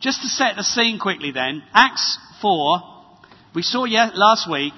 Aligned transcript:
Just 0.00 0.22
to 0.22 0.28
set 0.28 0.56
the 0.56 0.64
scene 0.64 0.98
quickly 0.98 1.30
then, 1.30 1.62
Acts 1.74 2.18
4, 2.40 2.80
we 3.54 3.60
saw 3.60 3.82
last 3.82 4.50
week 4.50 4.72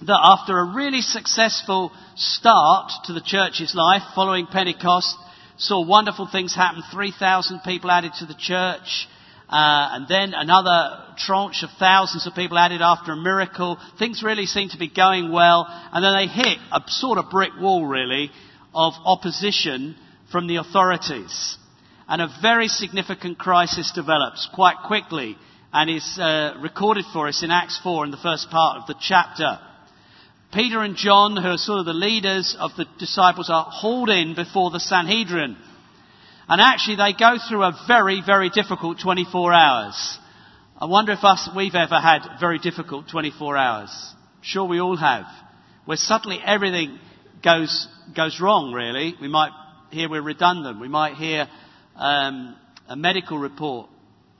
that 0.00 0.18
after 0.22 0.58
a 0.58 0.74
really 0.74 1.02
successful 1.02 1.92
start 2.16 2.90
to 3.04 3.12
the 3.12 3.20
church's 3.20 3.74
life 3.74 4.00
following 4.14 4.46
Pentecost, 4.46 5.14
saw 5.58 5.84
wonderful 5.84 6.26
things 6.32 6.54
happen. 6.54 6.82
3,000 6.90 7.60
people 7.62 7.90
added 7.90 8.12
to 8.20 8.26
the 8.26 8.34
church. 8.34 9.06
Uh, 9.50 10.00
and 10.00 10.08
then 10.08 10.32
another 10.32 11.14
tranche 11.18 11.62
of 11.62 11.68
thousands 11.78 12.26
of 12.26 12.34
people 12.34 12.56
added 12.56 12.80
after 12.80 13.12
a 13.12 13.16
miracle. 13.16 13.78
Things 13.98 14.22
really 14.22 14.46
seemed 14.46 14.70
to 14.70 14.78
be 14.78 14.88
going 14.88 15.30
well. 15.30 15.66
And 15.92 16.02
then 16.02 16.14
they 16.16 16.26
hit 16.26 16.56
a 16.72 16.80
sort 16.86 17.18
of 17.18 17.28
brick 17.28 17.52
wall, 17.60 17.84
really, 17.84 18.30
of 18.74 18.94
opposition 19.04 19.94
from 20.30 20.46
the 20.46 20.56
authorities. 20.56 21.58
And 22.12 22.20
a 22.20 22.28
very 22.42 22.68
significant 22.68 23.38
crisis 23.38 23.90
develops 23.94 24.46
quite 24.52 24.76
quickly 24.86 25.34
and 25.72 25.88
is 25.88 26.18
uh, 26.20 26.52
recorded 26.60 27.06
for 27.10 27.26
us 27.26 27.42
in 27.42 27.50
Acts 27.50 27.80
4 27.82 28.04
in 28.04 28.10
the 28.10 28.18
first 28.18 28.50
part 28.50 28.76
of 28.76 28.86
the 28.86 28.94
chapter. 29.00 29.58
Peter 30.52 30.82
and 30.82 30.94
John, 30.94 31.38
who 31.38 31.48
are 31.48 31.56
sort 31.56 31.78
of 31.78 31.86
the 31.86 31.94
leaders 31.94 32.54
of 32.60 32.72
the 32.76 32.84
disciples, 32.98 33.48
are 33.48 33.64
hauled 33.64 34.10
in 34.10 34.34
before 34.34 34.70
the 34.70 34.78
Sanhedrin. 34.78 35.56
And 36.50 36.60
actually, 36.60 36.96
they 36.96 37.14
go 37.18 37.38
through 37.48 37.62
a 37.62 37.82
very, 37.88 38.20
very 38.20 38.50
difficult 38.50 39.00
24 39.00 39.54
hours. 39.54 40.18
I 40.78 40.84
wonder 40.84 41.12
if 41.12 41.24
us, 41.24 41.48
we've 41.56 41.74
ever 41.74 41.98
had 41.98 42.38
very 42.38 42.58
difficult 42.58 43.08
24 43.08 43.56
hours. 43.56 44.14
Sure, 44.42 44.68
we 44.68 44.82
all 44.82 44.98
have. 44.98 45.24
Where 45.86 45.96
suddenly 45.96 46.40
everything 46.44 46.98
goes, 47.42 47.88
goes 48.14 48.38
wrong, 48.38 48.74
really. 48.74 49.14
We 49.18 49.28
might 49.28 49.52
hear 49.88 50.10
we're 50.10 50.20
redundant. 50.20 50.78
We 50.78 50.88
might 50.88 51.14
hear 51.14 51.48
um, 51.96 52.56
a 52.88 52.96
medical 52.96 53.38
report 53.38 53.88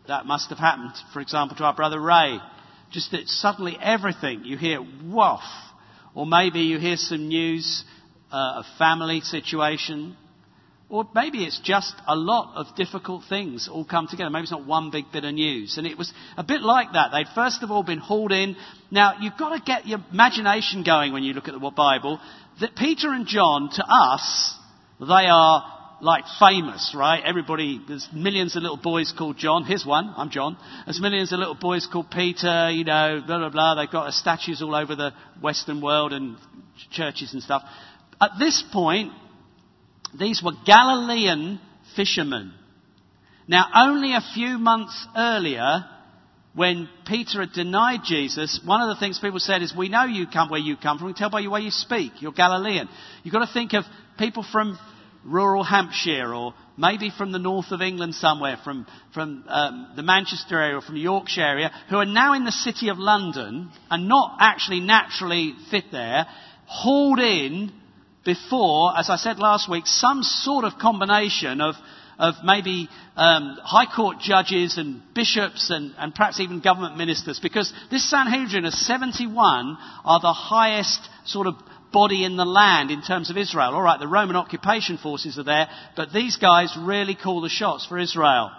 that 0.09 0.27
must 0.27 0.48
have 0.51 0.59
happened, 0.59 0.92
for 1.12 1.20
example, 1.20 1.56
to 1.56 1.65
our 1.65 1.75
brother 1.75 2.01
Ray. 2.01 2.38
Just 2.91 3.12
that 3.12 3.28
suddenly 3.28 3.77
everything 3.81 4.45
you 4.45 4.56
hear, 4.56 4.81
woof. 4.83 5.41
Or 6.14 6.27
maybe 6.27 6.61
you 6.61 6.78
hear 6.78 6.97
some 6.97 7.28
news 7.28 7.84
uh, 8.30 8.58
of 8.58 8.64
family 8.78 9.20
situation. 9.20 10.17
Or 10.91 11.08
maybe 11.14 11.45
it's 11.45 11.58
just 11.64 11.95
a 12.06 12.14
lot 12.14 12.55
of 12.55 12.77
difficult 12.77 13.25
things 13.27 13.67
all 13.67 13.84
come 13.86 14.08
together. 14.08 14.28
Maybe 14.28 14.42
it's 14.42 14.50
not 14.50 14.67
one 14.67 14.91
big 14.91 15.05
bit 15.11 15.25
of 15.25 15.33
news. 15.33 15.78
And 15.78 15.86
it 15.86 15.97
was 15.97 16.12
a 16.36 16.45
bit 16.45 16.61
like 16.61 16.92
that. 16.92 17.12
They'd 17.12 17.34
first 17.34 17.62
of 17.62 17.70
all 17.70 17.83
been 17.83 17.98
hauled 17.98 18.33
in. 18.33 18.56
Now, 18.91 19.14
you've 19.20 19.39
got 19.39 19.56
to 19.56 19.62
get 19.64 19.86
your 19.86 20.00
imagination 20.12 20.83
going 20.84 21.14
when 21.14 21.23
you 21.23 21.33
look 21.33 21.48
at 21.48 21.55
the 21.55 21.70
Bible. 21.70 22.20
That 22.61 22.77
Peter 22.77 23.11
and 23.11 23.27
John, 23.27 23.70
to 23.73 23.84
us, 23.89 24.55
they 25.00 25.28
are 25.30 25.81
like 26.03 26.25
famous, 26.41 26.95
right? 26.98 27.22
Everybody, 27.25 27.81
there's 27.86 28.08
millions 28.12 28.56
of 28.56 28.62
little 28.62 28.77
boys 28.77 29.14
called 29.17 29.39
John. 29.39 29.64
Here's 29.64 29.86
one, 29.86 30.12
I'm 30.17 30.31
John. 30.31 30.56
There's 30.84 31.00
millions 31.00 31.33
of 31.33 31.39
little 31.39 31.55
boys 31.55 31.86
called 31.91 32.11
Peter, 32.11 32.70
you 32.70 32.83
know, 32.83 33.22
blah, 33.25 33.39
blah, 33.39 33.50
blah. 33.50 33.77
They've 33.77 33.91
got 33.91 34.12
statues 34.12 34.61
all 34.62 34.75
over 34.75 34.97
the 34.97 35.12
Western 35.41 35.80
world 35.80 36.12
and 36.12 36.36
churches 36.91 37.33
and 37.33 37.41
stuff. 37.41 37.62
At 38.20 38.33
this 38.41 38.64
point, 38.73 39.12
these 40.19 40.42
were 40.45 40.53
Galilean 40.67 41.61
fishermen. 41.95 42.53
Now, 43.47 43.67
only 43.73 44.14
a 44.14 44.23
few 44.34 44.58
months 44.58 45.06
earlier, 45.17 45.84
when 46.55 46.89
Peter 47.06 47.41
had 47.41 47.53
denied 47.53 48.00
Jesus, 48.05 48.61
one 48.64 48.83
of 48.83 48.95
the 48.95 48.98
things 48.98 49.20
people 49.20 49.39
said 49.39 49.62
is, 49.62 49.73
We 49.75 49.89
know 49.89 50.05
you 50.05 50.27
come 50.27 50.50
where 50.50 50.61
you 50.61 50.77
come 50.77 50.98
from. 50.98 51.06
We 51.06 51.12
tell 51.12 51.30
by 51.30 51.42
the 51.42 51.48
way 51.48 51.61
you 51.61 51.70
speak. 51.70 52.20
You're 52.20 52.33
Galilean. 52.33 52.89
You've 53.23 53.33
got 53.33 53.47
to 53.47 53.53
think 53.53 53.73
of 53.73 53.84
people 54.19 54.45
from 54.50 54.78
rural 55.25 55.65
Hampshire 55.65 56.34
or 56.34 56.55
maybe 56.77 57.11
from 57.11 57.33
the 57.33 57.39
north 57.39 57.70
of 57.70 57.81
England 57.81 58.15
somewhere, 58.15 58.56
from, 58.65 58.87
from 59.15 59.45
um, 59.48 59.92
the 59.97 60.03
Manchester 60.03 60.61
area 60.61 60.77
or 60.77 60.81
from 60.81 60.95
the 60.95 61.01
Yorkshire 61.01 61.42
area, 61.42 61.70
who 61.89 61.97
are 61.97 62.06
now 62.06 62.34
in 62.34 62.45
the 62.45 62.53
city 62.53 62.89
of 62.89 62.98
London 62.98 63.70
and 63.91 64.09
not 64.09 64.37
actually 64.41 64.81
naturally 64.81 65.55
fit 65.70 65.84
there, 65.92 66.27
hauled 66.67 67.19
in 67.19 67.73
before, 68.24 68.96
as 68.96 69.11
I 69.11 69.17
said 69.17 69.39
last 69.39 69.69
week, 69.69 69.86
some 69.86 70.23
sort 70.23 70.64
of 70.64 70.79
combination 70.79 71.61
of, 71.61 71.75
of 72.19 72.35
maybe 72.45 72.89
um, 73.17 73.58
high 73.63 73.92
court 73.95 74.19
judges 74.20 74.79
and 74.79 75.02
bishops 75.14 75.70
and, 75.70 75.92
and 75.98 76.14
perhaps 76.14 76.41
even 76.41 76.61
government 76.61 76.96
ministers, 76.96 77.41
because 77.41 77.73
this 77.91 78.08
Sanhedrin 78.08 78.64
of 78.64 78.73
71 78.73 79.77
are 80.05 80.20
the 80.20 80.33
highest 80.33 81.01
sort 81.25 81.46
of 81.46 81.55
body 81.92 82.25
in 82.25 82.36
the 82.36 82.45
land 82.45 82.91
in 82.91 83.03
terms 83.03 83.30
of 83.30 83.36
Israel. 83.36 83.75
All 83.75 83.83
right, 83.83 84.01
the 84.01 84.08
Roman 84.08 84.36
occupation 84.36 84.98
forces 84.98 85.39
are 85.39 85.45
there, 85.45 85.69
but 85.97 86.13
these 86.13 86.36
guys 86.36 86.77
really 86.79 87.14
call 87.14 87.41
the 87.41 87.48
shots 87.48 87.86
for 87.86 87.98
Israel. 87.98 88.51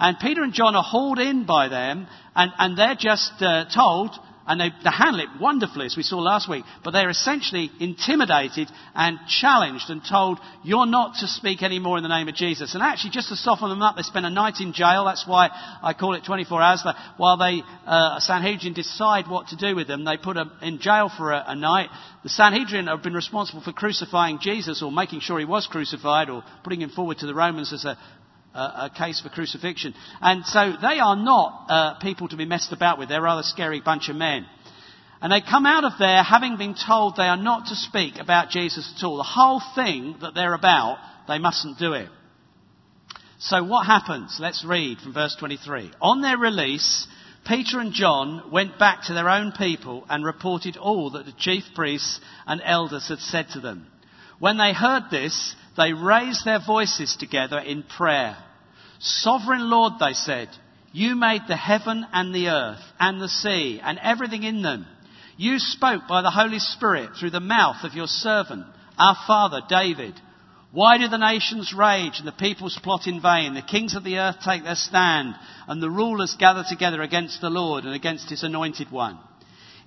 And 0.00 0.18
Peter 0.18 0.42
and 0.42 0.52
John 0.52 0.76
are 0.76 0.82
hauled 0.82 1.18
in 1.18 1.44
by 1.44 1.68
them, 1.68 2.06
and, 2.34 2.52
and 2.58 2.78
they're 2.78 2.96
just 2.98 3.32
uh, 3.40 3.64
told, 3.74 4.10
and 4.48 4.58
they, 4.58 4.70
they 4.82 4.90
handle 4.90 5.20
it 5.20 5.28
wonderfully, 5.38 5.84
as 5.86 5.96
we 5.96 6.02
saw 6.02 6.18
last 6.18 6.48
week. 6.48 6.64
But 6.82 6.92
they're 6.92 7.10
essentially 7.10 7.70
intimidated 7.78 8.68
and 8.94 9.18
challenged 9.28 9.90
and 9.90 10.02
told, 10.02 10.38
you're 10.64 10.86
not 10.86 11.16
to 11.16 11.28
speak 11.28 11.62
anymore 11.62 11.98
in 11.98 12.02
the 12.02 12.08
name 12.08 12.28
of 12.28 12.34
Jesus. 12.34 12.74
And 12.74 12.82
actually, 12.82 13.10
just 13.10 13.28
to 13.28 13.36
soften 13.36 13.68
them 13.68 13.82
up, 13.82 13.96
they 13.96 14.02
spend 14.02 14.24
a 14.24 14.30
night 14.30 14.54
in 14.60 14.72
jail. 14.72 15.04
That's 15.04 15.26
why 15.26 15.50
I 15.82 15.92
call 15.92 16.14
it 16.14 16.24
24 16.24 16.62
hours. 16.62 16.86
While 17.18 17.36
they, 17.36 17.62
uh, 17.86 18.20
Sanhedrin 18.20 18.72
decide 18.72 19.28
what 19.28 19.48
to 19.48 19.56
do 19.56 19.76
with 19.76 19.86
them, 19.86 20.04
they 20.04 20.16
put 20.16 20.34
them 20.34 20.50
in 20.62 20.80
jail 20.80 21.10
for 21.14 21.32
a, 21.32 21.44
a 21.48 21.54
night. 21.54 21.90
The 22.22 22.30
Sanhedrin 22.30 22.86
have 22.86 23.02
been 23.02 23.12
responsible 23.12 23.62
for 23.62 23.72
crucifying 23.72 24.38
Jesus 24.40 24.82
or 24.82 24.90
making 24.90 25.20
sure 25.20 25.38
he 25.38 25.44
was 25.44 25.66
crucified 25.66 26.30
or 26.30 26.42
putting 26.64 26.80
him 26.80 26.90
forward 26.90 27.18
to 27.18 27.26
the 27.26 27.34
Romans 27.34 27.72
as 27.72 27.84
a, 27.84 27.98
a, 28.58 28.90
case 28.96 29.20
for 29.20 29.28
crucifixion. 29.28 29.94
And 30.20 30.44
so 30.44 30.72
they 30.80 30.98
are 30.98 31.16
not 31.16 31.66
uh, 31.68 31.98
people 32.00 32.28
to 32.28 32.36
be 32.36 32.44
messed 32.44 32.72
about 32.72 32.98
with. 32.98 33.08
They're 33.08 33.20
a 33.20 33.22
rather 33.22 33.42
scary 33.42 33.80
bunch 33.80 34.08
of 34.08 34.16
men. 34.16 34.46
And 35.20 35.32
they 35.32 35.40
come 35.40 35.66
out 35.66 35.84
of 35.84 35.92
there 35.98 36.22
having 36.22 36.56
been 36.56 36.74
told 36.74 37.16
they 37.16 37.22
are 37.24 37.36
not 37.36 37.66
to 37.66 37.74
speak 37.74 38.18
about 38.20 38.50
Jesus 38.50 38.92
at 38.96 39.04
all. 39.04 39.16
The 39.16 39.22
whole 39.24 39.60
thing 39.74 40.16
that 40.20 40.34
they're 40.34 40.54
about, 40.54 40.98
they 41.26 41.38
mustn't 41.38 41.78
do 41.78 41.92
it. 41.92 42.08
So 43.40 43.62
what 43.64 43.86
happens? 43.86 44.38
Let's 44.40 44.64
read 44.64 44.98
from 44.98 45.14
verse 45.14 45.36
23. 45.38 45.92
On 46.00 46.22
their 46.22 46.38
release, 46.38 47.06
Peter 47.46 47.80
and 47.80 47.92
John 47.92 48.50
went 48.50 48.78
back 48.78 49.04
to 49.04 49.14
their 49.14 49.28
own 49.28 49.52
people 49.52 50.04
and 50.08 50.24
reported 50.24 50.76
all 50.76 51.10
that 51.10 51.24
the 51.24 51.32
chief 51.38 51.64
priests 51.74 52.20
and 52.46 52.60
elders 52.64 53.08
had 53.08 53.20
said 53.20 53.46
to 53.50 53.60
them. 53.60 53.86
When 54.38 54.58
they 54.58 54.72
heard 54.72 55.04
this, 55.10 55.54
they 55.76 55.92
raised 55.92 56.44
their 56.44 56.60
voices 56.64 57.16
together 57.16 57.58
in 57.58 57.84
prayer. 57.84 58.36
Sovereign 58.98 59.70
Lord, 59.70 59.94
they 60.00 60.12
said, 60.12 60.48
you 60.92 61.14
made 61.14 61.42
the 61.46 61.56
heaven 61.56 62.06
and 62.12 62.34
the 62.34 62.48
earth 62.48 62.82
and 62.98 63.20
the 63.20 63.28
sea 63.28 63.80
and 63.82 63.98
everything 64.02 64.42
in 64.42 64.62
them. 64.62 64.86
You 65.36 65.58
spoke 65.58 66.08
by 66.08 66.22
the 66.22 66.30
Holy 66.30 66.58
Spirit 66.58 67.10
through 67.14 67.30
the 67.30 67.40
mouth 67.40 67.84
of 67.84 67.94
your 67.94 68.08
servant, 68.08 68.64
our 68.98 69.16
father 69.26 69.60
David. 69.68 70.14
Why 70.72 70.98
do 70.98 71.08
the 71.08 71.18
nations 71.18 71.72
rage 71.72 72.18
and 72.18 72.26
the 72.26 72.32
peoples 72.32 72.78
plot 72.82 73.06
in 73.06 73.22
vain? 73.22 73.54
The 73.54 73.62
kings 73.62 73.94
of 73.94 74.04
the 74.04 74.18
earth 74.18 74.36
take 74.44 74.64
their 74.64 74.74
stand 74.74 75.34
and 75.66 75.82
the 75.82 75.90
rulers 75.90 76.36
gather 76.38 76.64
together 76.68 77.02
against 77.02 77.40
the 77.40 77.50
Lord 77.50 77.84
and 77.84 77.94
against 77.94 78.28
his 78.30 78.42
anointed 78.42 78.90
one. 78.90 79.18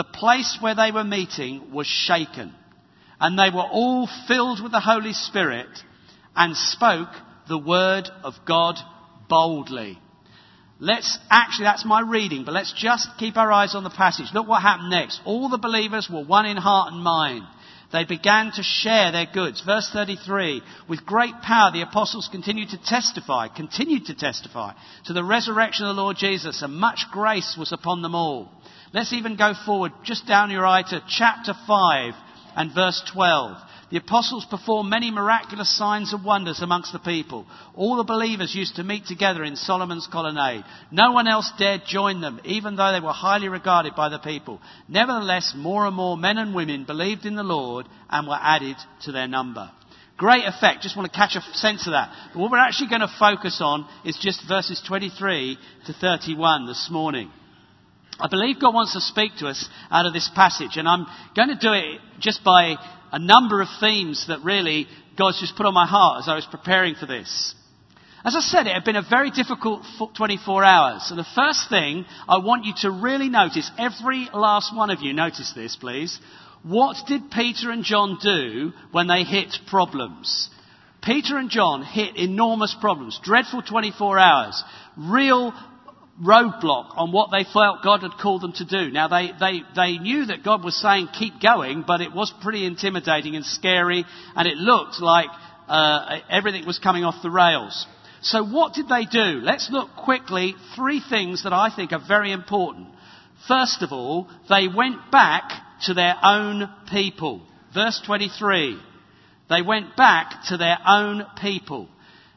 the 0.00 0.04
place 0.04 0.56
where 0.62 0.74
they 0.74 0.92
were 0.92 1.04
meeting 1.04 1.72
was 1.74 1.86
shaken. 1.86 2.54
And 3.20 3.38
they 3.38 3.54
were 3.54 3.68
all 3.70 4.08
filled 4.26 4.62
with 4.62 4.72
the 4.72 4.80
Holy 4.80 5.12
Spirit 5.12 5.68
and 6.34 6.56
spoke 6.56 7.10
the 7.48 7.58
word 7.58 8.08
of 8.24 8.32
God 8.46 8.76
boldly. 9.28 9.98
Let's, 10.78 11.18
actually, 11.30 11.64
that's 11.64 11.84
my 11.84 12.00
reading, 12.00 12.46
but 12.46 12.54
let's 12.54 12.72
just 12.74 13.08
keep 13.18 13.36
our 13.36 13.52
eyes 13.52 13.74
on 13.74 13.84
the 13.84 13.90
passage. 13.90 14.28
Look 14.32 14.48
what 14.48 14.62
happened 14.62 14.88
next. 14.88 15.20
All 15.26 15.50
the 15.50 15.58
believers 15.58 16.08
were 16.10 16.24
one 16.24 16.46
in 16.46 16.56
heart 16.56 16.94
and 16.94 17.04
mind. 17.04 17.44
They 17.92 18.06
began 18.06 18.52
to 18.52 18.62
share 18.62 19.12
their 19.12 19.26
goods. 19.30 19.60
Verse 19.66 19.90
33, 19.92 20.62
with 20.88 21.04
great 21.04 21.34
power 21.42 21.72
the 21.72 21.82
apostles 21.82 22.30
continued 22.32 22.70
to 22.70 22.82
testify, 22.82 23.48
continued 23.48 24.06
to 24.06 24.14
testify 24.14 24.72
to 25.04 25.12
the 25.12 25.24
resurrection 25.24 25.84
of 25.84 25.94
the 25.94 26.00
Lord 26.00 26.16
Jesus, 26.16 26.62
and 26.62 26.72
much 26.72 27.04
grace 27.12 27.54
was 27.58 27.72
upon 27.72 28.00
them 28.00 28.14
all. 28.14 28.50
Let's 28.92 29.12
even 29.12 29.36
go 29.36 29.52
forward 29.66 29.92
just 30.02 30.26
down 30.26 30.50
your 30.50 30.66
eye 30.66 30.82
to 30.82 31.02
chapter 31.08 31.54
5 31.66 32.14
and 32.56 32.74
verse 32.74 33.00
12. 33.12 33.56
The 33.92 33.98
apostles 33.98 34.44
performed 34.48 34.90
many 34.90 35.12
miraculous 35.12 35.76
signs 35.76 36.12
and 36.12 36.24
wonders 36.24 36.60
amongst 36.60 36.92
the 36.92 36.98
people. 36.98 37.46
All 37.74 37.96
the 37.96 38.04
believers 38.04 38.54
used 38.54 38.76
to 38.76 38.84
meet 38.84 39.06
together 39.06 39.44
in 39.44 39.54
Solomon's 39.54 40.08
colonnade. 40.10 40.64
No 40.90 41.12
one 41.12 41.28
else 41.28 41.52
dared 41.56 41.82
join 41.86 42.20
them, 42.20 42.40
even 42.44 42.74
though 42.74 42.92
they 42.92 43.04
were 43.04 43.12
highly 43.12 43.48
regarded 43.48 43.94
by 43.94 44.08
the 44.08 44.18
people. 44.18 44.60
Nevertheless, 44.88 45.54
more 45.56 45.86
and 45.86 45.94
more 45.94 46.16
men 46.16 46.38
and 46.38 46.54
women 46.54 46.84
believed 46.84 47.26
in 47.26 47.36
the 47.36 47.44
Lord 47.44 47.86
and 48.08 48.26
were 48.26 48.38
added 48.40 48.76
to 49.02 49.12
their 49.12 49.28
number. 49.28 49.70
Great 50.16 50.44
effect. 50.44 50.82
Just 50.82 50.96
want 50.96 51.10
to 51.10 51.16
catch 51.16 51.36
a 51.36 51.42
sense 51.56 51.86
of 51.86 51.92
that. 51.92 52.12
But 52.32 52.40
what 52.40 52.50
we're 52.50 52.58
actually 52.58 52.90
going 52.90 53.00
to 53.00 53.14
focus 53.18 53.60
on 53.60 53.88
is 54.04 54.18
just 54.20 54.46
verses 54.48 54.82
23 54.86 55.58
to 55.86 55.92
31 55.92 56.66
this 56.66 56.88
morning. 56.90 57.30
I 58.22 58.28
believe 58.28 58.60
God 58.60 58.74
wants 58.74 58.92
to 58.92 59.00
speak 59.00 59.36
to 59.38 59.46
us 59.46 59.68
out 59.90 60.06
of 60.06 60.12
this 60.12 60.30
passage, 60.34 60.76
and 60.76 60.88
I'm 60.88 61.06
going 61.34 61.48
to 61.48 61.54
do 61.54 61.72
it 61.72 62.00
just 62.18 62.44
by 62.44 62.76
a 63.12 63.18
number 63.18 63.60
of 63.60 63.68
themes 63.80 64.26
that 64.28 64.44
really 64.44 64.86
God's 65.16 65.40
just 65.40 65.56
put 65.56 65.66
on 65.66 65.74
my 65.74 65.86
heart 65.86 66.22
as 66.22 66.28
I 66.28 66.34
was 66.34 66.46
preparing 66.50 66.94
for 66.94 67.06
this. 67.06 67.54
As 68.24 68.36
I 68.36 68.40
said, 68.40 68.66
it 68.66 68.74
had 68.74 68.84
been 68.84 68.96
a 68.96 69.08
very 69.08 69.30
difficult 69.30 69.82
24 70.14 70.62
hours. 70.62 71.08
So 71.08 71.16
the 71.16 71.26
first 71.34 71.70
thing 71.70 72.04
I 72.28 72.38
want 72.38 72.66
you 72.66 72.74
to 72.82 72.90
really 72.90 73.30
notice, 73.30 73.70
every 73.78 74.28
last 74.34 74.76
one 74.76 74.90
of 74.90 75.00
you, 75.00 75.14
notice 75.14 75.52
this 75.54 75.76
please. 75.76 76.18
What 76.62 76.96
did 77.08 77.30
Peter 77.30 77.70
and 77.70 77.82
John 77.82 78.18
do 78.22 78.72
when 78.92 79.06
they 79.06 79.24
hit 79.24 79.56
problems? 79.68 80.50
Peter 81.02 81.38
and 81.38 81.48
John 81.48 81.82
hit 81.82 82.16
enormous 82.16 82.76
problems, 82.78 83.18
dreadful 83.22 83.62
24 83.62 84.18
hours, 84.18 84.62
real 84.98 85.54
roadblock 86.22 86.96
on 86.96 87.12
what 87.12 87.30
they 87.30 87.44
felt 87.50 87.82
God 87.82 88.02
had 88.02 88.18
called 88.20 88.42
them 88.42 88.52
to 88.54 88.64
do. 88.64 88.90
Now 88.90 89.08
they, 89.08 89.30
they, 89.38 89.62
they 89.74 89.98
knew 89.98 90.26
that 90.26 90.44
God 90.44 90.62
was 90.62 90.80
saying 90.80 91.08
keep 91.18 91.40
going, 91.40 91.84
but 91.86 92.00
it 92.00 92.12
was 92.12 92.32
pretty 92.42 92.66
intimidating 92.66 93.36
and 93.36 93.44
scary 93.44 94.04
and 94.36 94.46
it 94.46 94.56
looked 94.56 95.00
like 95.00 95.30
uh, 95.68 96.20
everything 96.28 96.66
was 96.66 96.78
coming 96.78 97.04
off 97.04 97.22
the 97.22 97.30
rails. 97.30 97.86
So 98.22 98.44
what 98.44 98.74
did 98.74 98.88
they 98.88 99.06
do? 99.06 99.40
Let's 99.42 99.70
look 99.70 99.88
quickly 99.96 100.54
three 100.76 101.00
things 101.08 101.44
that 101.44 101.54
I 101.54 101.74
think 101.74 101.92
are 101.92 102.04
very 102.06 102.32
important. 102.32 102.88
First 103.48 103.82
of 103.82 103.92
all, 103.92 104.28
they 104.48 104.68
went 104.68 105.10
back 105.10 105.50
to 105.86 105.94
their 105.94 106.16
own 106.22 106.68
people. 106.90 107.40
Verse 107.72 108.00
23. 108.04 108.78
They 109.48 109.62
went 109.62 109.96
back 109.96 110.44
to 110.48 110.58
their 110.58 110.76
own 110.86 111.24
people. 111.40 111.88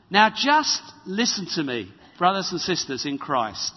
Now 0.09 0.29
just 0.33 0.81
listen 1.05 1.47
to 1.55 1.63
me 1.63 1.91
brothers 2.17 2.51
and 2.51 2.61
sisters 2.61 3.05
in 3.05 3.17
Christ, 3.17 3.73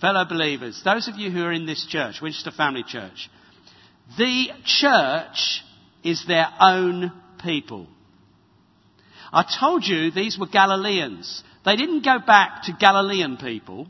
fellow 0.00 0.24
believers, 0.24 0.80
those 0.84 1.08
of 1.08 1.16
you 1.16 1.30
who 1.30 1.42
are 1.42 1.52
in 1.52 1.66
this 1.66 1.86
church, 1.86 2.20
Winchester 2.20 2.50
Family 2.50 2.84
Church, 2.86 3.30
the 4.18 4.48
church 4.64 5.62
is 6.04 6.24
their 6.26 6.48
own 6.60 7.12
people. 7.42 7.88
I 9.32 9.44
told 9.58 9.84
you 9.84 10.10
these 10.10 10.38
were 10.38 10.46
Galileans. 10.46 11.42
They 11.64 11.76
didn't 11.76 12.04
go 12.04 12.18
back 12.24 12.62
to 12.64 12.76
Galilean 12.78 13.36
people 13.36 13.88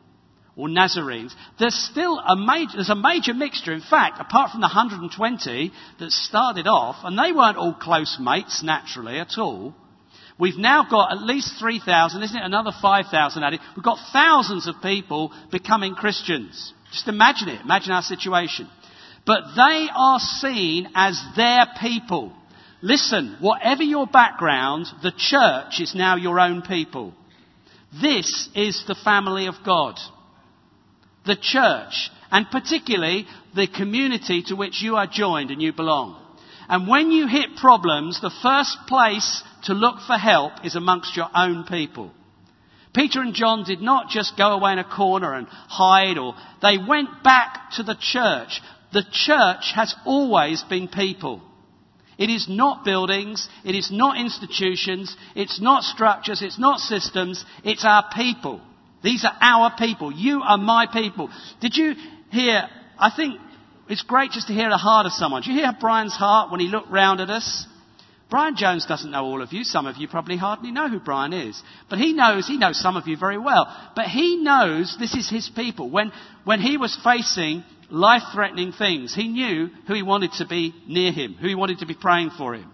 or 0.56 0.69
Nazarenes. 0.69 1.35
There's 1.59 1.75
still 1.75 2.19
a 2.19 2.35
major, 2.35 2.73
there's 2.77 2.88
a 2.88 2.94
major 2.94 3.35
mixture. 3.35 3.73
In 3.73 3.83
fact, 3.83 4.19
apart 4.19 4.50
from 4.50 4.62
the 4.62 4.69
120 4.69 5.73
that 6.00 6.11
started 6.11 6.67
off, 6.67 6.97
and 7.05 7.19
they 7.19 7.33
weren't 7.33 7.59
all 7.59 7.75
close 7.75 8.17
mates 8.19 8.62
naturally 8.62 9.19
at 9.19 9.37
all, 9.37 9.75
We've 10.38 10.59
now 10.59 10.87
got 10.88 11.12
at 11.12 11.23
least 11.23 11.59
3,000, 11.59 12.23
isn't 12.23 12.37
it? 12.37 12.44
Another 12.44 12.73
5,000 12.81 13.43
added. 13.43 13.61
We've 13.75 13.85
got 13.85 13.99
thousands 14.12 14.67
of 14.67 14.83
people 14.83 15.33
becoming 15.50 15.94
Christians. 15.94 16.75
Just 16.93 17.09
imagine 17.09 17.49
it. 17.49 17.62
Imagine 17.62 17.93
our 17.93 18.03
situation. 18.03 18.69
But 19.25 19.43
they 19.56 19.88
are 19.94 20.19
seen 20.21 20.88
as 20.94 21.21
their 21.37 21.67
people. 21.81 22.33
Listen, 22.83 23.37
whatever 23.41 23.83
your 23.83 24.06
background, 24.06 24.87
the 25.03 25.12
church 25.17 25.81
is 25.81 25.94
now 25.94 26.17
your 26.17 26.38
own 26.38 26.62
people. 26.62 27.15
This 28.00 28.49
is 28.55 28.85
the 28.87 28.94
family 28.94 29.47
of 29.47 29.55
God. 29.65 29.99
The 31.25 31.37
church, 31.37 32.11
and 32.31 32.47
particularly 32.53 33.27
the 33.55 33.67
community 33.67 34.44
to 34.47 34.55
which 34.55 34.83
you 34.83 34.97
are 34.97 35.06
joined 35.06 35.50
and 35.50 35.62
you 35.62 35.73
belong. 35.73 36.23
And 36.69 36.87
when 36.87 37.11
you 37.11 37.27
hit 37.27 37.56
problems, 37.56 38.21
the 38.21 38.35
first 38.43 38.77
place 38.87 39.43
to 39.66 39.74
look 39.74 40.00
for 40.06 40.16
help 40.16 40.64
is 40.64 40.74
amongst 40.76 41.16
your 41.16 41.28
own 41.34 41.64
people. 41.64 42.12
Peter 42.94 43.20
and 43.20 43.34
John 43.34 43.64
did 43.64 43.82
not 43.82 44.08
just 44.08 44.38
go 44.38 44.52
away 44.52 44.72
in 44.72 44.78
a 44.78 44.84
corner 44.84 45.34
and 45.34 45.46
hide 45.48 46.16
or 46.16 46.34
they 46.62 46.78
went 46.78 47.22
back 47.22 47.72
to 47.72 47.82
the 47.82 47.96
church. 48.00 48.62
The 48.92 49.04
church 49.12 49.72
has 49.74 49.94
always 50.06 50.62
been 50.62 50.88
people. 50.88 51.42
It 52.16 52.30
is 52.30 52.48
not 52.48 52.84
buildings, 52.84 53.46
it 53.64 53.74
is 53.74 53.90
not 53.90 54.18
institutions, 54.18 55.14
it's 55.34 55.60
not 55.60 55.82
structures, 55.82 56.40
it's 56.40 56.58
not 56.58 56.80
systems, 56.80 57.44
it's 57.62 57.84
our 57.84 58.06
people. 58.14 58.62
These 59.02 59.26
are 59.26 59.36
our 59.40 59.72
people. 59.76 60.10
You 60.10 60.40
are 60.42 60.56
my 60.56 60.86
people. 60.90 61.28
Did 61.60 61.76
you 61.76 61.94
hear, 62.30 62.62
I 62.98 63.12
think 63.14 63.38
it's 63.90 64.02
great 64.02 64.30
just 64.30 64.46
to 64.46 64.54
hear 64.54 64.70
the 64.70 64.78
heart 64.78 65.04
of 65.04 65.12
someone. 65.12 65.42
Did 65.42 65.50
you 65.50 65.56
hear 65.56 65.76
Brian's 65.78 66.14
heart 66.14 66.50
when 66.50 66.60
he 66.60 66.68
looked 66.68 66.90
round 66.90 67.20
at 67.20 67.28
us? 67.28 67.66
Brian 68.28 68.56
Jones 68.56 68.87
doesn't 68.87 69.11
know 69.11 69.25
all 69.25 69.40
of 69.40 69.52
you. 69.52 69.62
Some 69.62 69.87
of 69.87 69.96
you 69.99 70.08
probably 70.08 70.37
hardly 70.37 70.73
know 70.73 70.88
who 70.88 70.99
Brian 70.99 71.32
is. 71.32 71.62
But 71.88 72.00
he 72.00 72.12
knows, 72.12 72.46
he 72.46 72.58
knows 72.58 72.81
some 72.81 72.96
of 72.96 73.06
you 73.06 73.17
very 73.17 73.38
well. 73.38 73.73
But 73.94 74.06
he 74.06 74.37
knows 74.37 74.96
this 74.99 75.14
is 75.14 75.31
his 75.31 75.49
people. 75.49 75.90
When, 75.90 76.11
when 76.44 76.61
he 76.61 76.76
was 76.76 76.99
facing 77.05 77.62
life 77.88 78.23
threatening 78.34 78.73
things, 78.73 79.14
he 79.14 79.28
knew 79.28 79.69
who 79.87 79.94
he 79.94 80.02
wanted 80.02 80.32
to 80.38 80.46
be 80.46 80.75
near 80.88 81.12
him, 81.12 81.34
who 81.34 81.46
he 81.46 81.55
wanted 81.55 81.78
to 81.78 81.87
be 81.87 81.94
praying 81.94 82.31
for 82.31 82.55
him. 82.55 82.73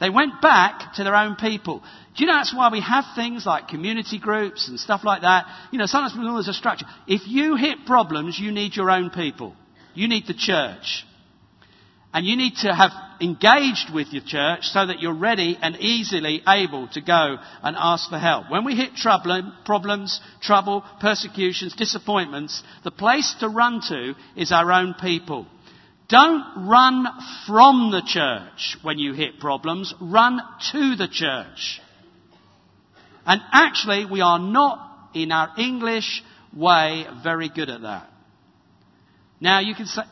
They 0.00 0.10
went 0.10 0.40
back 0.42 0.94
to 0.94 1.04
their 1.04 1.16
own 1.16 1.36
people. 1.36 1.80
Do 1.80 2.24
you 2.24 2.26
know 2.26 2.34
that's 2.34 2.54
why 2.54 2.68
we 2.70 2.80
have 2.80 3.04
things 3.16 3.46
like 3.46 3.68
community 3.68 4.18
groups 4.18 4.68
and 4.68 4.78
stuff 4.78 5.00
like 5.02 5.22
that? 5.22 5.46
You 5.72 5.78
know, 5.78 5.86
sometimes 5.86 6.14
there's 6.14 6.48
a 6.48 6.52
structure. 6.52 6.86
If 7.08 7.22
you 7.26 7.56
hit 7.56 7.86
problems, 7.86 8.38
you 8.38 8.52
need 8.52 8.76
your 8.76 8.90
own 8.90 9.10
people. 9.10 9.56
You 9.94 10.08
need 10.08 10.26
the 10.26 10.34
church. 10.34 11.04
And 12.18 12.26
you 12.26 12.36
need 12.36 12.56
to 12.62 12.74
have 12.74 12.90
engaged 13.20 13.94
with 13.94 14.08
your 14.08 14.24
church 14.26 14.64
so 14.64 14.84
that 14.84 14.98
you're 14.98 15.14
ready 15.14 15.56
and 15.62 15.76
easily 15.76 16.42
able 16.48 16.88
to 16.88 17.00
go 17.00 17.36
and 17.62 17.76
ask 17.78 18.10
for 18.10 18.18
help. 18.18 18.50
When 18.50 18.64
we 18.64 18.74
hit 18.74 18.96
trouble, 18.96 19.52
problems, 19.64 20.20
trouble, 20.40 20.82
persecutions, 21.00 21.76
disappointments, 21.76 22.60
the 22.82 22.90
place 22.90 23.36
to 23.38 23.48
run 23.48 23.80
to 23.90 24.14
is 24.34 24.50
our 24.50 24.72
own 24.72 24.96
people. 25.00 25.46
Don't 26.08 26.66
run 26.68 27.06
from 27.46 27.92
the 27.92 28.02
church 28.04 28.76
when 28.82 28.98
you 28.98 29.12
hit 29.12 29.38
problems. 29.38 29.94
Run 30.00 30.40
to 30.72 30.96
the 30.96 31.06
church. 31.06 31.80
And 33.26 33.40
actually, 33.52 34.06
we 34.06 34.22
are 34.22 34.40
not, 34.40 35.10
in 35.14 35.30
our 35.30 35.50
English 35.56 36.24
way, 36.52 37.06
very 37.22 37.48
good 37.48 37.70
at 37.70 37.82
that. 37.82 38.10
Now, 39.40 39.60
you 39.60 39.76
can 39.76 39.86
say, 39.86 40.02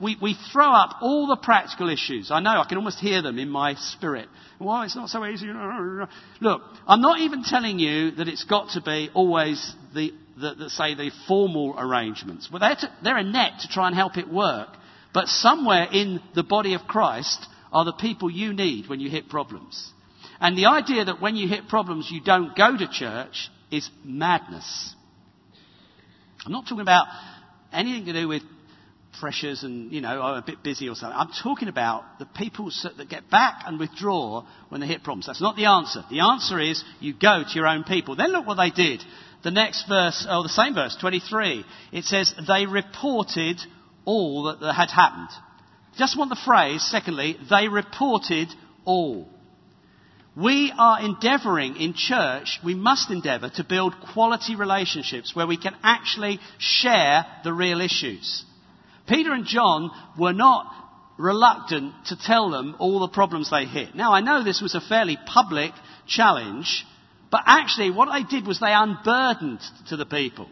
we, 0.00 0.16
we 0.20 0.36
throw 0.52 0.72
up 0.72 0.96
all 1.00 1.26
the 1.26 1.36
practical 1.36 1.88
issues. 1.88 2.30
I 2.30 2.40
know, 2.40 2.60
I 2.60 2.66
can 2.68 2.78
almost 2.78 2.98
hear 2.98 3.22
them 3.22 3.38
in 3.38 3.48
my 3.48 3.74
spirit. 3.74 4.28
Well, 4.58 4.82
it's 4.82 4.96
not 4.96 5.08
so 5.08 5.24
easy. 5.24 5.46
Look, 6.40 6.62
I'm 6.86 7.00
not 7.00 7.20
even 7.20 7.42
telling 7.44 7.78
you 7.78 8.10
that 8.12 8.28
it's 8.28 8.44
got 8.44 8.70
to 8.70 8.82
be 8.82 9.10
always 9.14 9.74
the, 9.94 10.12
the, 10.38 10.54
the 10.54 10.70
say, 10.70 10.94
the 10.94 11.10
formal 11.26 11.74
arrangements. 11.78 12.48
Well, 12.50 12.60
they're, 12.60 12.76
to, 12.76 12.92
they're 13.02 13.16
a 13.16 13.24
net 13.24 13.60
to 13.60 13.68
try 13.68 13.86
and 13.86 13.96
help 13.96 14.16
it 14.18 14.28
work. 14.28 14.68
But 15.12 15.28
somewhere 15.28 15.88
in 15.90 16.20
the 16.34 16.42
body 16.42 16.74
of 16.74 16.82
Christ 16.82 17.46
are 17.72 17.84
the 17.84 17.92
people 17.92 18.30
you 18.30 18.52
need 18.52 18.88
when 18.88 19.00
you 19.00 19.10
hit 19.10 19.28
problems. 19.28 19.92
And 20.40 20.56
the 20.56 20.66
idea 20.66 21.04
that 21.04 21.20
when 21.20 21.36
you 21.36 21.48
hit 21.48 21.68
problems 21.68 22.08
you 22.10 22.20
don't 22.22 22.56
go 22.56 22.76
to 22.76 22.88
church 22.88 23.50
is 23.70 23.88
madness. 24.04 24.94
I'm 26.44 26.52
not 26.52 26.64
talking 26.64 26.80
about 26.80 27.06
anything 27.72 28.06
to 28.06 28.12
do 28.12 28.28
with 28.28 28.42
pressures 29.18 29.62
and, 29.64 29.92
you 29.92 30.00
know, 30.00 30.22
I'm 30.22 30.38
a 30.38 30.46
bit 30.46 30.62
busy 30.62 30.88
or 30.88 30.94
something. 30.94 31.18
I'm 31.18 31.30
talking 31.42 31.68
about 31.68 32.18
the 32.18 32.26
people 32.26 32.70
that 32.96 33.08
get 33.08 33.30
back 33.30 33.62
and 33.66 33.78
withdraw 33.78 34.44
when 34.68 34.80
they 34.80 34.86
hit 34.86 35.02
problems. 35.02 35.26
That's 35.26 35.40
not 35.40 35.56
the 35.56 35.66
answer. 35.66 36.04
The 36.10 36.20
answer 36.20 36.60
is 36.60 36.84
you 37.00 37.14
go 37.14 37.42
to 37.42 37.54
your 37.54 37.66
own 37.66 37.84
people. 37.84 38.16
Then 38.16 38.32
look 38.32 38.46
what 38.46 38.56
they 38.56 38.70
did. 38.70 39.02
The 39.42 39.50
next 39.50 39.88
verse, 39.88 40.26
or 40.30 40.42
the 40.42 40.48
same 40.48 40.74
verse, 40.74 40.96
23, 41.00 41.64
it 41.92 42.04
says, 42.04 42.32
they 42.46 42.66
reported 42.66 43.60
all 44.04 44.56
that 44.60 44.74
had 44.74 44.90
happened. 44.90 45.30
Just 45.96 46.18
want 46.18 46.30
the 46.30 46.40
phrase, 46.44 46.82
secondly, 46.82 47.36
they 47.48 47.68
reported 47.68 48.48
all. 48.84 49.28
We 50.36 50.72
are 50.76 51.02
endeavouring 51.02 51.76
in 51.76 51.94
church, 51.94 52.60
we 52.64 52.74
must 52.74 53.10
endeavour 53.10 53.50
to 53.56 53.64
build 53.64 53.94
quality 54.12 54.54
relationships 54.54 55.34
where 55.34 55.46
we 55.46 55.56
can 55.56 55.74
actually 55.82 56.38
share 56.58 57.26
the 57.42 57.52
real 57.52 57.80
issues. 57.80 58.44
Peter 59.10 59.32
and 59.32 59.44
John 59.44 59.90
were 60.16 60.32
not 60.32 60.72
reluctant 61.18 61.92
to 62.06 62.16
tell 62.16 62.48
them 62.50 62.76
all 62.78 63.00
the 63.00 63.08
problems 63.08 63.50
they 63.50 63.66
hit. 63.66 63.94
Now, 63.94 64.14
I 64.14 64.20
know 64.20 64.44
this 64.44 64.62
was 64.62 64.76
a 64.76 64.80
fairly 64.80 65.18
public 65.26 65.72
challenge, 66.06 66.86
but 67.30 67.42
actually 67.44 67.90
what 67.90 68.08
they 68.12 68.22
did 68.22 68.46
was 68.46 68.60
they 68.60 68.72
unburdened 68.72 69.60
to 69.88 69.96
the 69.96 70.06
people. 70.06 70.48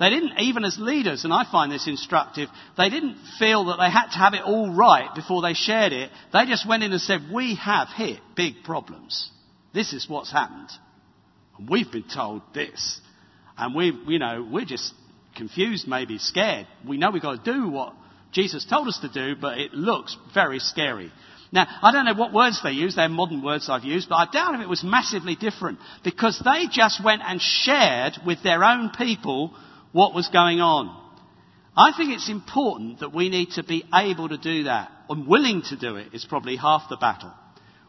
They 0.00 0.10
didn't, 0.10 0.38
even 0.38 0.64
as 0.64 0.78
leaders, 0.78 1.24
and 1.24 1.32
I 1.32 1.44
find 1.50 1.70
this 1.70 1.86
instructive, 1.86 2.48
they 2.78 2.88
didn't 2.88 3.16
feel 3.38 3.66
that 3.66 3.76
they 3.78 3.90
had 3.90 4.06
to 4.06 4.18
have 4.18 4.32
it 4.32 4.42
all 4.42 4.72
right 4.72 5.14
before 5.14 5.42
they 5.42 5.54
shared 5.54 5.92
it. 5.92 6.10
They 6.32 6.46
just 6.46 6.66
went 6.66 6.84
in 6.84 6.92
and 6.92 7.00
said, 7.00 7.28
we 7.32 7.56
have 7.56 7.88
hit 7.88 8.20
big 8.34 8.62
problems. 8.64 9.30
This 9.74 9.92
is 9.92 10.08
what's 10.08 10.32
happened. 10.32 10.70
And 11.58 11.68
we've 11.68 11.90
been 11.90 12.08
told 12.08 12.42
this. 12.54 13.00
And 13.58 13.74
we, 13.74 13.92
you 14.06 14.18
know, 14.18 14.48
we're 14.50 14.64
just 14.64 14.94
confused, 15.38 15.88
maybe 15.88 16.18
scared. 16.18 16.66
We 16.86 16.98
know 16.98 17.10
we've 17.10 17.22
got 17.22 17.42
to 17.42 17.52
do 17.52 17.68
what 17.68 17.94
Jesus 18.32 18.66
told 18.66 18.88
us 18.88 18.98
to 18.98 19.08
do, 19.08 19.40
but 19.40 19.58
it 19.58 19.72
looks 19.72 20.16
very 20.34 20.58
scary. 20.58 21.10
Now, 21.50 21.66
I 21.82 21.92
don't 21.92 22.04
know 22.04 22.14
what 22.14 22.34
words 22.34 22.62
they 22.62 22.72
use, 22.72 22.96
they're 22.96 23.08
modern 23.08 23.42
words 23.42 23.70
I've 23.70 23.84
used, 23.84 24.10
but 24.10 24.16
I 24.16 24.26
doubt 24.30 24.54
if 24.56 24.60
it 24.60 24.68
was 24.68 24.84
massively 24.84 25.34
different 25.34 25.78
because 26.04 26.38
they 26.44 26.66
just 26.70 27.02
went 27.02 27.22
and 27.24 27.40
shared 27.40 28.18
with 28.26 28.42
their 28.42 28.62
own 28.62 28.90
people 28.90 29.54
what 29.92 30.14
was 30.14 30.28
going 30.28 30.60
on. 30.60 30.94
I 31.74 31.92
think 31.96 32.12
it's 32.12 32.28
important 32.28 33.00
that 33.00 33.14
we 33.14 33.30
need 33.30 33.52
to 33.52 33.62
be 33.62 33.84
able 33.94 34.28
to 34.28 34.36
do 34.36 34.64
that 34.64 34.90
and 35.08 35.26
willing 35.26 35.62
to 35.70 35.76
do 35.76 35.96
it 35.96 36.12
is 36.12 36.24
probably 36.24 36.56
half 36.56 36.90
the 36.90 36.96
battle. 36.96 37.32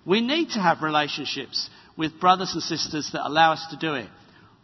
We 0.05 0.21
need 0.21 0.51
to 0.51 0.59
have 0.59 0.81
relationships 0.81 1.69
with 1.97 2.19
brothers 2.19 2.53
and 2.53 2.63
sisters 2.63 3.09
that 3.11 3.27
allow 3.27 3.53
us 3.53 3.65
to 3.71 3.77
do 3.77 3.95
it. 3.95 4.09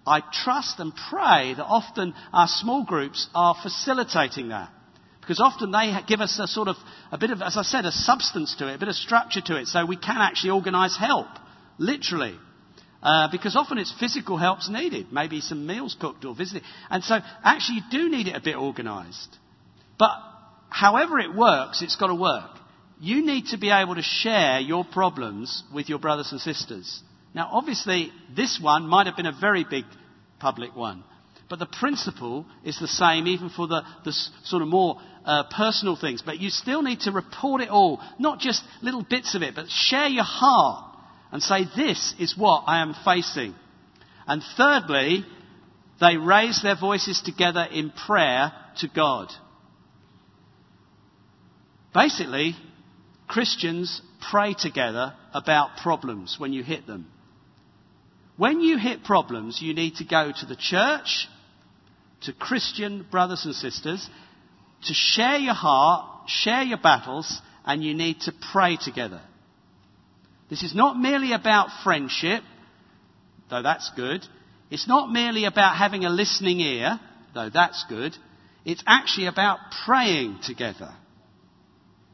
I 0.07 0.21
trust 0.31 0.79
and 0.79 0.93
pray 1.09 1.53
that 1.55 1.65
often 1.65 2.13
our 2.31 2.47
small 2.47 2.83
groups 2.83 3.27
are 3.33 3.55
facilitating 3.61 4.49
that. 4.49 4.69
Because 5.19 5.39
often 5.39 5.71
they 5.71 5.91
give 6.07 6.21
us 6.21 6.37
a 6.37 6.47
sort 6.47 6.67
of, 6.67 6.75
a 7.11 7.17
bit 7.17 7.31
of, 7.31 7.41
as 7.41 7.57
I 7.57 7.63
said, 7.63 7.85
a 7.85 7.91
substance 7.91 8.55
to 8.59 8.69
it, 8.69 8.75
a 8.75 8.77
bit 8.77 8.89
of 8.89 8.95
structure 8.95 9.41
to 9.41 9.57
it, 9.59 9.67
so 9.67 9.83
we 9.83 9.97
can 9.97 10.17
actually 10.17 10.51
organise 10.51 10.95
help, 10.95 11.27
literally. 11.79 12.35
Uh, 13.01 13.27
because 13.31 13.55
often 13.55 13.79
it's 13.79 13.93
physical 13.99 14.37
help's 14.37 14.69
needed, 14.69 15.11
maybe 15.11 15.41
some 15.41 15.65
meals 15.65 15.95
cooked 15.99 16.25
or 16.25 16.35
visiting. 16.35 16.63
And 16.91 17.03
so 17.03 17.19
actually 17.43 17.77
you 17.77 17.83
do 17.91 18.09
need 18.09 18.27
it 18.27 18.35
a 18.35 18.41
bit 18.41 18.55
organised. 18.55 19.37
But 19.97 20.11
however 20.69 21.19
it 21.19 21.33
works, 21.33 21.81
it's 21.81 21.95
got 21.95 22.07
to 22.07 22.15
work. 22.15 22.51
You 22.99 23.25
need 23.25 23.47
to 23.47 23.57
be 23.57 23.71
able 23.71 23.95
to 23.95 24.01
share 24.01 24.59
your 24.59 24.85
problems 24.85 25.63
with 25.73 25.89
your 25.89 25.99
brothers 25.99 26.31
and 26.31 26.41
sisters. 26.41 27.01
Now 27.35 27.49
obviously 27.51 28.11
this 28.35 28.59
one 28.59 28.87
might 28.87 29.05
have 29.05 29.17
been 29.17 29.25
a 29.25 29.37
very 29.39 29.65
big 29.69 29.83
public 30.39 30.75
one. 30.75 31.03
But 31.47 31.59
the 31.59 31.67
principle 31.67 32.45
is 32.63 32.79
the 32.79 32.87
same 32.87 33.27
even 33.27 33.49
for 33.49 33.67
the, 33.67 33.83
the 34.03 34.13
sort 34.45 34.63
of 34.63 34.67
more 34.67 34.99
uh, 35.25 35.43
personal 35.55 35.95
things. 35.95 36.23
But 36.25 36.39
you 36.39 36.49
still 36.49 36.81
need 36.81 37.01
to 37.01 37.11
report 37.11 37.61
it 37.61 37.69
all, 37.69 38.01
not 38.17 38.39
just 38.39 38.63
little 38.81 39.03
bits 39.03 39.35
of 39.35 39.43
it, 39.43 39.53
but 39.53 39.69
share 39.69 40.07
your 40.07 40.23
heart 40.23 40.97
and 41.31 41.43
say, 41.43 41.65
This 41.75 42.15
is 42.17 42.35
what 42.35 42.63
I 42.65 42.81
am 42.81 42.95
facing. 43.05 43.53
And 44.25 44.41
thirdly, 44.57 45.23
they 46.01 46.17
raise 46.17 46.63
their 46.63 46.75
voices 46.79 47.21
together 47.21 47.67
in 47.71 47.91
prayer 47.91 48.51
to 48.77 48.87
God. 48.87 49.31
Basically, 51.93 52.55
Christians 53.27 54.01
pray 54.31 54.55
together 54.55 55.13
about 55.31 55.77
problems 55.77 56.37
when 56.39 56.53
you 56.53 56.63
hit 56.63 56.87
them. 56.87 57.07
When 58.37 58.59
you 58.61 58.77
hit 58.77 59.03
problems, 59.03 59.61
you 59.61 59.73
need 59.73 59.95
to 59.95 60.05
go 60.05 60.31
to 60.31 60.45
the 60.45 60.55
church 60.55 61.27
to 62.21 62.33
Christian 62.33 63.05
brothers 63.09 63.45
and 63.45 63.55
sisters 63.55 64.09
to 64.83 64.93
share 64.93 65.37
your 65.37 65.53
heart, 65.53 66.29
share 66.29 66.63
your 66.63 66.77
battles, 66.77 67.41
and 67.65 67.83
you 67.83 67.93
need 67.93 68.21
to 68.21 68.33
pray 68.51 68.77
together. 68.77 69.21
This 70.49 70.63
is 70.63 70.75
not 70.75 70.99
merely 70.99 71.33
about 71.33 71.69
friendship, 71.83 72.43
though 73.49 73.63
that's 73.63 73.89
good. 73.95 74.25
It's 74.69 74.87
not 74.87 75.11
merely 75.11 75.45
about 75.45 75.77
having 75.77 76.05
a 76.05 76.09
listening 76.09 76.59
ear, 76.59 76.99
though 77.33 77.49
that's 77.49 77.85
good. 77.87 78.15
It's 78.65 78.83
actually 78.85 79.27
about 79.27 79.59
praying 79.85 80.39
together. 80.43 80.93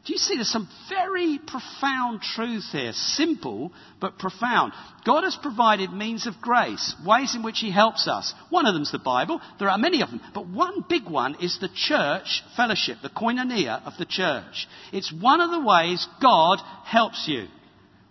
Do 0.03 0.13
you 0.13 0.17
see 0.17 0.36
there's 0.36 0.51
some 0.51 0.67
very 0.89 1.39
profound 1.46 2.22
truth 2.22 2.65
here? 2.72 2.91
Simple, 2.91 3.72
but 4.00 4.17
profound. 4.17 4.74
God 5.05 5.24
has 5.24 5.36
provided 5.36 5.93
means 5.93 6.25
of 6.25 6.41
grace, 6.41 6.96
ways 7.05 7.36
in 7.36 7.43
which 7.43 7.60
He 7.60 7.70
helps 7.70 8.08
us. 8.08 8.34
One 8.50 8.65
of 8.65 8.74
them's 8.74 8.91
the 8.91 8.98
Bible. 8.98 9.39
There 9.60 9.70
are 9.70 9.77
many 9.77 10.01
of 10.01 10.10
them. 10.10 10.22
But 10.34 10.48
one 10.48 10.84
big 10.89 11.08
one 11.08 11.36
is 11.39 11.60
the 11.60 11.70
church 11.70 12.43
fellowship, 12.58 12.98
the 13.03 13.10
koinonia 13.10 13.86
of 13.86 13.93
the 14.00 14.05
church. 14.05 14.67
It's 14.91 15.13
one 15.13 15.39
of 15.39 15.51
the 15.51 15.62
ways 15.62 16.08
God 16.20 16.60
helps 16.84 17.27
you. 17.27 17.46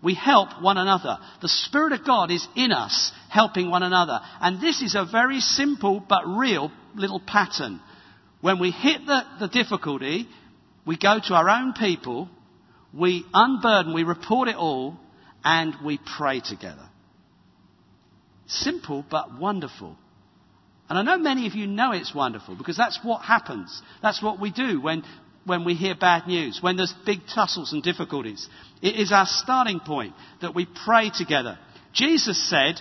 We 0.01 0.15
help 0.15 0.63
one 0.63 0.79
another. 0.79 1.19
The 1.43 1.49
Spirit 1.49 1.93
of 1.93 2.07
God 2.07 2.31
is 2.31 2.47
in 2.55 2.71
us, 2.71 3.11
helping 3.29 3.69
one 3.69 3.83
another. 3.83 4.21
And 4.41 4.61
this 4.61 4.81
is 4.81 4.95
a 4.95 5.05
very 5.11 5.41
simple 5.41 5.99
but 6.09 6.23
real 6.25 6.71
little 6.95 7.21
pattern. 7.21 7.81
When 8.41 8.61
we 8.61 8.71
hit 8.71 9.05
the, 9.07 9.23
the 9.41 9.49
difficulty, 9.49 10.29
we 10.87 10.97
go 10.97 11.19
to 11.19 11.35
our 11.35 11.49
own 11.49 11.73
people, 11.73 12.29
we 12.93 13.25
unburden, 13.33 13.95
we 13.95 14.03
report 14.03 14.49
it 14.49 14.57
all, 14.57 14.99
and 15.45 15.75
we 15.85 15.99
pray 16.19 16.41
together. 16.41 16.89
Simple 18.47 19.05
but 19.09 19.39
wonderful. 19.39 19.97
And 20.89 20.99
I 20.99 21.03
know 21.03 21.19
many 21.19 21.47
of 21.47 21.55
you 21.55 21.69
know 21.69 21.93
it's 21.93 22.15
wonderful 22.15 22.57
because 22.57 22.77
that's 22.77 22.99
what 23.05 23.23
happens. 23.23 23.81
That's 24.03 24.21
what 24.21 24.41
we 24.41 24.51
do 24.51 24.81
when, 24.81 25.05
when 25.45 25.65
we 25.65 25.75
hear 25.75 25.95
bad 25.95 26.27
news, 26.27 26.59
when 26.61 26.77
there's 26.77 26.95
big 27.07 27.21
tussles 27.33 27.73
and 27.73 27.81
difficulties. 27.81 28.49
It 28.83 28.97
is 28.97 29.13
our 29.13 29.27
starting 29.27 29.79
point 29.79 30.15
that 30.41 30.55
we 30.55 30.67
pray 30.85 31.11
together. 31.15 31.59
Jesus 31.93 32.51
said, 32.51 32.81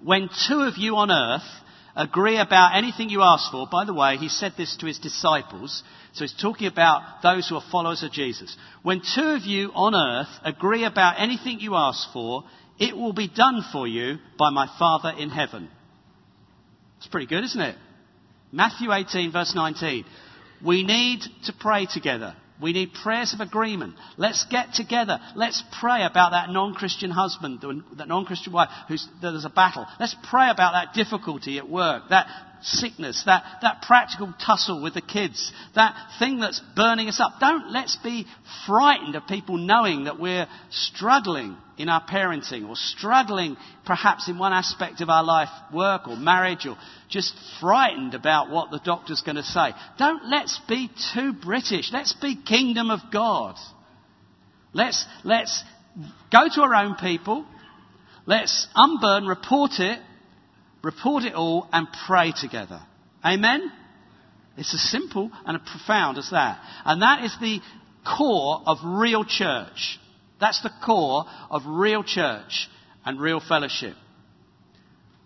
when 0.00 0.28
two 0.48 0.60
of 0.60 0.76
you 0.76 0.96
on 0.96 1.10
earth 1.10 1.48
agree 1.96 2.38
about 2.38 2.76
anything 2.76 3.08
you 3.08 3.22
ask 3.22 3.50
for, 3.50 3.66
by 3.66 3.84
the 3.84 3.94
way, 3.94 4.18
he 4.18 4.28
said 4.28 4.52
this 4.56 4.76
to 4.76 4.86
his 4.86 4.98
disciples. 5.00 5.82
So 6.16 6.24
he's 6.24 6.32
talking 6.32 6.66
about 6.66 7.20
those 7.22 7.46
who 7.46 7.56
are 7.56 7.62
followers 7.70 8.02
of 8.02 8.10
Jesus. 8.10 8.56
When 8.82 9.02
two 9.02 9.34
of 9.36 9.42
you 9.42 9.70
on 9.74 9.94
earth 9.94 10.30
agree 10.44 10.84
about 10.84 11.20
anything 11.20 11.60
you 11.60 11.74
ask 11.74 12.10
for, 12.10 12.44
it 12.78 12.96
will 12.96 13.12
be 13.12 13.28
done 13.28 13.62
for 13.70 13.86
you 13.86 14.16
by 14.38 14.48
my 14.48 14.66
Father 14.78 15.12
in 15.18 15.28
heaven. 15.28 15.68
It's 16.96 17.06
pretty 17.06 17.26
good, 17.26 17.44
isn't 17.44 17.60
it? 17.60 17.76
Matthew 18.50 18.90
18, 18.90 19.30
verse 19.30 19.54
19. 19.54 20.06
We 20.64 20.84
need 20.84 21.20
to 21.44 21.52
pray 21.52 21.84
together. 21.84 22.34
We 22.60 22.72
need 22.72 22.94
prayers 22.94 23.34
of 23.34 23.40
agreement. 23.40 23.94
Let's 24.16 24.44
get 24.46 24.72
together. 24.72 25.18
Let's 25.34 25.62
pray 25.80 26.04
about 26.04 26.30
that 26.30 26.50
non-Christian 26.50 27.10
husband, 27.10 27.62
that 27.96 28.08
non-Christian 28.08 28.52
wife 28.52 28.70
who's, 28.88 29.06
there's 29.20 29.44
a 29.44 29.50
battle. 29.50 29.86
Let's 30.00 30.16
pray 30.30 30.48
about 30.48 30.72
that 30.72 30.94
difficulty 30.94 31.58
at 31.58 31.68
work, 31.68 32.04
that 32.10 32.26
sickness, 32.62 33.22
that, 33.26 33.44
that 33.62 33.82
practical 33.82 34.32
tussle 34.44 34.82
with 34.82 34.94
the 34.94 35.02
kids, 35.02 35.52
that 35.74 35.94
thing 36.18 36.40
that's 36.40 36.60
burning 36.74 37.08
us 37.08 37.20
up. 37.20 37.34
Don't 37.40 37.70
let's 37.70 37.96
be 37.96 38.26
frightened 38.66 39.14
of 39.14 39.26
people 39.26 39.58
knowing 39.58 40.04
that 40.04 40.18
we're 40.18 40.46
struggling 40.70 41.56
in 41.78 41.88
our 41.88 42.02
parenting 42.04 42.68
or 42.68 42.74
struggling 42.74 43.56
perhaps 43.84 44.28
in 44.28 44.38
one 44.38 44.52
aspect 44.52 45.00
of 45.00 45.10
our 45.10 45.22
life, 45.22 45.48
work 45.72 46.08
or 46.08 46.16
marriage 46.16 46.66
or 46.66 46.76
just 47.08 47.34
frightened 47.60 48.14
about 48.14 48.50
what 48.50 48.70
the 48.70 48.80
doctor's 48.84 49.22
going 49.22 49.36
to 49.36 49.42
say. 49.42 49.70
Don't 49.98 50.24
let's 50.28 50.58
be 50.68 50.90
too 51.14 51.32
British. 51.32 51.92
Let's 51.92 52.14
be 52.14 52.36
kingdom 52.36 52.90
of 52.90 53.00
God. 53.12 53.56
Let's, 54.72 55.04
let's 55.24 55.62
go 56.32 56.48
to 56.54 56.62
our 56.62 56.74
own 56.74 56.96
people. 56.96 57.46
Let's 58.26 58.66
unburden, 58.74 59.28
report 59.28 59.72
it, 59.78 60.00
report 60.82 61.24
it 61.24 61.34
all, 61.34 61.68
and 61.72 61.86
pray 62.06 62.32
together. 62.38 62.80
Amen? 63.24 63.70
It's 64.56 64.72
as 64.72 64.80
simple 64.90 65.30
and 65.44 65.56
as 65.56 65.62
profound 65.70 66.18
as 66.18 66.30
that. 66.30 66.60
And 66.84 67.02
that 67.02 67.24
is 67.24 67.36
the 67.40 67.60
core 68.04 68.62
of 68.66 68.78
real 68.84 69.24
church. 69.24 69.98
That's 70.40 70.62
the 70.62 70.70
core 70.84 71.24
of 71.50 71.62
real 71.66 72.02
church 72.04 72.68
and 73.04 73.20
real 73.20 73.40
fellowship. 73.40 73.94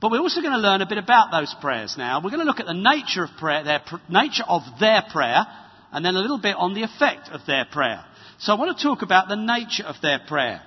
But 0.01 0.11
we're 0.11 0.21
also 0.21 0.41
going 0.41 0.55
to 0.55 0.59
learn 0.59 0.81
a 0.81 0.87
bit 0.87 0.99
about 0.99 1.31
those 1.31 1.55
prayers 1.61 1.97
now. 1.99 2.21
We're 2.23 2.31
going 2.31 2.41
to 2.41 2.47
look 2.47 2.61
at 2.61 2.67
the 2.67 2.73
nature 2.73 3.25
of 3.25 3.31
prayer, 3.39 3.65
their 3.65 3.83
nature 4.09 4.45
of 4.49 4.63
their 4.79 5.03
prayer, 5.11 5.45
and 5.93 6.05
then 6.05 6.17
a 6.17 6.21
little 6.21 6.41
bit 6.41 6.57
on 6.57 6.75
the 6.75 6.85
effect 6.85 7.29
of 7.29 7.41
their 7.47 7.67
prayer. 7.71 8.03
So 8.39 8.53
I 8.55 8.59
want 8.59 8.77
to 8.77 8.83
talk 8.83 9.03
about 9.03 9.29
the 9.29 9.37
nature 9.37 9.85
of 9.85 9.97
their 10.01 10.21
prayer. 10.27 10.63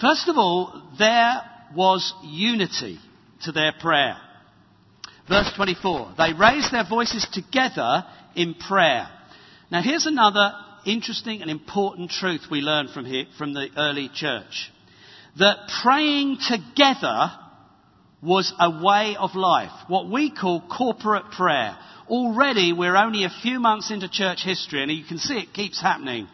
First 0.00 0.28
of 0.28 0.36
all, 0.36 0.82
there 0.98 1.40
was 1.74 2.12
unity 2.22 2.98
to 3.44 3.52
their 3.52 3.72
prayer. 3.80 4.16
Verse 5.26 5.50
24. 5.56 6.14
They 6.18 6.34
raised 6.34 6.72
their 6.72 6.86
voices 6.88 7.26
together 7.32 8.04
in 8.34 8.54
prayer. 8.54 9.08
Now 9.70 9.82
here's 9.82 10.06
another 10.06 10.52
interesting 10.86 11.42
and 11.42 11.50
important 11.50 12.10
truth 12.10 12.42
we 12.50 12.60
learn 12.60 12.88
from 12.88 13.04
here, 13.04 13.26
from 13.36 13.52
the 13.52 13.68
early 13.76 14.08
church. 14.12 14.70
That 15.38 15.68
praying 15.82 16.38
together 16.48 17.30
was 18.22 18.52
a 18.58 18.70
way 18.82 19.16
of 19.18 19.34
life. 19.34 19.72
What 19.88 20.08
we 20.08 20.30
call 20.30 20.62
corporate 20.66 21.30
prayer. 21.32 21.76
Already 22.08 22.72
we're 22.72 22.96
only 22.96 23.24
a 23.24 23.30
few 23.42 23.60
months 23.60 23.90
into 23.90 24.08
church 24.08 24.42
history 24.44 24.82
and 24.82 24.90
you 24.90 25.04
can 25.04 25.18
see 25.18 25.34
it 25.34 25.52
keeps 25.52 25.80
happening. 25.80 26.28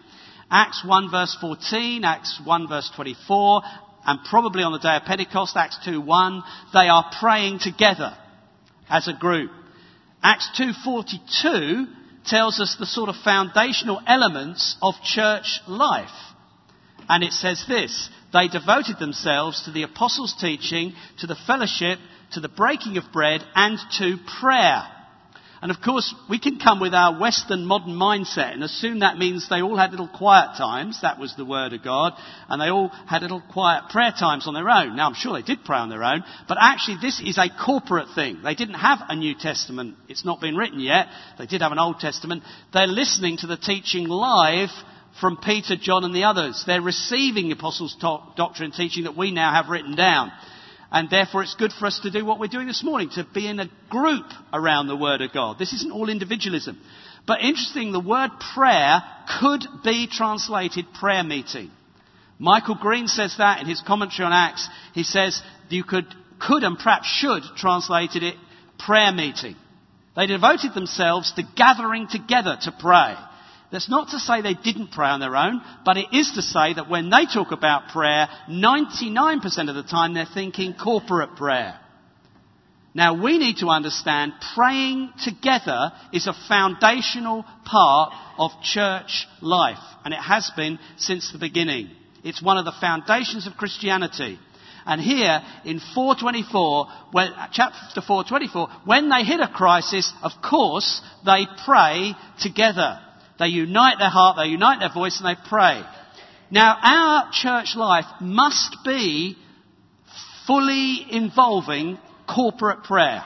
Acts 0.51 0.85
1 0.87 1.11
verse 1.11 1.37
14, 1.41 2.05
Acts 2.05 2.41
1 2.45 2.69
verse 2.69 2.91
24, 2.95 3.63
and 4.05 4.21
probably 4.29 4.63
on 4.63 4.73
the 4.73 4.79
day 4.79 4.97
of 4.97 5.05
Pentecost, 5.05 5.57
Acts 5.57 5.79
2 5.85 6.01
1, 6.01 6.43
they 6.75 6.89
are 6.89 7.11
praying 7.19 7.59
together. 7.59 8.17
as 8.89 9.09
a 9.09 9.15
group. 9.15 9.51
Acts 10.23 10.49
2.42 10.59 11.87
tells 12.25 12.61
us 12.61 12.77
the 12.79 12.87
sort 12.87 13.09
of 13.09 13.17
foundational 13.17 14.01
elements 14.07 14.77
of 14.83 14.95
church 15.05 15.61
life. 15.67 16.09
And 17.09 17.23
it 17.25 17.33
says 17.33 17.65
this, 17.69 18.11
they 18.33 18.49
devoted 18.49 18.99
themselves 18.99 19.65
to 19.65 19.71
the 19.71 19.83
apostles' 19.83 20.37
teaching, 20.41 20.95
to 21.19 21.27
the 21.27 21.37
fellowship, 21.47 21.99
to 22.33 22.41
the 22.41 22.49
breaking 22.49 22.97
of 22.97 23.05
bread, 23.13 23.43
and 23.55 23.79
to 23.99 24.17
prayer. 24.41 24.85
And 25.63 25.71
of 25.71 25.81
course, 25.81 26.13
we 26.29 26.41
can 26.41 26.59
come 26.59 26.81
with 26.81 26.93
our 26.93 27.21
Western 27.21 27.65
modern 27.65 27.95
mindset 27.95 28.53
and 28.53 28.65
assume 28.65 28.99
that 28.99 29.17
means 29.17 29.49
they 29.49 29.63
all 29.63 29.77
had 29.77 29.93
little 29.93 30.09
quiet 30.09 30.57
times. 30.59 30.99
That 31.03 31.21
was 31.21 31.37
the 31.37 31.45
Word 31.45 31.73
of 31.73 31.85
God. 31.85 32.15
And 32.49 32.61
they 32.61 32.67
all 32.67 32.89
had 32.89 33.23
little 33.23 33.41
quiet 33.41 33.85
prayer 33.89 34.11
times 34.11 34.49
on 34.49 34.55
their 34.55 34.69
own. 34.69 34.97
Now, 34.97 35.07
I'm 35.07 35.15
sure 35.15 35.33
they 35.35 35.43
did 35.43 35.65
pray 35.65 35.79
on 35.79 35.89
their 35.89 36.03
own, 36.03 36.25
but 36.49 36.59
actually 36.61 36.97
this 37.01 37.21
is 37.25 37.39
a 37.39 37.49
corporate 37.65 38.09
thing. 38.17 38.41
They 38.43 38.57
didn't 38.57 38.75
have 38.75 38.99
a 39.09 39.15
New 39.15 39.37
Testament. 39.39 39.95
It's 40.09 40.25
not 40.25 40.41
been 40.41 40.57
written 40.57 40.81
yet. 40.81 41.07
They 41.39 41.47
did 41.47 41.63
have 41.63 41.71
an 41.71 41.79
Old 41.79 42.01
Testament. 42.01 42.43
They're 42.73 42.89
listening 42.89 43.37
to 43.39 43.47
the 43.47 43.57
teaching 43.57 44.09
live 44.09 44.71
from 45.21 45.37
Peter, 45.37 45.77
John, 45.77 46.03
and 46.03 46.15
the 46.15 46.25
others. 46.25 46.65
They're 46.67 46.83
receiving 46.83 47.47
the 47.47 47.55
apostles' 47.55 47.97
doctrine 48.01 48.71
and 48.71 48.75
teaching 48.75 49.05
that 49.05 49.17
we 49.17 49.31
now 49.31 49.53
have 49.53 49.69
written 49.69 49.95
down. 49.95 50.33
And 50.93 51.09
therefore 51.09 51.43
it's 51.43 51.55
good 51.55 51.73
for 51.73 51.87
us 51.87 52.01
to 52.01 52.11
do 52.11 52.25
what 52.25 52.39
we're 52.39 52.49
doing 52.49 52.67
this 52.67 52.85
morning, 52.85 53.09
to 53.15 53.27
be 53.33 53.49
in 53.49 53.59
a 53.59 53.71
group 53.89 54.27
around 54.53 54.89
the 54.89 54.97
Word 54.97 55.23
of 55.23 55.33
God. 55.33 55.59
This 55.59 55.73
isn't 55.73 55.91
all 55.91 56.11
individualism. 56.11 56.79
But 57.27 57.41
interesting, 57.41 57.93
the 57.93 58.01
word 58.01 58.31
prayer 58.55 59.01
could 59.41 59.65
be 59.85 60.09
translated 60.11 60.93
prayer 60.93 61.23
meeting. 61.23 61.71
Michael 62.39 62.75
Green 62.75 63.07
says 63.07 63.37
that 63.39 63.61
in 63.61 63.67
his 63.67 63.81
commentary 63.87 64.27
on 64.27 64.33
Acts. 64.33 64.69
He 64.95 65.05
says 65.05 65.41
you 65.69 65.85
could, 65.85 66.07
could 66.41 66.65
and 66.65 66.77
perhaps 66.77 67.07
should 67.07 67.43
translated 67.57 68.23
it 68.23 68.35
prayer 68.79 69.13
meeting. 69.13 69.57
They 70.17 70.27
devoted 70.27 70.75
themselves 70.75 71.33
to 71.35 71.45
gathering 71.57 72.09
together 72.09 72.59
to 72.63 72.73
pray. 72.79 73.15
That's 73.73 73.89
not 73.89 74.11
to 74.11 74.21
say 74.21 74.43
they 74.43 74.55
didn't 74.55 74.93
pray 74.93 75.09
on 75.09 75.21
their 75.21 75.35
own, 75.35 75.63
but 75.85 75.97
it 75.97 76.13
is 76.13 76.33
to 76.33 76.43
say 76.43 76.75
that 76.75 76.91
when 76.91 77.09
they 77.09 77.25
talk 77.25 77.53
about 77.53 77.89
prayer, 77.89 78.29
99% 78.49 79.69
of 79.71 79.75
the 79.75 79.83
time 79.83 80.13
they're 80.13 80.27
thinking 80.27 80.75
corporate 80.75 81.37
prayer. 81.37 81.81
Now 82.95 83.23
we 83.23 83.39
need 83.39 83.57
to 83.59 83.69
understand 83.69 84.35
praying 84.55 85.11
together 85.25 85.93
is 86.13 86.27
a 86.27 86.35
foundational 86.49 87.47
part 87.65 88.13
of 88.37 88.51
church 88.63 89.27
life, 89.41 89.83
and 90.05 90.13
it 90.13 90.21
has 90.21 90.51
been 90.55 90.79
since 90.99 91.33
the 91.33 91.39
beginning. 91.39 91.89
It's 92.23 92.43
one 92.43 92.59
of 92.59 92.67
the 92.67 92.75
foundations 92.79 93.47
of 93.47 93.55
Christianity. 93.55 94.39
And 94.85 95.01
here 95.01 95.41
in 95.65 95.81
424, 95.95 96.87
when, 97.13 97.33
chapter 97.53 98.03
424, 98.03 98.69
when 98.85 99.09
they 99.09 99.25
hit 99.25 99.41
a 99.41 99.49
crisis, 99.49 100.13
of 100.23 100.33
course, 100.43 101.01
they 101.25 101.47
pray 101.65 102.15
together. 102.41 102.99
They 103.43 103.49
unite 103.49 103.99
their 103.99 104.09
heart, 104.09 104.37
they 104.37 104.51
unite 104.51 104.79
their 104.79 104.93
voice, 104.93 105.21
and 105.21 105.29
they 105.29 105.49
pray. 105.49 105.83
Now, 106.53 106.79
our 106.81 107.29
church 107.33 107.75
life 107.75 108.05
must 108.21 108.77
be 108.85 109.37
fully 110.47 111.05
involving 111.11 111.99
corporate 112.33 112.85
prayer. 112.85 113.25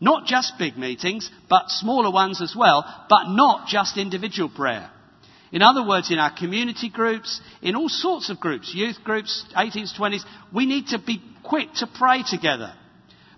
Not 0.00 0.26
just 0.26 0.56
big 0.56 0.78
meetings, 0.78 1.28
but 1.50 1.68
smaller 1.68 2.12
ones 2.12 2.40
as 2.40 2.54
well, 2.56 2.84
but 3.10 3.24
not 3.26 3.66
just 3.66 3.98
individual 3.98 4.48
prayer. 4.48 4.88
In 5.50 5.62
other 5.62 5.84
words, 5.84 6.12
in 6.12 6.20
our 6.20 6.32
community 6.32 6.88
groups, 6.88 7.40
in 7.60 7.74
all 7.74 7.88
sorts 7.88 8.30
of 8.30 8.38
groups, 8.38 8.72
youth 8.72 8.98
groups, 9.02 9.44
18s, 9.56 9.98
20s, 9.98 10.22
we 10.52 10.64
need 10.64 10.86
to 10.88 11.00
be 11.00 11.20
quick 11.42 11.72
to 11.78 11.88
pray 11.88 12.22
together. 12.22 12.72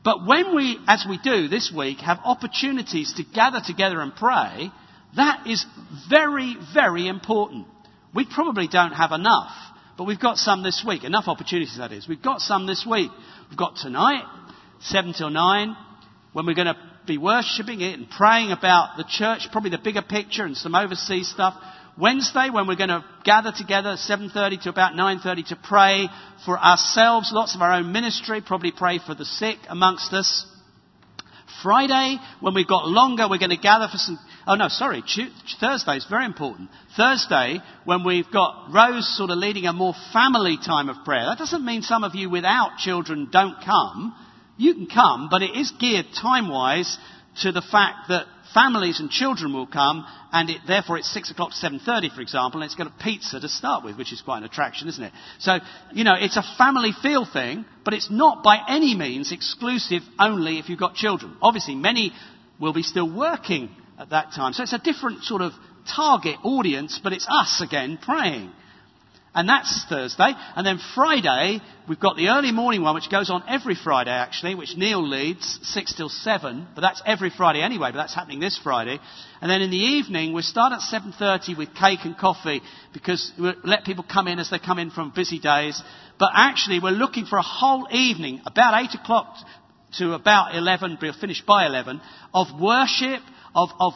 But 0.05 0.27
when 0.27 0.55
we, 0.55 0.79
as 0.87 1.07
we 1.09 1.17
do 1.17 1.49
this 1.49 1.73
week, 1.75 2.01
have 2.01 2.19
opportunities 2.23 3.15
to 3.15 3.25
gather 3.25 3.63
together 3.65 4.03
and 4.03 4.15
pray, 4.15 4.71
that 5.17 5.47
is 5.47 5.65
very, 6.09 6.57
very 6.75 7.09
important. 7.09 7.67
We 8.15 8.27
probably 8.27 8.69
don't 8.69 8.93
have 8.93 9.13
enough, 9.13 9.53
but 9.99 10.05
we've 10.05 10.21
got 10.21 10.39
some 10.39 10.63
this 10.63 10.85
week. 10.87 11.05
Enough 11.05 11.29
opportunities, 11.29 11.77
that 11.79 11.93
is. 11.93 12.09
We've 12.09 12.23
got 12.23 12.41
some 12.41 12.67
this 12.67 12.87
week. 12.89 13.11
We've 13.49 13.59
got 13.59 13.77
tonight, 13.77 14.25
7 14.81 15.13
till 15.13 15.31
9, 15.31 15.77
when 16.33 16.47
we're 16.47 16.55
going 16.55 16.67
to 16.67 16.77
be 17.07 17.19
worshipping 17.19 17.81
it 17.81 17.99
and 17.99 18.11
praying 18.11 18.53
about 18.53 18.97
the 18.97 19.05
church, 19.09 19.49
probably 19.53 19.71
the 19.71 19.79
bigger 19.79 20.03
picture 20.03 20.45
and 20.45 20.57
some 20.57 20.75
overseas 20.75 21.29
stuff. 21.29 21.55
Wednesday, 21.99 22.51
when 22.53 22.67
we're 22.67 22.77
going 22.77 22.91
to 22.91 23.05
gather 23.25 23.53
together 23.57 23.97
7.30 23.97 24.63
to 24.63 24.69
about 24.69 24.93
9.30 24.93 25.47
to 25.49 25.57
pray 25.57 26.09
for 26.45 26.59
ourselves, 26.59 27.31
lots 27.33 27.55
of 27.55 27.63
our 27.63 27.73
own 27.73 27.91
ministry, 27.93 28.43
probably 28.45 28.73
pray 28.73 28.99
for 28.99 29.15
the 29.15 29.25
sick 29.25 29.57
amongst 29.69 30.13
us. 30.13 30.47
Friday, 31.63 32.19
when 32.41 32.55
we've 32.55 32.69
got 32.69 32.87
longer, 32.87 33.29
we're 33.31 33.39
going 33.39 33.51
to 33.51 33.57
gather 33.57 33.89
for 33.91 33.97
some. 33.97 34.19
Oh 34.49 34.55
no, 34.55 34.69
sorry, 34.69 35.03
Thursday 35.61 35.97
is 35.97 36.07
very 36.09 36.25
important. 36.25 36.71
Thursday, 36.97 37.59
when 37.85 38.05
we've 38.05 38.31
got 38.31 38.69
Rose 38.73 39.17
sort 39.17 39.31
of 39.31 39.39
leading 39.39 39.65
a 39.65 39.73
more 39.73 39.95
family 40.13 40.57
time 40.57 40.89
of 40.89 41.05
prayer. 41.05 41.25
That 41.25 41.39
doesn't 41.39 41.65
mean 41.65 41.83
some 41.83 42.05
of 42.05 42.15
you 42.15 42.31
without 42.31 42.79
children 42.79 43.29
don't 43.33 43.57
come. 43.65 44.15
You 44.57 44.75
can 44.75 44.87
come, 44.87 45.29
but 45.31 45.43
it 45.43 45.57
is 45.57 45.73
geared 45.81 46.07
time-wise 46.15 46.97
to 47.43 47.51
the 47.51 47.61
fact 47.61 48.09
that 48.09 48.27
families 48.55 49.01
and 49.01 49.11
children 49.11 49.53
will 49.53 49.67
come, 49.67 50.07
and 50.33 50.49
it, 50.49 50.61
therefore 50.67 50.97
it's 50.97 51.13
6 51.13 51.33
o'clock 51.33 51.51
to 51.51 51.57
7.30, 51.57 52.15
for 52.15 52.21
example, 52.21 52.63
and 52.63 52.67
it's 52.67 52.77
got 52.77 52.87
a 52.87 53.03
pizza 53.03 53.41
to 53.41 53.49
start 53.49 53.85
with, 53.85 53.99
which 53.99 54.13
is 54.13 54.23
quite 54.23 54.39
an 54.39 54.45
attraction, 54.45 54.87
isn't 54.89 55.03
it? 55.03 55.13
So, 55.41 55.59
you 55.93 56.05
know, 56.05 56.15
it's 56.17 56.37
a 56.37 56.45
family 56.57 56.93
feel 57.03 57.27
thing, 57.31 57.65
but 57.85 57.95
it's 57.95 58.13
not 58.13 58.45
by 58.45 58.59
any 58.69 58.95
means 58.95 59.33
exclusive 59.33 60.03
only 60.21 60.61
if 60.61 60.69
you've 60.69 60.79
got 60.79 60.95
children. 60.95 61.37
Obviously, 61.43 61.75
many 61.75 62.13
will 62.61 62.73
be 62.73 62.83
still 62.83 63.13
working 63.13 63.71
at 63.99 64.11
that 64.11 64.33
time. 64.33 64.53
So 64.53 64.63
it's 64.63 64.73
a 64.73 64.79
different 64.79 65.25
sort 65.25 65.43
of 65.43 65.53
target 65.95 66.37
audience, 66.43 67.01
but 67.03 67.13
it's 67.13 67.27
us 67.29 67.61
again 67.61 67.99
praying. 68.01 68.53
And 69.35 69.47
that's 69.47 69.85
Thursday. 69.87 70.33
And 70.57 70.67
then 70.67 70.81
Friday, 70.95 71.61
we've 71.87 72.01
got 72.01 72.17
the 72.17 72.29
early 72.29 72.53
morning 72.53 72.81
one, 72.81 72.95
which 72.95 73.11
goes 73.11 73.29
on 73.29 73.45
every 73.47 73.75
Friday 73.75 74.11
actually, 74.11 74.55
which 74.55 74.79
Neil 74.79 75.07
leads, 75.07 75.59
6 75.63 75.95
till 75.95 76.09
7. 76.09 76.67
But 76.75 76.81
that's 76.81 77.03
every 77.05 77.29
Friday 77.29 77.61
anyway, 77.61 77.91
but 77.93 77.99
that's 77.99 78.15
happening 78.15 78.41
this 78.41 78.59
Friday. 78.63 78.99
And 79.43 79.51
then 79.51 79.61
in 79.61 79.71
the 79.71 79.77
evening, 79.77 80.33
we 80.33 80.41
start 80.41 80.73
at 80.73 80.81
7.30 80.81 81.59
with 81.59 81.75
cake 81.75 81.99
and 82.05 82.17
coffee, 82.17 82.63
because 82.95 83.31
we 83.39 83.53
let 83.63 83.85
people 83.85 84.07
come 84.11 84.27
in 84.27 84.39
as 84.39 84.49
they 84.49 84.59
come 84.59 84.79
in 84.79 84.91
from 84.91 85.13
busy 85.15 85.39
days. 85.39 85.83
But 86.19 86.31
actually, 86.33 86.81
we're 86.81 86.93
looking 86.93 87.27
for 87.27 87.37
a 87.37 87.43
whole 87.43 87.87
evening, 87.91 88.41
about 88.47 88.73
8 88.85 88.99
o'clock 88.99 89.37
to 89.99 90.15
about 90.15 90.55
11, 90.55 90.97
we'll 91.03 91.13
finish 91.13 91.43
by 91.43 91.67
11, 91.67 92.01
of 92.33 92.47
worship, 92.59 93.21
of, 93.57 93.71
of 93.81 93.95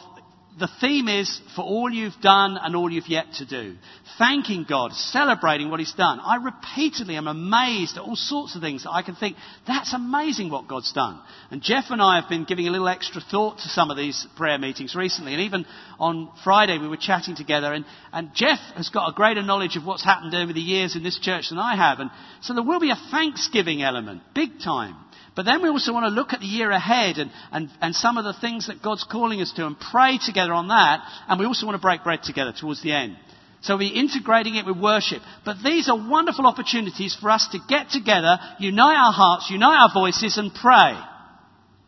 the 0.59 0.69
theme 0.81 1.07
is 1.07 1.39
for 1.55 1.61
all 1.61 1.89
you've 1.89 2.19
done 2.21 2.57
and 2.61 2.75
all 2.75 2.91
you've 2.91 3.07
yet 3.07 3.25
to 3.35 3.45
do. 3.45 3.75
Thanking 4.17 4.65
God, 4.67 4.91
celebrating 4.91 5.69
what 5.69 5.79
He's 5.79 5.93
done. 5.93 6.19
I 6.19 6.35
repeatedly 6.35 7.15
am 7.15 7.27
amazed 7.27 7.95
at 7.95 8.03
all 8.03 8.17
sorts 8.17 8.55
of 8.55 8.61
things 8.61 8.83
that 8.83 8.91
I 8.91 9.01
can 9.01 9.15
think, 9.15 9.37
that's 9.65 9.93
amazing 9.93 10.49
what 10.49 10.67
God's 10.67 10.91
done. 10.91 11.21
And 11.51 11.61
Jeff 11.61 11.85
and 11.89 12.01
I 12.01 12.19
have 12.19 12.29
been 12.29 12.43
giving 12.43 12.67
a 12.67 12.71
little 12.71 12.89
extra 12.89 13.21
thought 13.21 13.59
to 13.59 13.69
some 13.69 13.91
of 13.91 13.97
these 13.97 14.27
prayer 14.35 14.57
meetings 14.57 14.93
recently. 14.93 15.33
And 15.33 15.43
even 15.43 15.65
on 15.99 16.29
Friday 16.43 16.77
we 16.77 16.89
were 16.89 16.97
chatting 16.97 17.35
together 17.35 17.73
and, 17.73 17.85
and 18.11 18.31
Jeff 18.35 18.59
has 18.75 18.89
got 18.89 19.09
a 19.09 19.15
greater 19.15 19.41
knowledge 19.43 19.77
of 19.77 19.85
what's 19.85 20.03
happened 20.03 20.35
over 20.35 20.51
the 20.51 20.59
years 20.59 20.95
in 20.95 21.03
this 21.03 21.19
church 21.19 21.49
than 21.49 21.59
I 21.59 21.75
have. 21.77 21.99
And 21.99 22.11
so 22.41 22.53
there 22.53 22.63
will 22.63 22.79
be 22.79 22.91
a 22.91 23.09
thanksgiving 23.09 23.83
element, 23.83 24.21
big 24.35 24.59
time. 24.63 24.95
But 25.35 25.43
then 25.45 25.61
we 25.61 25.69
also 25.69 25.93
want 25.93 26.05
to 26.05 26.09
look 26.09 26.33
at 26.33 26.41
the 26.41 26.45
year 26.45 26.71
ahead 26.71 27.17
and, 27.17 27.31
and, 27.51 27.69
and 27.81 27.95
some 27.95 28.17
of 28.17 28.25
the 28.25 28.33
things 28.33 28.67
that 28.67 28.81
God's 28.81 29.05
calling 29.05 29.41
us 29.41 29.53
to 29.53 29.65
and 29.65 29.79
pray 29.79 30.19
together 30.23 30.53
on 30.53 30.67
that. 30.67 31.05
And 31.27 31.39
we 31.39 31.45
also 31.45 31.65
want 31.65 31.75
to 31.75 31.81
break 31.81 32.03
bread 32.03 32.23
together 32.23 32.53
towards 32.57 32.83
the 32.83 32.91
end. 32.91 33.15
So 33.61 33.77
we're 33.77 33.93
integrating 33.93 34.55
it 34.55 34.65
with 34.65 34.77
worship. 34.77 35.21
But 35.45 35.57
these 35.63 35.87
are 35.87 35.95
wonderful 35.95 36.47
opportunities 36.47 37.15
for 37.15 37.29
us 37.29 37.47
to 37.51 37.59
get 37.69 37.89
together, 37.91 38.39
unite 38.59 38.97
our 38.97 39.13
hearts, 39.13 39.49
unite 39.49 39.77
our 39.77 39.93
voices 39.93 40.37
and 40.37 40.53
pray. 40.53 40.99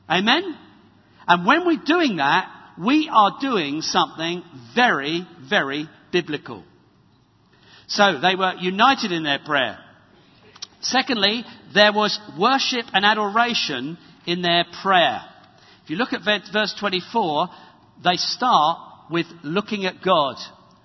Amen? 0.09 0.57
And 1.27 1.45
when 1.45 1.65
we're 1.65 1.83
doing 1.83 2.17
that, 2.17 2.49
we 2.79 3.09
are 3.11 3.37
doing 3.41 3.81
something 3.81 4.43
very, 4.75 5.27
very 5.49 5.89
biblical. 6.11 6.63
So 7.87 8.19
they 8.21 8.35
were 8.35 8.53
united 8.59 9.11
in 9.11 9.23
their 9.23 9.39
prayer. 9.39 9.79
Secondly, 10.83 11.45
there 11.73 11.93
was 11.93 12.19
worship 12.37 12.85
and 12.93 13.05
adoration 13.05 13.97
in 14.25 14.41
their 14.41 14.65
prayer. 14.81 15.21
If 15.83 15.89
you 15.89 15.95
look 15.95 16.13
at 16.13 16.23
verse 16.23 16.75
24, 16.79 17.47
they 18.03 18.17
start 18.17 18.79
with 19.09 19.25
looking 19.43 19.85
at 19.85 20.03
God. 20.03 20.35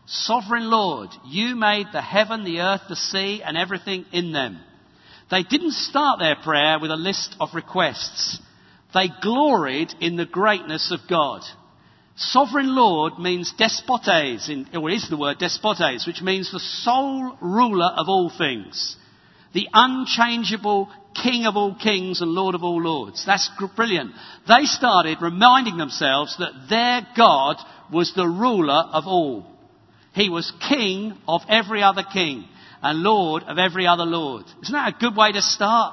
Sovereign 0.07 0.71
Lord, 0.71 1.11
you 1.27 1.57
made 1.57 1.87
the 1.93 2.01
heaven, 2.01 2.45
the 2.45 2.61
earth, 2.61 2.83
the 2.89 2.97
sea, 2.97 3.43
and 3.45 3.57
everything 3.57 4.07
in 4.13 4.33
them. 4.33 4.61
They 5.31 5.43
didn't 5.43 5.73
start 5.73 6.21
their 6.21 6.37
prayer 6.37 6.79
with 6.81 6.91
a 6.91 6.97
list 6.97 7.37
of 7.41 7.55
requests. 7.55 8.41
They 8.95 9.11
gloried 9.21 9.93
in 10.01 10.17
the 10.17 10.27
greatness 10.27 10.91
of 10.93 11.09
God. 11.11 11.43
Sovereign 12.17 12.75
Lord 12.75 13.19
means 13.19 13.53
despotes, 13.53 14.09
or 14.75 14.91
is 14.91 15.09
the 15.11 15.17
word 15.19 15.39
despotes, 15.39 16.07
which 16.07 16.23
means 16.23 16.51
the 16.51 16.61
sole 16.61 17.37
ruler 17.41 17.93
of 17.97 18.09
all 18.09 18.31
things. 18.31 18.97
The 19.59 19.69
unchangeable 19.73 20.89
King 21.21 21.47
of 21.47 21.57
all 21.57 21.75
kings 21.75 22.21
and 22.21 22.31
Lord 22.31 22.55
of 22.55 22.63
all 22.63 22.81
lords. 22.81 23.27
That's 23.27 23.51
brilliant. 23.75 24.13
They 24.47 24.67
started 24.67 25.19
reminding 25.21 25.79
themselves 25.79 26.37
that 26.39 26.69
their 26.71 27.05
God 27.17 27.57
was 27.93 28.13
the 28.15 28.29
ruler 28.29 28.85
of 28.93 29.09
all. 29.09 29.47
He 30.15 30.29
was 30.29 30.53
King 30.69 31.19
of 31.27 31.41
every 31.49 31.83
other 31.83 32.05
king 32.05 32.45
and 32.83 33.03
Lord 33.03 33.43
of 33.49 33.59
every 33.59 33.85
other 33.89 34.05
Lord. 34.05 34.45
Isn't 34.63 34.73
that 34.73 34.95
a 34.95 35.01
good 35.01 35.17
way 35.17 35.33
to 35.33 35.43
start? 35.43 35.93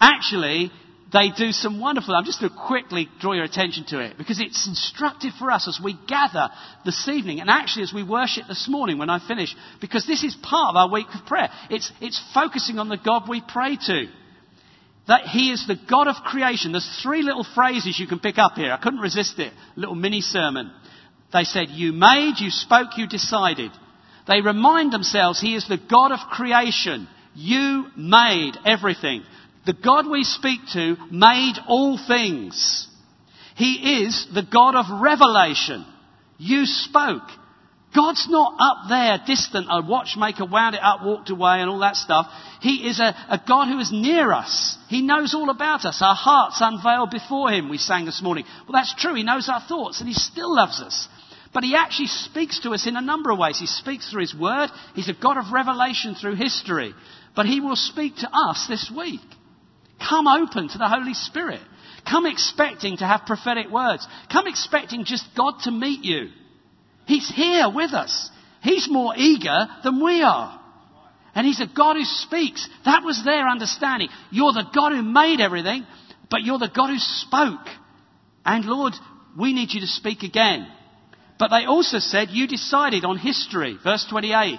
Actually, 0.00 0.70
they 1.16 1.30
do 1.30 1.50
some 1.50 1.80
wonderful, 1.80 2.14
I'm 2.14 2.26
just 2.26 2.40
going 2.40 2.52
to 2.52 2.58
quickly 2.66 3.08
draw 3.20 3.32
your 3.32 3.44
attention 3.44 3.86
to 3.88 4.00
it 4.00 4.18
because 4.18 4.38
it's 4.38 4.66
instructive 4.66 5.32
for 5.38 5.50
us 5.50 5.66
as 5.66 5.80
we 5.82 5.96
gather 6.06 6.50
this 6.84 7.08
evening 7.08 7.40
and 7.40 7.48
actually 7.48 7.84
as 7.84 7.92
we 7.94 8.02
worship 8.02 8.44
this 8.48 8.68
morning 8.68 8.98
when 8.98 9.08
I 9.08 9.26
finish 9.26 9.56
because 9.80 10.06
this 10.06 10.22
is 10.22 10.36
part 10.42 10.70
of 10.70 10.76
our 10.76 10.92
week 10.92 11.06
of 11.14 11.24
prayer. 11.24 11.48
It's, 11.70 11.90
it's 12.02 12.22
focusing 12.34 12.78
on 12.78 12.90
the 12.90 12.98
God 12.98 13.30
we 13.30 13.42
pray 13.46 13.76
to. 13.86 14.06
That 15.08 15.22
He 15.22 15.52
is 15.52 15.66
the 15.66 15.78
God 15.88 16.06
of 16.06 16.16
creation. 16.16 16.72
There's 16.72 17.00
three 17.02 17.22
little 17.22 17.46
phrases 17.54 17.98
you 17.98 18.08
can 18.08 18.18
pick 18.18 18.36
up 18.36 18.54
here. 18.54 18.72
I 18.72 18.82
couldn't 18.82 19.00
resist 19.00 19.38
it. 19.38 19.52
A 19.76 19.80
little 19.80 19.94
mini 19.94 20.20
sermon. 20.20 20.70
They 21.32 21.44
said, 21.44 21.68
You 21.70 21.92
made, 21.92 22.34
you 22.38 22.50
spoke, 22.50 22.98
you 22.98 23.06
decided. 23.06 23.70
They 24.26 24.40
remind 24.40 24.92
themselves 24.92 25.40
He 25.40 25.54
is 25.54 25.66
the 25.68 25.78
God 25.78 26.10
of 26.10 26.18
creation. 26.30 27.08
You 27.34 27.86
made 27.96 28.52
everything. 28.66 29.22
The 29.66 29.72
God 29.72 30.08
we 30.08 30.22
speak 30.22 30.60
to 30.74 30.96
made 31.10 31.54
all 31.66 31.98
things. 31.98 32.86
He 33.56 34.04
is 34.04 34.28
the 34.32 34.44
God 34.44 34.76
of 34.76 35.02
revelation. 35.02 35.84
You 36.38 36.66
spoke. 36.66 37.28
God's 37.94 38.28
not 38.28 38.54
up 38.60 38.88
there 38.88 39.18
distant, 39.26 39.66
a 39.70 39.80
watchmaker 39.80 40.44
wound 40.44 40.74
it 40.74 40.82
up, 40.82 41.02
walked 41.02 41.30
away, 41.30 41.60
and 41.60 41.70
all 41.70 41.80
that 41.80 41.96
stuff. 41.96 42.26
He 42.60 42.86
is 42.88 43.00
a, 43.00 43.14
a, 43.28 43.40
God 43.48 43.68
who 43.68 43.78
is 43.80 43.90
near 43.90 44.32
us. 44.32 44.76
He 44.88 45.00
knows 45.00 45.34
all 45.34 45.48
about 45.48 45.84
us. 45.86 46.00
Our 46.02 46.14
hearts 46.14 46.58
unveiled 46.60 47.10
before 47.10 47.50
Him, 47.50 47.70
we 47.70 47.78
sang 47.78 48.04
this 48.04 48.22
morning. 48.22 48.44
Well, 48.68 48.78
that's 48.78 48.94
true. 48.94 49.14
He 49.14 49.22
knows 49.22 49.48
our 49.48 49.62
thoughts, 49.66 50.00
and 50.00 50.08
He 50.08 50.14
still 50.14 50.54
loves 50.54 50.80
us. 50.80 51.08
But 51.54 51.64
He 51.64 51.74
actually 51.74 52.08
speaks 52.08 52.60
to 52.60 52.70
us 52.70 52.86
in 52.86 52.96
a 52.96 53.00
number 53.00 53.30
of 53.30 53.38
ways. 53.38 53.58
He 53.58 53.66
speaks 53.66 54.10
through 54.10 54.20
His 54.20 54.34
Word. 54.34 54.68
He's 54.94 55.08
a 55.08 55.14
God 55.14 55.38
of 55.38 55.50
revelation 55.50 56.14
through 56.14 56.34
history. 56.34 56.92
But 57.34 57.46
He 57.46 57.60
will 57.60 57.76
speak 57.76 58.16
to 58.16 58.30
us 58.30 58.66
this 58.68 58.92
week. 58.94 59.20
Come 60.08 60.26
open 60.26 60.68
to 60.68 60.78
the 60.78 60.88
Holy 60.88 61.14
Spirit. 61.14 61.60
Come 62.08 62.26
expecting 62.26 62.98
to 62.98 63.06
have 63.06 63.26
prophetic 63.26 63.70
words. 63.70 64.06
Come 64.30 64.46
expecting 64.46 65.04
just 65.04 65.24
God 65.36 65.54
to 65.62 65.70
meet 65.70 66.04
you. 66.04 66.28
He's 67.06 67.28
here 67.34 67.70
with 67.72 67.92
us. 67.92 68.30
He's 68.62 68.88
more 68.90 69.14
eager 69.16 69.66
than 69.82 70.02
we 70.02 70.22
are. 70.22 70.60
And 71.34 71.46
He's 71.46 71.60
a 71.60 71.66
God 71.66 71.96
who 71.96 72.04
speaks. 72.04 72.68
That 72.84 73.04
was 73.04 73.24
their 73.24 73.48
understanding. 73.48 74.08
You're 74.30 74.52
the 74.52 74.70
God 74.74 74.92
who 74.92 75.02
made 75.02 75.40
everything, 75.40 75.86
but 76.30 76.42
you're 76.42 76.58
the 76.58 76.72
God 76.74 76.90
who 76.90 76.98
spoke. 76.98 77.66
And 78.44 78.64
Lord, 78.64 78.94
we 79.38 79.52
need 79.52 79.72
you 79.72 79.80
to 79.80 79.86
speak 79.86 80.22
again. 80.22 80.66
But 81.38 81.48
they 81.48 81.66
also 81.66 81.98
said, 81.98 82.30
You 82.30 82.46
decided 82.46 83.04
on 83.04 83.18
history. 83.18 83.76
Verse 83.82 84.06
28. 84.08 84.58